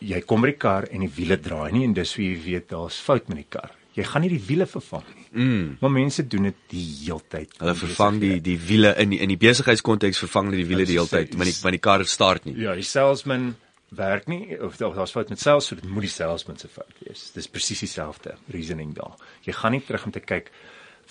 jy 0.00 0.20
kom 0.28 0.44
by 0.44 0.52
die 0.52 0.60
kar 0.60 0.86
en 0.90 1.04
die 1.06 1.12
wiele 1.16 1.38
draai 1.40 1.72
nie 1.72 1.84
en 1.84 1.94
dis 1.96 2.14
hoe 2.16 2.24
jy 2.24 2.36
weet 2.44 2.70
daar's 2.70 2.98
fout 3.00 3.28
met 3.28 3.42
die 3.42 3.50
kar. 3.56 3.72
Jy 3.96 4.04
gaan 4.04 4.26
nie 4.26 4.32
die 4.34 4.42
wiele 4.44 4.66
vervang 4.68 5.04
nie. 5.14 5.26
Mm. 5.32 5.68
Maar 5.80 5.92
mense 5.94 6.26
doen 6.28 6.50
dit 6.50 6.58
die 6.68 6.84
heeltyd. 7.06 7.54
Hulle 7.62 7.74
vervang 7.74 8.18
die 8.20 8.40
die 8.44 8.58
wiele 8.60 8.92
in 9.00 9.14
die, 9.14 9.20
in 9.24 9.32
die 9.32 9.40
besigheidskonteks 9.40 10.20
vervang 10.26 10.50
hulle 10.50 10.60
die 10.60 10.68
wiele 10.68 10.84
die 10.84 10.98
hele 10.98 11.08
tyd, 11.08 11.32
want 11.32 11.48
die 11.48 11.56
want 11.62 11.78
die 11.78 11.84
kar 11.88 12.04
start 12.04 12.44
nie. 12.44 12.58
Ja, 12.60 12.76
die 12.76 12.84
salesman 12.84 13.54
werk 13.96 14.28
nie 14.28 14.58
of 14.60 14.76
daar's 14.76 15.14
fout 15.14 15.30
met 15.32 15.40
sales, 15.40 15.70
so 15.70 15.78
dit 15.78 15.88
moet 15.88 16.04
die 16.04 16.12
salesman 16.12 16.58
se 16.60 16.68
fout 16.68 17.04
wees. 17.06 17.30
Dis 17.32 17.48
presies 17.48 17.80
dieselfde 17.86 18.36
reasoning 18.52 18.92
daar. 18.96 19.16
Jy 19.46 19.56
gaan 19.56 19.72
nie 19.72 19.84
terug 19.86 20.04
om 20.10 20.12
te 20.12 20.20
kyk 20.20 20.52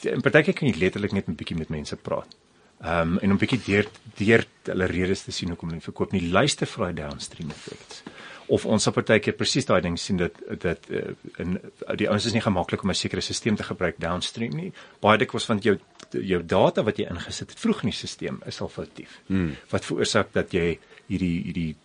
in 0.04 0.24
partykeer 0.24 0.56
kan 0.58 0.68
jy 0.68 0.76
letterlik 0.80 1.14
net 1.14 1.30
'n 1.30 1.36
bietjie 1.36 1.58
met 1.58 1.70
mense 1.70 1.96
praat. 1.96 2.36
Ehm 2.84 3.16
um, 3.16 3.20
en 3.20 3.32
'n 3.32 3.38
bietjie 3.38 3.62
deur 3.66 3.88
deur 4.18 4.46
hulle 4.64 4.86
redes 4.86 5.24
te 5.24 5.32
sien 5.32 5.50
hoekom 5.50 5.70
hulle 5.70 5.82
verkoop 5.82 6.12
nie. 6.12 6.32
Luister 6.32 6.68
vir 6.68 6.86
daai 6.86 6.94
downstream 6.94 7.50
effects. 7.50 8.04
Of 8.48 8.66
ons 8.66 8.88
op 8.88 8.94
partykeer 8.94 9.34
presies 9.34 9.66
daai 9.66 9.82
ding 9.82 9.98
sien 10.00 10.18
dat 10.18 10.38
dat 10.62 10.90
uh, 10.90 11.16
in 11.42 11.58
die 11.98 12.10
ouens 12.10 12.26
is 12.26 12.34
nie 12.34 12.44
gemaklik 12.46 12.84
om 12.84 12.90
'n 12.90 12.96
sekere 12.96 13.22
stelsel 13.22 13.56
te 13.56 13.64
gebruik 13.64 14.00
downstream 14.00 14.56
nie. 14.56 14.74
Baie 15.00 15.18
dikwels 15.18 15.46
van 15.46 15.60
jou 15.60 15.78
jou 16.12 16.46
data 16.46 16.84
wat 16.84 16.98
jy 16.98 17.08
ingesit 17.10 17.50
het 17.50 17.60
vroeg 17.60 17.84
in 17.84 17.90
die 17.90 17.98
stelsel 17.98 18.38
is 18.46 18.62
al 18.62 18.70
foutief. 18.70 19.20
Hmm. 19.28 19.56
Wat 19.70 19.86
veroorsaak 19.86 20.34
dat 20.34 20.54
jy 20.54 20.80
hierdie 21.08 21.44
hierdie 21.44 21.76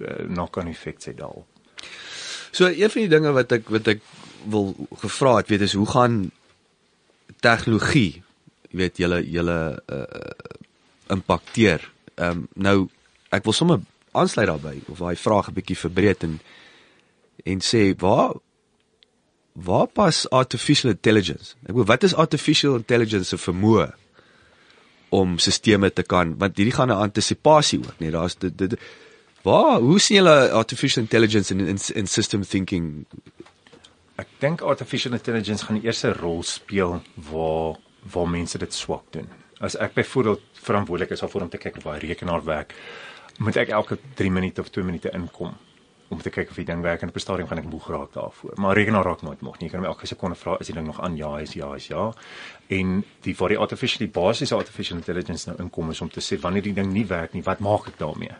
uh, 0.00 0.26
knock-on 0.26 0.68
effects 0.68 1.06
het 1.06 1.16
daal. 1.16 1.46
So 2.50 2.66
een 2.66 2.90
van 2.90 3.02
die 3.02 3.12
dinge 3.12 3.32
wat 3.32 3.52
ek 3.52 3.68
wat 3.70 3.88
ek 3.88 4.02
wil 4.44 4.74
gevra 5.02 5.36
het, 5.36 5.48
weet 5.48 5.66
is 5.66 5.74
hoe 5.74 5.86
gaan 5.86 6.30
tegnologie, 7.40 8.22
jy 8.70 8.78
weet, 8.82 8.98
julle 8.98 9.22
julle 9.22 9.58
uh 9.86 10.56
impakteer. 11.08 11.80
Ehm 12.18 12.30
um, 12.30 12.48
nou 12.54 12.88
ek 13.32 13.44
wil 13.44 13.52
sommer 13.56 13.80
aansluit 14.18 14.48
daarbey 14.50 14.82
of 14.88 14.98
daai 14.98 15.16
vraag 15.16 15.48
'n 15.48 15.56
bietjie 15.58 15.78
verbreek 15.78 16.22
en 16.22 16.38
en 17.44 17.60
sê 17.60 17.94
waar 17.96 18.34
waar 19.52 19.86
pas 19.86 20.30
artificial 20.30 20.90
intelligence? 20.90 21.54
Ek 21.66 21.74
bedoel 21.74 21.90
wat 21.92 22.02
is 22.02 22.14
artificial 22.14 22.76
intelligence 22.76 23.28
se 23.28 23.38
vermoë 23.38 23.92
om 25.08 25.38
sisteme 25.38 25.90
te 25.90 26.02
kan 26.02 26.36
want 26.38 26.56
hierdie 26.56 26.74
gaan 26.74 26.90
'n 26.90 27.02
antisipasie 27.08 27.78
ook, 27.78 27.98
nee, 27.98 28.10
daar's 28.10 28.38
dit, 28.38 28.58
dit 28.58 28.78
waar 29.42 29.80
hoe 29.80 29.98
sien 30.00 30.16
julle 30.16 30.50
artificial 30.50 31.02
intelligence 31.02 31.54
in 31.54 31.60
in, 31.60 31.78
in 31.94 32.06
system 32.06 32.42
thinking 32.42 33.06
Ek 34.18 34.26
dink 34.42 34.64
artificial 34.66 35.14
intelligence 35.14 35.64
gaan 35.64 35.76
die 35.78 35.86
eerste 35.86 36.10
rol 36.12 36.42
speel 36.42 36.96
waar 37.30 37.78
waar 38.12 38.28
mense 38.30 38.58
dit 38.58 38.74
swak 38.74 39.04
doen. 39.14 39.28
As 39.60 39.76
ek 39.76 39.94
byvoorbeeld 39.94 40.42
verantwoordelik 40.62 41.10
is 41.14 41.22
vir 41.22 41.42
om 41.42 41.50
te 41.50 41.58
kyk 41.58 41.76
of 41.76 41.86
daai 41.86 41.98
rekenaar 42.02 42.44
werk, 42.46 42.74
moet 43.38 43.56
ek 43.56 43.68
elke 43.68 43.98
3 44.14 44.30
minute 44.30 44.60
of 44.60 44.70
2 44.74 44.84
minute 44.84 45.10
inkom 45.14 45.54
om 46.08 46.20
te 46.24 46.30
kyk 46.32 46.50
of 46.50 46.56
die 46.56 46.64
ding 46.68 46.80
werk 46.82 47.02
en 47.02 47.08
op 47.08 47.16
'n 47.16 47.20
stadium 47.20 47.48
gaan 47.48 47.58
ek 47.58 47.68
moeg 47.68 47.88
raak 47.88 48.12
daarvoor. 48.12 48.52
Maar 48.56 48.76
rekenaar 48.76 49.04
raak 49.04 49.22
nooit 49.22 49.40
moeg 49.40 49.58
nie. 49.58 49.68
Jy 49.68 49.76
kan 49.76 49.84
elke 49.84 50.06
sekonde 50.06 50.36
vra 50.36 50.56
is 50.60 50.66
die 50.66 50.74
ding 50.74 50.86
nog 50.86 51.00
aan? 51.00 51.16
Ja, 51.16 51.38
is 51.38 51.52
ja, 51.52 51.74
is 51.74 51.86
ja. 51.86 52.12
En 52.66 53.04
die 53.20 53.36
waar 53.36 53.48
die 53.48 53.58
artificial 53.58 53.98
die 53.98 54.20
basiese 54.20 54.54
artificial 54.54 54.96
intelligence 54.98 55.48
nou 55.48 55.58
inkom 55.60 55.90
is 55.90 56.00
om 56.00 56.08
te 56.08 56.20
sê 56.20 56.40
wanneer 56.40 56.62
die 56.62 56.72
ding 56.72 56.92
nie 56.92 57.06
werk 57.06 57.32
nie, 57.32 57.42
wat 57.42 57.58
maak 57.58 57.86
ek 57.86 57.98
daarmee? 57.98 58.34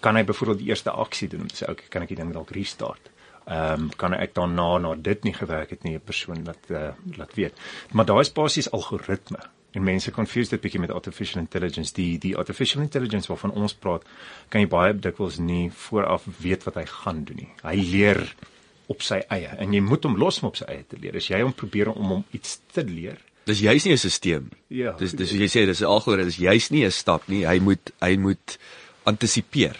Kan 0.00 0.16
hy 0.16 0.24
byvoorbeeld 0.24 0.58
die 0.58 0.68
eerste 0.68 0.90
aksie 0.90 1.28
doen 1.28 1.40
om 1.40 1.48
te 1.48 1.64
sê 1.64 1.70
okay, 1.70 1.86
kan 1.88 2.02
ek 2.02 2.08
die 2.08 2.16
ding 2.16 2.32
dalk 2.32 2.50
restart? 2.50 3.10
Ehm 3.46 3.82
um, 3.82 3.90
kan 3.96 4.14
ek 4.14 4.34
daarna 4.34 4.78
na 4.78 4.94
dit 4.94 5.24
nie 5.24 5.34
gewerk 5.34 5.70
het 5.70 5.82
nie 5.82 5.94
'n 5.94 6.00
persoon 6.00 6.44
wat 6.44 6.70
uh, 6.70 6.92
laat 7.16 7.34
weet. 7.34 7.54
Maar 7.92 8.04
daai 8.04 8.20
is 8.20 8.32
basies 8.32 8.70
algoritme. 8.70 9.38
En 9.74 9.82
mense 9.82 10.10
confuse 10.14 10.50
dit 10.50 10.60
bietjie 10.60 10.80
met 10.80 10.90
artificial 10.94 11.40
intelligence. 11.42 11.92
Die 11.96 12.18
die 12.18 12.36
artificial 12.36 12.82
intelligence 12.82 13.28
waarvan 13.28 13.54
ons 13.58 13.74
praat, 13.74 14.06
kan 14.48 14.60
jy 14.60 14.68
baie 14.70 14.94
dikwels 14.94 15.38
nie 15.42 15.70
vooraf 15.70 16.26
weet 16.40 16.64
wat 16.64 16.74
hy 16.74 16.86
gaan 16.86 17.24
doen 17.24 17.42
nie. 17.42 17.50
Hy 17.62 17.76
leer 17.82 18.22
op 18.86 19.02
sy 19.02 19.22
eie 19.32 19.50
en 19.58 19.72
jy 19.72 19.80
moet 19.80 20.04
hom 20.04 20.18
los 20.20 20.42
om 20.42 20.50
op 20.52 20.56
sy 20.56 20.68
eie 20.70 20.84
te 20.88 21.00
leer. 21.00 21.16
As 21.16 21.30
jy 21.30 21.40
hom 21.42 21.54
probeer 21.56 21.90
om 21.90 22.18
hom 22.18 22.24
iets 22.36 22.60
te 22.72 22.84
leer, 22.86 23.18
Dis 23.44 23.60
juis 23.60 23.84
nie 23.84 23.92
'n 23.92 23.98
stelsel 23.98 24.40
nie. 24.40 24.78
Ja. 24.80 24.92
Dis 24.98 25.12
dis 25.12 25.30
jy 25.30 25.48
sê, 25.48 25.66
dis 25.66 25.80
'n 25.80 25.84
algoritme, 25.84 26.24
dis 26.24 26.36
juis 26.36 26.70
nie 26.70 26.84
'n 26.84 26.90
stap 26.90 27.28
nie. 27.28 27.44
Hy 27.46 27.58
moet 27.58 27.92
hy 28.00 28.16
moet 28.16 28.58
antisipeer. 29.04 29.76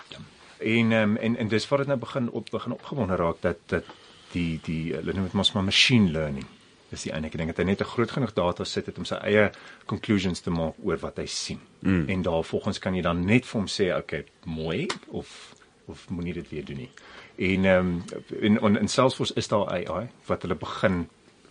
En 0.59 0.92
um, 0.92 1.16
en 1.16 1.36
en 1.36 1.49
dis 1.49 1.68
waar 1.68 1.78
dit 1.78 1.86
nou 1.86 1.99
begin 1.99 2.30
op 2.30 2.51
begin 2.51 2.72
opgewonde 2.72 3.16
raak 3.16 3.40
dat 3.40 3.57
dat 3.66 3.84
die 4.32 4.61
die 4.64 4.92
hulle 4.92 5.12
noem 5.12 5.24
dit 5.24 5.32
mos 5.32 5.53
maar 5.53 5.64
machine 5.64 6.11
learning. 6.11 6.47
Dis 6.95 7.09
die 7.09 7.14
enige 7.14 7.40
ding 7.40 7.51
dat 7.51 7.59
hy 7.59 7.66
net 7.66 7.82
'n 7.82 7.92
groot 7.95 8.11
genoeg 8.11 8.32
data 8.32 8.64
sit 8.64 8.86
het 8.86 8.99
om 8.99 9.05
sy 9.09 9.18
eie 9.26 9.51
conclusions 9.90 10.40
te 10.40 10.51
maak 10.51 10.78
oor 10.82 10.99
wat 11.03 11.18
hy 11.18 11.26
sien. 11.26 11.61
Mm. 11.80 12.09
En 12.09 12.22
daarvolgens 12.22 12.78
kan 12.78 12.95
jy 12.95 13.03
dan 13.03 13.24
net 13.24 13.47
vir 13.47 13.61
hom 13.61 13.68
sê, 13.68 13.90
okay, 13.97 14.24
mooi 14.45 14.86
of 15.09 15.55
of 15.86 16.09
moenie 16.09 16.32
dit 16.32 16.49
weer 16.49 16.64
doen 16.64 16.76
nie. 16.76 16.90
En 17.36 17.64
ehm 17.64 17.86
um, 17.86 18.05
in 18.40 18.61
in, 18.61 18.78
in 18.80 18.88
Salesforce 18.88 19.34
is 19.34 19.49
daar 19.49 19.68
AI 19.68 20.09
wat 20.26 20.42
hulle 20.42 20.55
begin 20.55 21.09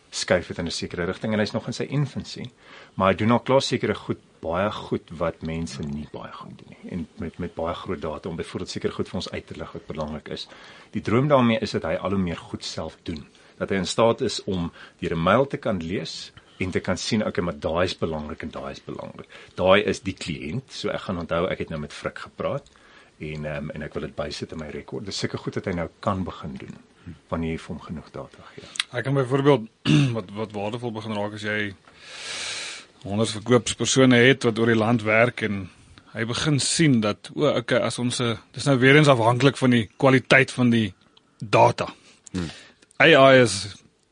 skuif 0.10 0.48
het 0.48 0.58
in 0.58 0.66
'n 0.66 0.72
sekere 0.72 1.06
rigting 1.06 1.34
en 1.34 1.40
hy's 1.40 1.52
nog 1.52 1.68
in 1.68 1.74
sy 1.74 1.84
infancy. 1.84 2.46
Maar 2.94 3.08
hy 3.10 3.16
doen 3.16 3.32
al 3.32 3.40
klaar 3.40 3.62
sekere 3.62 3.96
goed 3.96 4.20
baie 4.40 4.72
goed 4.72 5.10
wat 5.18 5.42
mense 5.42 5.82
nie 5.82 6.08
baie 6.12 6.32
goed 6.32 6.58
doen 6.58 6.70
nie 6.70 6.92
en 6.92 7.08
met 7.18 7.38
met 7.38 7.56
baie 7.56 7.74
groot 7.74 8.02
data 8.02 8.30
om 8.30 8.36
byvoorbeeld 8.36 8.70
seker 8.70 8.92
goed 8.92 9.10
vir 9.10 9.16
ons 9.16 9.32
uit 9.32 9.48
te 9.48 9.56
lig 9.58 9.72
wat 9.72 9.86
belangrik 9.88 10.28
is. 10.28 10.48
Die 10.92 11.02
droom 11.02 11.28
daarmee 11.28 11.60
is 11.60 11.72
dat 11.72 11.84
hy 11.84 11.96
al 11.96 12.10
hoe 12.10 12.20
meer 12.20 12.38
goed 12.38 12.66
self 12.66 12.98
doen. 13.04 13.28
Dat 13.58 13.70
hy 13.70 13.82
in 13.82 13.90
staat 13.90 14.22
is 14.22 14.44
om 14.44 14.72
deur 15.00 15.16
'n 15.16 15.24
mail 15.24 15.48
te 15.48 15.58
kan 15.58 15.82
lees 15.82 16.32
en 16.60 16.72
te 16.72 16.80
kan 16.80 16.98
sien 16.98 17.26
okay 17.26 17.44
maar 17.44 17.60
daai 17.60 17.86
is 17.86 17.98
belangrik 17.98 18.44
en 18.44 18.52
daai 18.52 18.72
is 18.72 18.84
belangrik. 18.84 19.28
Daai 19.56 19.84
is 19.84 20.00
die 20.02 20.16
kliënt. 20.16 20.72
So 20.72 20.90
ek 20.90 21.02
gaan 21.08 21.18
onthou 21.18 21.48
ek 21.50 21.60
het 21.60 21.70
nou 21.70 21.80
met 21.80 21.94
Frik 21.94 22.18
gepraat 22.18 22.70
en 23.20 23.46
um, 23.46 23.70
en 23.70 23.82
ek 23.82 23.94
wil 23.94 24.08
dit 24.08 24.16
bysit 24.16 24.52
in 24.52 24.60
my 24.60 24.70
rekord. 24.74 25.06
Dis 25.06 25.18
seker 25.18 25.40
goed 25.40 25.54
dat 25.54 25.66
hy 25.66 25.74
nou 25.78 25.90
kan 26.00 26.24
begin 26.24 26.58
doen 26.60 26.76
wanneer 27.30 27.52
jy 27.52 27.60
vir 27.60 27.74
hom 27.74 27.82
genoeg 27.84 28.10
data 28.16 28.46
gee. 28.54 28.68
Ek 28.96 29.04
kan 29.04 29.16
byvoorbeeld 29.18 29.68
wat 30.18 30.30
wat 30.38 30.56
waardevol 30.56 30.94
begin 30.96 31.18
raak 31.18 31.38
as 31.40 31.46
jy 31.48 31.74
100 33.04 33.34
verkoopspersone 33.38 34.20
het 34.24 34.48
wat 34.48 34.60
oor 34.60 34.72
die 34.72 34.80
land 34.80 35.04
werk 35.04 35.44
en 35.44 35.66
hy 36.14 36.26
begin 36.30 36.60
sien 36.64 37.02
dat 37.04 37.32
o, 37.36 37.50
okay, 37.50 37.82
as 37.84 38.00
ons 38.00 38.22
'n 38.22 38.38
dis 38.56 38.68
nou 38.70 38.78
weer 38.80 38.96
eens 38.96 39.12
afhanklik 39.12 39.58
van 39.58 39.76
die 39.76 39.90
kwaliteit 39.98 40.52
van 40.52 40.70
die 40.70 40.94
data. 41.40 41.90
Hmm. 42.32 42.50
AI 43.04 43.42
is 43.42 43.56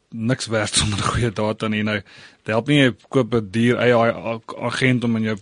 niks 0.09 0.47
werd 0.51 0.75
sonder 0.75 0.99
goeie 0.99 1.31
data 1.31 1.67
nie 1.71 1.83
nou. 1.87 1.99
Dit 2.43 2.51
help 2.51 2.67
nie 2.67 2.81
jy 2.81 2.91
koop 3.07 3.33
'n 3.35 3.47
duur 3.51 3.79
AI 3.79 4.39
agent 4.71 5.03
om 5.03 5.15
in 5.15 5.23
jou 5.23 5.37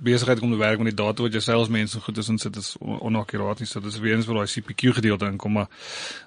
besigheid 0.00 0.38
kom 0.38 0.50
te 0.50 0.56
werk 0.56 0.78
met 0.78 0.96
die 0.96 1.04
data 1.04 1.22
wat 1.22 1.32
jou 1.32 1.42
salesmense 1.42 2.00
goed 2.00 2.18
is 2.18 2.28
en 2.28 2.38
sit 2.38 2.56
is 2.56 2.76
onakkuraat 2.80 3.58
nie. 3.58 3.66
So 3.66 3.80
dis 3.80 3.98
weer 3.98 4.14
eens 4.16 4.26
vir 4.26 4.34
daai 4.34 4.46
CPQ 4.46 4.94
gedeelte 4.94 5.26
inkom 5.26 5.52
maar 5.52 5.68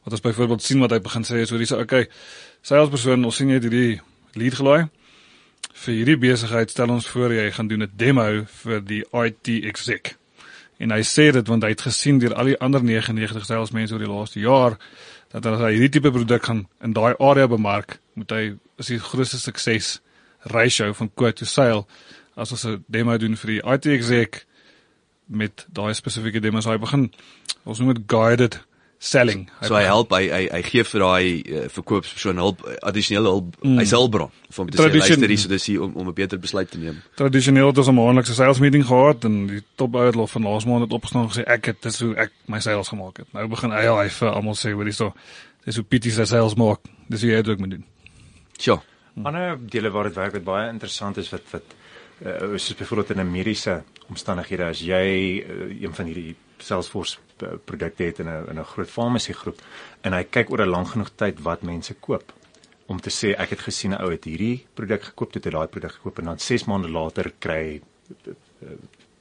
wat 0.03 0.13
ons 0.13 0.21
byvoorbeeld 0.21 0.61
sien 0.61 0.79
wat 0.79 0.91
hy 0.91 0.99
begin 0.99 1.23
sê 1.23 1.41
is 1.41 1.49
hoor 1.49 1.59
hier's 1.59 1.71
okay. 1.71 2.07
Salespersoon, 2.61 3.25
ons 3.25 3.35
sien 3.35 3.47
jy 3.47 3.53
het 3.53 3.63
hierdie 3.63 4.01
lead 4.33 4.53
gelaai 4.53 4.89
vir 5.81 5.93
hierdie 5.95 6.17
besigheid 6.17 6.69
stel 6.69 6.91
ons 6.93 7.07
voor 7.07 7.33
jy 7.33 7.51
gaan 7.51 7.67
doen 7.67 7.83
'n 7.83 7.91
demo 7.95 8.45
vir 8.63 8.81
die 8.81 9.03
IT 9.13 9.47
exec. 9.65 10.15
En 10.79 10.91
hy 10.91 11.01
sê 11.01 11.31
dit 11.31 11.47
want 11.47 11.63
hy 11.63 11.69
het 11.69 11.81
gesien 11.81 12.19
deur 12.19 12.33
al 12.33 12.45
die 12.45 12.59
ander 12.59 12.83
99 12.83 13.45
salesmense 13.45 13.93
oor 13.93 13.99
die 13.99 14.13
laaste 14.13 14.39
jaar 14.39 14.77
dat 15.31 15.45
as 15.45 15.63
hy 15.63 15.71
hierdie 15.75 15.89
tipe 15.97 16.11
produk 16.11 16.43
gaan 16.43 16.65
in 16.83 16.93
daai 16.93 17.15
area 17.19 17.47
bemark, 17.47 17.99
moet 18.19 18.31
hy 18.31 18.43
is 18.81 18.91
die 18.91 18.99
grootste 18.99 19.39
sukses 19.39 19.99
ratio 20.51 20.91
van 20.97 21.11
quote 21.15 21.39
to 21.39 21.45
sale 21.45 21.85
as 22.35 22.51
ons 22.51 22.65
'n 22.65 22.83
demo 22.87 23.17
doen 23.17 23.35
vir 23.35 23.51
die 23.51 23.61
IT 23.73 23.85
exec 23.85 24.45
met 25.27 25.65
daai 25.71 25.93
spesifieke 25.93 26.39
demos. 26.39 26.65
Hy 26.65 26.77
begin 26.77 27.11
ons 27.63 27.79
noem 27.79 27.93
dit 27.93 28.03
guided 28.07 28.59
selling. 29.01 29.47
So 29.65 29.73
hy 29.73 29.87
help 29.89 30.11
hy 30.13 30.27
hy, 30.29 30.41
hy 30.53 30.59
gee 30.67 30.83
vir 30.85 31.01
daai 31.01 31.23
uh, 31.41 31.61
verkoopspersoon 31.73 32.37
hulp 32.37 32.59
addisionele 32.85 33.31
hulp 33.33 33.55
mm. 33.63 33.79
hy 33.81 33.85
hulpbron 33.89 34.29
om 34.61 34.69
te 34.69 34.77
sê 34.77 34.89
luister 34.93 35.31
hier 35.31 35.41
so 35.41 35.49
dis 35.49 35.65
hier 35.71 35.81
om 35.81 35.95
om 35.97 36.11
'n 36.11 36.13
beter 36.13 36.37
besluit 36.37 36.69
te 36.69 36.77
neem. 36.77 36.99
Tradisioneel 37.17 37.71
het 37.71 37.81
ons 37.81 37.89
'n 37.89 37.97
maandelikse 37.97 38.35
sales 38.37 38.61
meeting 38.61 38.85
gehad 38.85 39.25
en 39.25 39.47
die 39.47 39.63
topouer 39.75 40.13
het 40.13 40.29
van 40.35 40.45
laas 40.45 40.67
maand 40.69 40.85
het 40.85 40.93
opgestaan 40.93 41.25
en 41.25 41.31
gesê 41.33 41.47
ek 41.47 41.65
het 41.65 41.81
dis 41.81 41.99
hoe 41.99 42.13
ek 42.15 42.31
my 42.45 42.59
sales 42.59 42.93
gemaak 42.93 43.17
het. 43.17 43.27
Nou 43.33 43.47
begin 43.47 43.71
hy 43.71 43.85
hy 43.89 44.09
vir 44.09 44.29
almal 44.29 44.55
sê 44.55 44.71
hoor 44.71 44.85
hierso 44.85 45.13
dis 45.65 45.75
hoe 45.75 45.85
Pietie 45.85 46.11
sy 46.11 46.25
sales 46.25 46.55
maak. 46.55 46.85
Dis 47.09 47.21
hoe 47.21 47.31
jy 47.31 47.41
dit 47.41 47.49
ook 47.49 47.59
moet 47.59 47.69
doen. 47.69 47.85
Sjoe. 48.59 48.81
Ander 49.23 49.57
dele 49.57 49.89
waar 49.89 50.03
dit 50.03 50.15
werk 50.15 50.33
wat 50.33 50.43
baie 50.43 50.69
interessant 50.69 51.17
is 51.17 51.29
wat 51.29 51.41
wat 51.51 51.73
uh, 52.25 52.53
soos 52.53 52.75
byvoorbeeld 52.75 53.17
in 53.17 53.25
'n 53.25 53.31
mediese 53.31 53.83
omstandighede 54.09 54.63
as 54.63 54.79
jy 54.79 55.41
uh, 55.41 55.81
een 55.81 55.93
van 55.93 56.05
hierdie 56.05 56.35
Salesforce 56.63 57.17
produkte 57.65 58.03
het 58.03 58.19
in 58.19 58.27
'n 58.29 58.49
in 58.49 58.59
'n 58.59 58.63
groot 58.73 58.89
farmasie 58.89 59.33
groep. 59.33 59.59
En 60.01 60.13
hy 60.13 60.23
kyk 60.23 60.49
oor 60.51 60.61
'n 60.61 60.69
lang 60.69 60.87
genoeg 60.87 61.11
tyd 61.15 61.41
wat 61.41 61.61
mense 61.61 61.93
koop. 61.93 62.33
Om 62.85 62.99
te 63.01 63.09
sê 63.09 63.35
ek 63.37 63.49
het 63.49 63.59
gesien 63.59 63.91
'n 63.93 64.01
ou 64.03 64.11
het 64.11 64.23
hierdie 64.23 64.65
produk 64.73 65.03
gekoop, 65.03 65.33
het 65.33 65.43
hy 65.45 65.51
daai 65.51 65.67
produk 65.67 65.91
gekoop 65.91 66.19
en 66.19 66.25
dan 66.25 66.39
6 66.39 66.65
maande 66.65 66.89
later 66.89 67.31
kry 67.39 67.81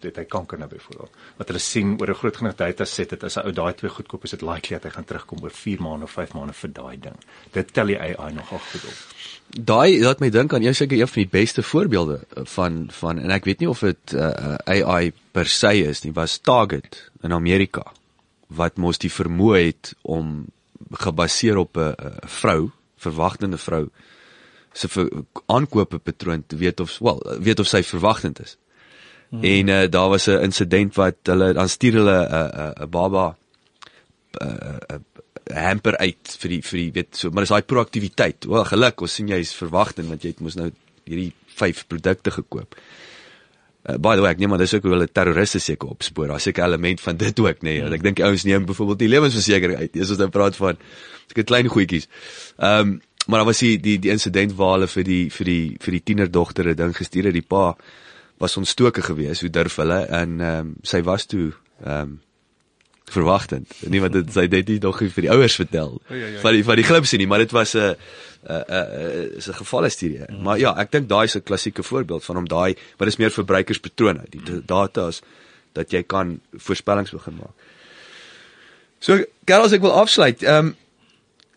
het 0.02 0.16
hy 0.16 0.24
kanker 0.24 0.58
nou 0.58 0.68
byvoorbeeld. 0.70 1.16
Wat 1.36 1.48
hulle 1.50 1.62
sien 1.62 1.96
oor 2.00 2.10
'n 2.10 2.14
groot 2.14 2.36
genoeg 2.36 2.56
dataset 2.56 3.10
het 3.10 3.24
as 3.24 3.36
'n 3.36 3.46
ou 3.46 3.52
daai 3.52 3.74
twee 3.74 3.90
goedkoop 3.90 4.24
is 4.24 4.30
dit 4.30 4.42
likely 4.42 4.78
dat 4.78 4.84
hy 4.84 4.90
gaan 4.90 5.04
terugkom 5.04 5.42
oor 5.42 5.50
4 5.50 5.82
maande 5.82 6.04
of 6.04 6.10
5 6.10 6.32
maande 6.32 6.52
vir 6.52 6.72
daai 6.72 6.98
ding. 7.00 7.16
Dit 7.52 7.72
tel 7.72 7.86
die 7.86 8.00
AI 8.00 8.32
nog 8.32 8.52
agter 8.52 8.80
op. 8.88 8.98
Daai 9.50 10.00
laat 10.02 10.20
my 10.20 10.30
dink 10.30 10.52
aan 10.52 10.62
jou 10.62 10.74
seker 10.74 11.00
een 11.00 11.08
van 11.08 11.22
die 11.22 11.30
beste 11.40 11.62
voorbeelde 11.62 12.20
van 12.44 12.88
van 12.92 13.18
en 13.18 13.30
ek 13.30 13.44
weet 13.44 13.58
nie 13.58 13.68
of 13.68 13.80
dit 13.80 14.12
uh, 14.12 14.54
AI 14.64 15.12
per 15.32 15.46
se 15.46 15.74
is 15.74 16.02
nie, 16.02 16.12
was 16.12 16.38
Target 16.38 17.10
in 17.22 17.32
Amerika 17.32 17.92
wat 18.46 18.76
mos 18.76 18.98
die 18.98 19.12
vermoë 19.12 19.58
het 19.66 19.94
om 20.02 20.46
gebaseer 20.90 21.56
op 21.56 21.76
'n 21.76 21.94
vrou, 22.26 22.70
verwagtende 22.96 23.58
vrou 23.58 23.88
se 24.72 25.10
aankope 25.46 25.98
patroon 25.98 26.44
te 26.46 26.56
weet 26.56 26.80
of 26.80 26.98
wel 26.98 27.36
weet 27.40 27.58
of 27.58 27.66
sy 27.66 27.82
verwagtend 27.82 28.40
is. 28.40 28.56
Hmm. 29.30 29.44
En 29.46 29.68
uh, 29.68 29.82
daar 29.90 30.08
was 30.08 30.26
'n 30.26 30.42
insident 30.42 30.94
wat 30.94 31.16
hulle 31.22 31.52
dan 31.52 31.68
stuur 31.68 31.92
hulle 31.92 32.18
'n 32.18 32.34
uh, 32.34 32.46
'n 32.46 32.60
uh, 32.60 32.84
'n 32.84 32.90
baba 32.90 33.36
'n 34.40 34.46
uh, 34.46 34.76
uh, 34.90 34.98
hamper 35.54 35.96
uit 35.96 36.36
vir 36.38 36.50
die 36.50 36.62
vir 36.62 36.78
die 36.78 36.92
weet 36.92 37.16
so 37.16 37.30
maar 37.30 37.42
dis 37.42 37.52
daai 37.52 37.62
proaktiwiteit. 37.62 38.44
Wel 38.44 38.64
geluk, 38.64 39.00
ons 39.00 39.14
sien 39.14 39.28
jy 39.28 39.38
is 39.42 39.54
verwagtend 39.54 40.08
want 40.08 40.22
jy 40.22 40.34
het 40.34 40.40
mos 40.40 40.54
nou 40.54 40.70
hierdie 41.04 41.32
5 41.46 41.86
produkte 41.86 42.30
gekoop. 42.30 42.74
Uh, 43.88 43.96
by 43.96 44.14
the 44.14 44.20
way, 44.20 44.30
ek 44.34 44.38
neem 44.38 44.52
maar 44.52 44.60
dis 44.60 44.74
ook 44.74 44.82
hoe 44.84 44.92
hulle 44.92 45.08
terroriste 45.08 45.58
seker 45.58 45.88
opspoor. 45.88 46.28
Daar's 46.28 46.42
seker 46.42 46.64
element 46.64 47.00
van 47.00 47.16
dit 47.16 47.38
ook, 47.40 47.62
nê. 47.62 47.70
Nee. 47.70 47.84
Hmm. 47.84 47.94
Ek 47.96 48.02
dink 48.02 48.20
ouens 48.20 48.44
neem 48.44 48.66
byvoorbeeld 48.68 48.98
die 48.98 49.08
lewensversekering 49.08 49.78
uit. 49.78 49.92
Dis 49.94 50.10
ons 50.10 50.20
nou 50.20 50.28
praat 50.28 50.58
van 50.58 50.76
seker 51.30 51.48
klein 51.48 51.70
goedjies. 51.70 52.10
Ehm 52.58 52.80
um, 52.80 52.98
maar 53.28 53.38
daar 53.38 53.50
was 53.50 53.58
die 53.62 53.76
die 53.78 53.98
die 54.00 54.10
insident 54.10 54.54
waar 54.58 54.72
hulle 54.72 54.86
vir 54.88 55.04
die 55.04 55.24
vir 55.30 55.46
die 55.46 55.76
vir 55.78 55.92
die 55.92 56.02
tienerdogter 56.02 56.70
'n 56.70 56.76
ding 56.76 56.94
gestuur 56.96 57.28
het. 57.28 57.34
Die 57.36 57.46
pa 57.46 57.76
was 58.40 58.56
ontstoke 58.56 59.02
geweest. 59.04 59.44
Hoe 59.44 59.52
durf 59.52 59.76
hulle? 59.76 60.00
En 60.08 60.40
ehm 60.40 60.58
um, 60.58 60.74
sy 60.82 61.02
was 61.06 61.26
toe 61.28 61.52
ehm 61.84 62.00
um, 62.00 62.18
verwagtend. 63.10 63.72
Niemand 63.90 64.14
het 64.14 64.28
sy 64.32 64.46
dit 64.50 64.68
nie 64.70 64.78
nog 64.82 65.00
vir 65.02 65.24
die 65.24 65.30
ouers 65.32 65.56
vertel 65.58 65.96
van 66.42 66.54
die 66.54 66.62
van 66.66 66.78
die 66.78 66.86
glipsie 66.86 67.18
nie, 67.18 67.26
maar 67.26 67.42
dit 67.42 67.52
was 67.56 67.74
'n 67.74 67.96
'n 68.46 68.64
'n 68.68 69.36
is 69.36 69.48
'n 69.48 69.58
gevalle 69.62 69.88
studie. 69.88 70.20
Mm. 70.28 70.42
Maar 70.42 70.58
ja, 70.58 70.74
ek 70.78 70.92
dink 70.92 71.08
daai 71.08 71.24
is 71.24 71.36
'n 71.36 71.42
klassieke 71.42 71.82
voorbeeld 71.82 72.24
van 72.24 72.36
om 72.36 72.48
daai 72.48 72.76
wat 72.96 73.08
is 73.08 73.16
meer 73.16 73.30
verbruikerspatrone, 73.30 74.24
die 74.30 74.64
data's 74.64 75.22
dat 75.72 75.90
jy 75.90 76.02
kan 76.02 76.40
voorspellings 76.52 77.10
begin 77.10 77.34
maak. 77.34 77.56
So, 78.98 79.24
Carlos, 79.44 79.72
ek 79.72 79.80
wil 79.80 79.92
afsluit. 79.92 80.42
Ehm 80.42 80.66
um, 80.66 80.76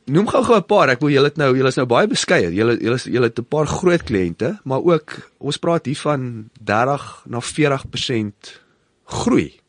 Noem 0.05 0.27
gou-gou 0.27 0.57
'n 0.57 0.65
paar. 0.67 0.89
Ek 0.89 0.99
wil 0.99 1.09
julle 1.09 1.31
nou, 1.35 1.55
julle 1.55 1.67
is 1.67 1.77
nou 1.79 1.85
baie 1.85 2.07
beskeie. 2.07 2.51
Julle 2.51 2.77
julle 2.77 2.97
julle 2.97 3.27
het 3.27 3.39
'n 3.39 3.45
paar 3.45 3.67
groot 3.67 4.03
kliënte, 4.03 4.59
maar 4.63 4.83
ook 4.83 5.31
ons 5.39 5.57
praat 5.57 5.85
hier 5.85 5.95
van 5.95 6.49
30 6.59 7.23
na 7.25 7.39
40% 7.39 8.61
groei 9.05 9.59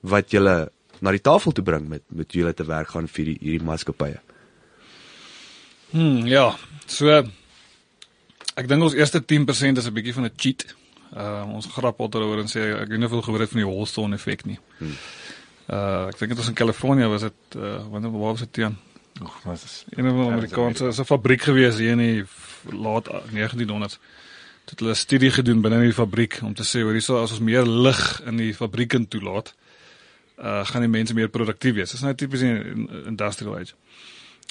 wat 0.00 0.30
julle 0.30 0.70
na 1.00 1.10
die 1.10 1.20
tafel 1.20 1.52
toe 1.52 1.64
bring 1.64 1.88
met 1.88 2.02
met 2.08 2.32
julle 2.32 2.54
te 2.54 2.64
werk 2.64 2.88
gaan 2.88 3.08
vir 3.08 3.24
die, 3.24 3.38
hierdie 3.40 3.66
maatskappye. 3.66 4.20
Hm, 5.90 6.26
ja. 6.26 6.56
So 6.86 7.22
ek 8.56 8.68
dink 8.68 8.82
ons 8.82 8.94
eerste 8.94 9.20
10% 9.20 9.78
is 9.78 9.86
'n 9.86 9.94
bietjie 9.94 10.14
van 10.14 10.24
'n 10.24 10.36
cheat. 10.36 10.74
Uh 11.16 11.44
ons 11.54 11.66
grap 11.66 12.00
altyd 12.00 12.22
oor 12.22 12.38
en 12.38 12.48
sê 12.48 12.80
ek 12.80 12.88
weet 12.88 12.98
nie 12.98 13.08
hoeveel 13.08 13.22
gehoor 13.22 13.40
het 13.40 13.50
van 13.50 13.60
die 13.60 13.70
Holston 13.70 14.14
effek 14.14 14.44
nie. 14.44 14.58
Hmm. 14.78 14.96
Uh 15.68 16.08
ek 16.08 16.18
dink 16.18 16.30
dit 16.30 16.38
was 16.38 16.48
in 16.48 16.54
Kalifornië 16.54 17.08
was 17.08 17.22
dit 17.22 17.56
uh 17.56 17.84
wanneer 17.90 18.10
waar 18.10 18.32
was 18.32 18.40
dit 18.40 18.52
teen? 18.52 18.76
Ag, 19.22 19.42
wat 19.44 19.62
is 19.64 19.84
een 19.90 20.04
van 20.04 20.16
die 20.16 20.30
Amerikaanse 20.30 20.86
is 20.86 20.98
'n 20.98 21.04
fabriek 21.04 21.42
gewees 21.42 21.76
hier 21.76 21.90
in 21.90 21.98
die 21.98 22.24
laat 22.70 23.08
1900s. 23.30 23.98
Dit 24.64 24.78
hulle 24.78 24.90
'n 24.90 24.94
studie 24.94 25.30
gedoen 25.30 25.60
binne 25.60 25.76
in 25.76 25.90
die 25.90 25.92
fabriek 25.92 26.40
om 26.42 26.54
te 26.54 26.64
sê 26.64 26.82
hoor 26.82 26.92
hierso 26.92 27.22
as 27.22 27.30
ons 27.30 27.40
meer 27.40 27.66
lig 27.66 28.22
in 28.26 28.36
die 28.36 28.54
fabriek 28.54 28.92
in 28.92 29.08
toelaat, 29.08 29.54
uh 30.38 30.64
gaan 30.66 30.80
die 30.80 30.90
mense 30.90 31.14
meer 31.14 31.28
produktief 31.28 31.74
wees. 31.74 31.90
Dit 31.90 32.00
is 32.00 32.00
nou 32.00 32.14
tipies 32.14 32.40
in 32.40 32.88
industrial 33.06 33.58
age. 33.58 33.74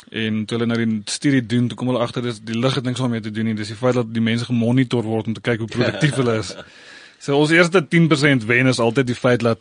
En 0.09 0.45
toe 0.45 0.57
hulle 0.57 0.74
nou 0.74 0.86
die 0.86 1.01
studie 1.05 1.45
doen, 1.45 1.67
toe 1.67 1.78
kom 1.78 1.88
hulle 1.88 1.99
agter 1.99 2.22
dis 2.22 2.39
die 2.43 2.57
lig 2.57 2.76
het 2.76 2.84
niks 2.84 2.99
daarmee 2.99 3.19
te 3.19 3.32
doen 3.32 3.45
nie. 3.45 3.53
Dis 3.53 3.67
die 3.67 3.76
feit 3.76 3.93
dat 3.93 4.13
die 4.13 4.22
mense 4.22 4.45
gemonitor 4.45 5.03
word 5.03 5.28
om 5.28 5.34
te 5.34 5.41
kyk 5.41 5.59
hoe 5.59 5.67
produktief 5.67 6.15
hulle 6.22 6.38
is. 6.38 6.55
So 7.19 7.38
ons 7.38 7.51
eerste 7.51 7.86
10% 7.88 8.45
wen 8.45 8.67
is 8.67 8.80
altyd 8.80 9.07
die 9.07 9.15
feit 9.15 9.39
dat 9.39 9.59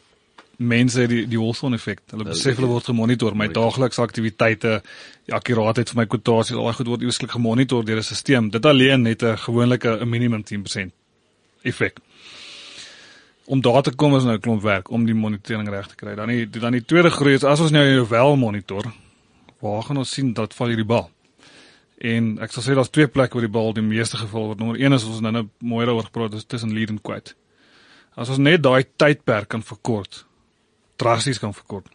mense 0.61 1.07
die 1.09 1.25
die 1.29 1.39
Wilson 1.41 1.75
effek. 1.75 2.03
Hulle 2.13 2.27
besef 2.29 2.59
hulle 2.59 2.69
word 2.69 2.91
gemonitor, 2.91 3.35
my 3.37 3.49
daaglikse 3.49 4.03
aktiwiteite, 4.03 4.81
die 5.29 5.35
akkuraatheid 5.35 5.93
van 5.93 6.03
my 6.03 6.07
kwotasies, 6.11 6.57
al 6.59 6.69
daai 6.69 6.77
goed 6.79 6.91
word 6.93 7.05
eweslik 7.07 7.33
gemonitor 7.33 7.85
deur 7.85 8.01
'n 8.01 8.03
stelsel. 8.03 8.51
Dit 8.51 8.67
alleen 8.67 9.05
het 9.05 9.23
'n 9.23 9.37
gewonelike 9.37 10.01
'n 10.01 10.09
minimum 10.09 10.45
10% 10.45 10.93
effek. 11.63 11.99
Om 13.47 13.61
daar 13.61 13.83
te 13.83 13.95
kom 13.95 14.17
is 14.17 14.25
nou 14.25 14.37
'n 14.37 14.41
klomp 14.41 14.63
werk 14.63 14.91
om 14.91 15.07
die 15.07 15.15
monitering 15.15 15.69
reg 15.69 15.87
te 15.87 15.95
kry. 15.95 16.15
Dan 16.15 16.29
die 16.29 16.49
dan 16.51 16.73
die 16.73 16.85
tweede 16.85 17.11
groei 17.11 17.35
is 17.35 17.45
as 17.45 17.61
ons 17.61 17.71
nou 17.71 17.85
jou 17.85 18.09
wel 18.09 18.37
monitor, 18.37 18.85
waar 19.61 19.83
gaan 19.83 19.97
ons 19.97 20.13
sien 20.13 20.33
dat 20.33 20.55
val 20.55 20.67
hierdie 20.67 20.87
bal? 20.87 21.11
En 21.99 22.39
ek 22.41 22.53
sal 22.53 22.63
sê 22.63 22.75
daar's 22.75 22.91
twee 22.91 23.09
plekke 23.09 23.35
waar 23.35 23.45
die 23.45 23.53
bal 23.53 23.73
die 23.73 23.83
meeste 23.83 24.17
geval 24.17 24.47
word. 24.47 24.59
Nommer 24.59 24.81
1 24.81 24.93
is 24.93 25.05
ons 25.05 25.21
nou 25.21 25.33
nou 25.33 25.49
mooi 25.59 25.87
daaroor 25.87 26.05
gepraat, 26.05 26.33
dis 26.33 26.45
tussen 26.45 26.73
lead 26.73 26.89
en 26.89 27.01
quit. 27.01 27.35
As 28.17 28.29
ons 28.29 28.39
net 28.39 28.63
daai 28.63 28.85
tydperk 28.97 29.49
kan 29.49 29.63
verkort, 29.63 30.25
drasties 31.01 31.41
kan 31.43 31.55
verkort. 31.55 31.89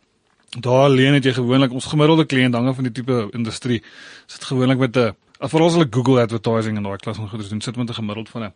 Daar 0.56 0.88
alleen 0.88 1.14
het 1.18 1.26
jy 1.28 1.34
gewoonlik 1.36 1.74
ons 1.76 1.86
gemiddelde 1.92 2.26
kliënt 2.26 2.56
hange 2.56 2.74
van 2.74 2.88
die 2.88 2.94
tipe 2.96 3.28
industrie 3.38 3.82
sit 4.26 4.44
gewoonlik 4.50 4.80
met 4.80 4.98
'n 4.98 5.50
veral 5.52 5.68
as 5.68 5.74
hulle 5.76 5.88
Google 5.92 6.22
advertising 6.22 6.78
en 6.78 6.84
daai 6.84 6.98
klas 6.98 7.18
van 7.18 7.30
goeders 7.30 7.50
doen 7.50 7.62
sit 7.62 7.76
met 7.76 7.90
'n 7.90 7.94
gemiddeld 7.94 8.30
van 8.30 8.44
'n 8.44 8.54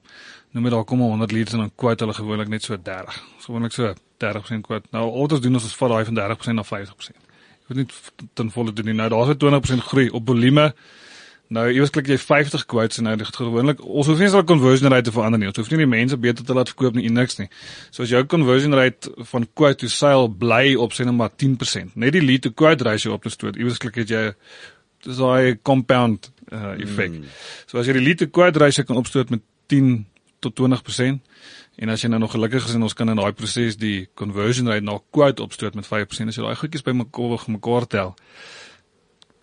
noem 0.52 0.64
dit 0.64 0.74
daar 0.74 0.84
kom 0.84 1.00
100 1.00 1.32
leads 1.32 1.54
en 1.54 1.60
dan 1.60 1.72
quote 1.76 2.04
hulle 2.04 2.16
gewoonlik 2.16 2.48
net 2.48 2.64
so 2.64 2.78
30. 2.82 3.24
Gewoonlik 3.40 3.72
so 3.72 3.94
30% 4.18 4.62
quote. 4.62 4.88
Nou 4.92 5.12
al 5.12 5.28
wat 5.28 5.42
doen 5.42 5.54
ons 5.54 5.66
is 5.66 5.76
vat 5.76 5.90
daai 5.90 6.06
van 6.06 6.16
30% 6.16 6.56
na 6.56 6.64
50%. 6.64 7.18
Ek 7.62 7.68
weet 7.68 7.78
nie 7.78 7.88
ten 8.34 8.52
volle 8.52 8.74
doen 8.74 8.86
nie. 8.86 8.94
Nou 8.94 9.10
daar's 9.10 9.30
'n 9.30 9.38
20% 9.38 9.84
groei 9.84 10.10
op 10.10 10.26
volume 10.26 10.74
Nou, 11.50 11.64
iewers 11.74 11.90
klik 11.90 12.06
jy 12.12 12.20
50 12.22 12.68
quotes 12.70 13.00
en 13.02 13.08
nou 13.08 13.16
dit 13.18 13.30
gewoonlik 13.34 13.80
ons 13.82 14.06
hoef 14.06 14.20
nie 14.22 14.28
eens 14.28 14.36
al 14.38 14.44
conversion 14.46 14.92
rate 14.94 15.08
te 15.08 15.14
verander 15.16 15.42
nie. 15.42 15.48
Ons 15.50 15.58
hoef 15.58 15.72
nie 15.74 15.80
die 15.82 15.88
mense 15.90 16.18
beter 16.22 16.46
te 16.46 16.54
laat 16.54 16.70
verkoop 16.70 17.00
nie 17.00 17.10
niks 17.10 17.40
nie. 17.40 17.48
So 17.90 18.06
as 18.06 18.14
jou 18.14 18.22
conversion 18.30 18.78
rate 18.78 19.10
van 19.32 19.48
quote 19.58 19.80
to 19.82 19.90
sale 19.90 20.30
bly 20.30 20.76
op 20.78 20.94
sê 20.94 21.08
net 21.10 21.18
maar 21.18 21.34
10%, 21.34 21.96
net 21.98 22.14
die 22.14 22.22
lead 22.22 22.46
to 22.46 22.54
quote 22.54 22.86
ratio 22.86 23.18
op 23.18 23.26
te 23.26 23.34
stoot. 23.34 23.58
Iewers 23.58 23.82
klik 23.82 23.98
jy 24.04 24.28
dis 25.08 25.18
daai 25.18 25.58
compound 25.66 26.30
uh, 26.52 26.76
effek. 26.78 27.18
Mm. 27.18 27.34
So 27.66 27.82
as 27.82 27.90
jy 27.90 27.98
die 27.98 28.06
lead 28.06 28.22
to 28.22 28.30
quote 28.30 28.62
ratio 28.62 28.86
kan 28.86 29.02
opstoot 29.02 29.34
met 29.34 29.42
10 29.74 30.04
tot 30.46 30.54
20% 30.54 31.18
en 31.80 31.90
as 31.90 32.06
jy 32.06 32.14
nou 32.14 32.22
nog 32.22 32.36
gelukkig 32.38 32.70
is 32.70 32.78
en 32.78 32.86
ons 32.86 32.94
kan 32.94 33.10
in 33.10 33.18
daai 33.18 33.34
proses 33.34 33.78
die 33.80 34.06
conversion 34.20 34.70
rate 34.70 34.86
na 34.86 35.00
quote 35.10 35.42
opstoot 35.42 35.74
met 35.74 35.90
5%, 35.90 36.30
as 36.30 36.38
jy 36.38 36.46
daai 36.46 36.62
goedjies 36.62 36.86
bymekaar 36.86 37.50
mekaar 37.50 37.90
tel, 37.90 38.14
dan 38.14 38.20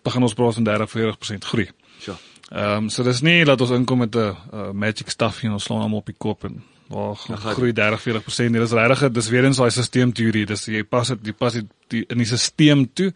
gaan 0.09 0.23
ons 0.23 0.33
praat 0.33 0.53
van 0.53 0.67
30-40% 0.67 1.49
groei. 1.51 1.69
Ja. 2.05 2.17
Ehm 2.49 2.83
um, 2.83 2.89
so 2.89 3.03
dis 3.03 3.21
nie 3.21 3.45
dat 3.45 3.61
ons 3.61 3.71
inkom 3.75 3.97
met 3.97 4.15
'n 4.15 4.19
uh, 4.53 4.71
magic 4.71 5.09
stuff 5.09 5.43
en 5.43 5.51
ons 5.51 5.63
slaan 5.63 5.81
hom 5.81 5.93
op 5.93 6.05
die 6.05 6.15
kop 6.17 6.43
en 6.43 6.63
waar 6.87 7.19
ja, 7.27 7.35
groei 7.35 7.71
30-40%. 7.71 8.51
Dit 8.51 8.61
is 8.61 8.71
regtig 8.71 9.11
dis 9.11 9.29
weer 9.29 9.43
eens 9.43 9.57
daai 9.57 9.71
stelsel 9.71 10.45
dis 10.45 10.65
jy 10.65 10.83
pas 10.83 11.07
dit 11.07 11.25
jy 11.25 11.33
pas 11.33 11.53
dit 11.53 11.65
die, 11.87 12.05
in 12.07 12.17
die 12.17 12.25
stelsel 12.25 12.85
toe. 12.93 13.13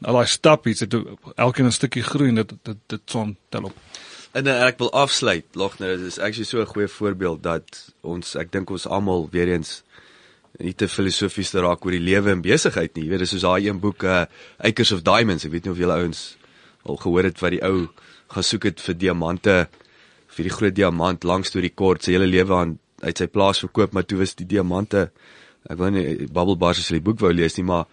En 0.00 0.08
al 0.08 0.20
daai 0.20 0.26
stappies 0.26 0.80
het 0.80 0.96
elkeen 1.36 1.66
'n 1.66 1.72
stukkie 1.72 2.02
groei 2.02 2.28
en 2.28 2.34
dit 2.34 2.52
dit 2.62 2.76
dit 2.86 3.00
son 3.04 3.36
tel 3.48 3.64
op. 3.64 3.76
En 4.32 4.46
uh, 4.46 4.66
ek 4.66 4.78
wil 4.78 4.92
afsluit. 4.92 5.44
Logner, 5.52 5.96
dit 5.98 6.06
is 6.06 6.18
actually 6.18 6.46
so 6.46 6.60
'n 6.60 6.66
goeie 6.66 6.88
voorbeeld 6.88 7.42
dat 7.42 7.92
ons 8.00 8.34
ek 8.34 8.52
dink 8.52 8.70
ons 8.70 8.86
almal 8.86 9.28
weer 9.30 9.48
eens 9.48 9.82
nie 10.58 10.74
te 10.74 10.88
filosofies 10.90 11.54
te 11.54 11.62
raak 11.62 11.84
oor 11.86 11.94
die 11.94 12.02
lewe 12.02 12.34
en 12.34 12.42
besigheid 12.42 12.96
nie. 12.96 13.06
Jy 13.06 13.10
weet, 13.12 13.24
dis 13.24 13.34
soos 13.36 13.46
daai 13.46 13.68
een 13.68 13.80
boek 13.80 14.04
uh, 14.04 14.24
Acres 14.58 14.92
of 14.92 15.04
Diamonds. 15.06 15.46
Ek 15.46 15.54
weet 15.54 15.68
nie 15.68 15.72
of 15.72 15.80
julle 15.80 15.96
ouens 16.02 16.24
al 16.88 16.96
gehoor 16.96 17.28
het 17.28 17.40
wat 17.40 17.54
die 17.54 17.62
ou 17.64 17.88
gaan 18.30 18.46
soek 18.46 18.68
het 18.70 18.82
vir 18.84 18.96
diamante 18.96 19.56
vir 20.30 20.46
die 20.46 20.54
groot 20.54 20.76
diamant 20.76 21.26
langs 21.26 21.52
deur 21.52 21.66
die 21.66 21.74
kort 21.82 22.06
sy 22.06 22.14
hele 22.14 22.28
lewe 22.30 22.56
aan 22.56 22.78
uit 23.02 23.18
sy 23.18 23.26
plaas 23.32 23.62
verkoop 23.64 23.94
maar 23.96 24.06
toe 24.06 24.20
was 24.22 24.36
die 24.38 24.48
diamante 24.48 25.08
ek 25.68 25.76
wil 25.80 25.92
nie 25.94 26.28
bubble 26.28 26.56
bars 26.60 26.80
as 26.80 26.90
jy 26.90 27.00
die 27.00 27.06
boek 27.10 27.20
wou 27.24 27.32
lees 27.34 27.58
nie 27.58 27.66
maar 27.68 27.88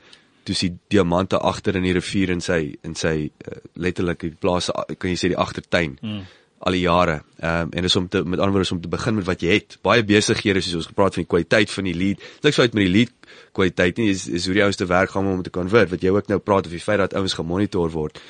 toe 0.47 0.55
sien 0.55 0.77
diamante 0.91 1.39
agter 1.51 1.79
in 1.79 1.87
die 1.87 1.95
rivier 1.97 2.31
in 2.31 2.43
sy 2.43 2.61
in 2.87 2.95
sy 2.95 3.15
uh, 3.27 3.57
letterlik 3.75 4.23
die 4.23 4.35
plaas 4.39 4.69
kan 4.71 5.11
jy 5.11 5.17
sê 5.19 5.33
die 5.33 5.41
agtertuin 5.41 5.97
mm. 5.99 6.21
Al 6.59 6.73
die 6.73 6.85
jare 6.85 7.19
um, 7.37 7.69
en 7.71 7.85
dis 7.85 7.95
om 7.95 8.07
te 8.09 8.23
met 8.23 8.39
ander 8.39 8.55
woorde 8.55 8.67
is 8.67 8.73
om 8.73 8.81
te 8.81 8.91
begin 8.91 9.19
met 9.19 9.27
wat 9.27 9.43
jy 9.45 9.59
het 9.59 9.77
baie 9.85 10.03
besighede 10.03 10.61
soos 10.61 10.81
ons 10.81 10.89
gepraat 10.93 11.17
van 11.17 11.23
die 11.23 11.29
kwaliteit 11.29 11.73
van 11.73 11.89
die 11.89 11.97
lead 11.97 12.23
niks 12.45 12.59
uit 12.59 12.73
met 12.73 12.87
die 12.87 12.93
lead 12.93 13.13
kwaliteit 13.53 14.01
nie 14.01 14.09
is, 14.13 14.27
is 14.27 14.45
hoe 14.45 14.55
die 14.57 14.63
ouens 14.65 14.79
te 14.79 14.89
werk 14.89 15.13
gaan 15.13 15.29
om 15.29 15.43
te 15.45 15.53
convert 15.53 15.93
wat 15.93 16.01
jy 16.01 16.13
ook 16.15 16.31
nou 16.33 16.39
praat 16.39 16.65
of 16.65 16.73
die 16.73 16.81
feit 16.81 17.03
dat 17.03 17.13
ouens 17.17 17.37
gemonitor 17.37 17.93
word 17.93 18.21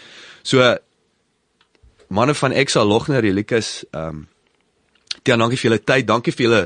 so 0.44 0.64
manne 2.08 2.34
van 2.34 2.52
Exa 2.52 2.84
Logner 2.84 3.22
Relikus, 3.22 3.86
ehm 3.92 4.08
um, 4.08 4.28
Tiaan, 5.24 5.42
dankie 5.42 5.58
vir 5.60 5.68
julle 5.68 5.84
tyd, 5.84 6.06
dankie 6.08 6.32
vir 6.32 6.46
julle 6.46 6.62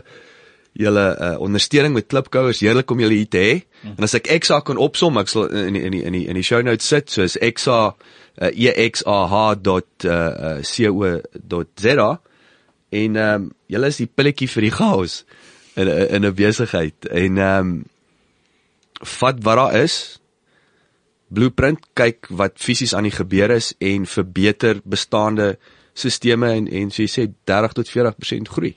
julle 0.77 1.03
uh, 1.17 1.29
ondersteuning 1.43 1.93
met 1.95 2.07
Klipkouers. 2.07 2.59
Heerlik 2.61 2.91
om 2.93 2.99
julle 3.01 3.15
hier 3.17 3.29
te 3.31 3.39
hê. 3.41 3.55
Hmm. 3.81 3.95
En 3.97 4.05
as 4.05 4.13
ek 4.17 4.29
Exa 4.35 4.59
kan 4.65 4.79
opsom, 4.79 5.17
ek 5.17 5.31
sal 5.31 5.49
in 5.49 5.75
in 5.79 5.95
in 5.97 6.15
die 6.15 6.25
in 6.29 6.37
die 6.37 6.45
show 6.45 6.61
notes 6.63 6.87
sit, 6.87 7.09
so 7.11 7.25
is 7.25 7.37
Exa 7.41 7.95
uh, 8.37 8.47
exah.co.za 8.85 9.21
en 12.89 13.15
ehm 13.15 13.35
um, 13.35 13.51
julle 13.71 13.87
is 13.87 13.97
die 13.97 14.07
pilletjie 14.15 14.49
vir 14.51 14.61
die 14.61 14.71
chaos. 14.71 15.25
in 15.73 15.87
in 15.87 16.25
'n 16.25 16.33
besigheid 16.33 17.05
en 17.05 17.37
ehm 17.37 17.59
um, 17.59 17.83
vat 19.01 19.37
wat 19.43 19.55
daar 19.55 19.75
is 19.81 20.19
blueprint 21.27 21.79
kyk 21.93 22.27
wat 22.29 22.59
fisies 22.59 22.93
aan 22.93 23.07
die 23.07 23.15
gebeur 23.15 23.49
is 23.49 23.73
en 23.79 24.05
verbeter 24.05 24.81
bestaande 24.83 25.57
sisteme 25.93 26.51
en 26.51 26.67
en 26.67 26.91
so 26.91 27.01
jy 27.01 27.09
sê 27.09 27.27
30 27.43 27.73
tot 27.73 27.89
40% 27.89 28.51
groei. 28.55 28.75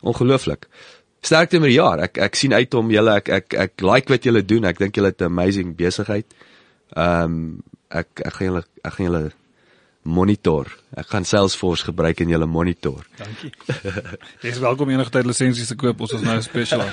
Ongelooflik. 0.00 0.66
Sterkte 1.20 1.58
met 1.58 1.72
die 1.72 1.80
jaar. 1.80 1.98
Ek 1.98 2.18
ek 2.18 2.34
sien 2.34 2.52
uit 2.52 2.74
om 2.74 2.90
julle 2.90 3.16
ek 3.16 3.28
ek 3.28 3.54
ek 3.54 3.80
like 3.80 4.12
wat 4.12 4.24
julle 4.24 4.44
doen. 4.44 4.64
Ek 4.64 4.78
dink 4.78 4.96
julle 4.96 5.08
het 5.08 5.20
'n 5.20 5.32
amazing 5.32 5.76
besigheid. 5.76 6.26
Ehm 6.96 7.24
um, 7.24 7.62
ek 7.88 8.08
ek 8.24 8.34
gaan 8.34 8.46
julle 8.50 8.62
ek 8.82 8.92
gaan 8.94 9.06
julle 9.06 9.30
monitor. 10.06 10.70
Ek 10.96 11.06
gaan 11.10 11.24
Salesforce 11.26 11.84
gebruik 11.88 12.20
in 12.22 12.28
julle 12.30 12.46
monitor. 12.46 13.02
Dankie. 13.18 13.50
Jy 14.44 14.50
is 14.54 14.62
welkom 14.62 14.90
enige 14.94 15.10
tyd 15.10 15.26
lisensies 15.26 15.68
te 15.72 15.78
koop. 15.78 16.00
Ons 16.06 16.12
is 16.18 16.26
nou 16.26 16.38
special. 16.46 16.82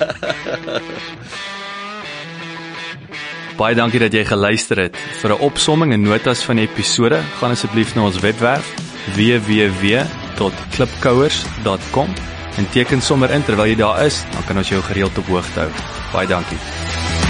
Baie 3.54 3.70
dankie 3.78 4.02
dat 4.02 4.10
jy 4.10 4.26
geluister 4.26 4.74
het. 4.82 4.98
Vir 5.22 5.30
'n 5.30 5.46
opsomming 5.46 5.94
en 5.94 6.02
notas 6.02 6.42
van 6.42 6.58
die 6.58 6.66
episode, 6.66 7.22
gaan 7.38 7.54
asseblief 7.54 7.94
na 7.94 8.10
ons 8.10 8.18
webwerf 8.18 8.66
www.klipkouers.com 9.14 12.10
en 12.58 12.68
teken 12.70 13.02
sommer 13.02 13.30
in 13.30 13.42
terwyl 13.42 13.66
jy 13.66 13.76
daar 13.78 14.06
is, 14.06 14.24
dan 14.32 14.44
kan 14.46 14.58
ons 14.58 14.68
jou 14.68 14.82
gereeld 14.82 15.18
op 15.18 15.26
hoogte 15.26 15.60
hou. 15.60 15.70
Baie 16.12 16.26
dankie. 16.26 17.23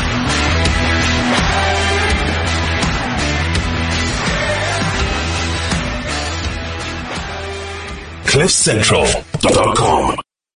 cliffcentral.com 8.34 10.18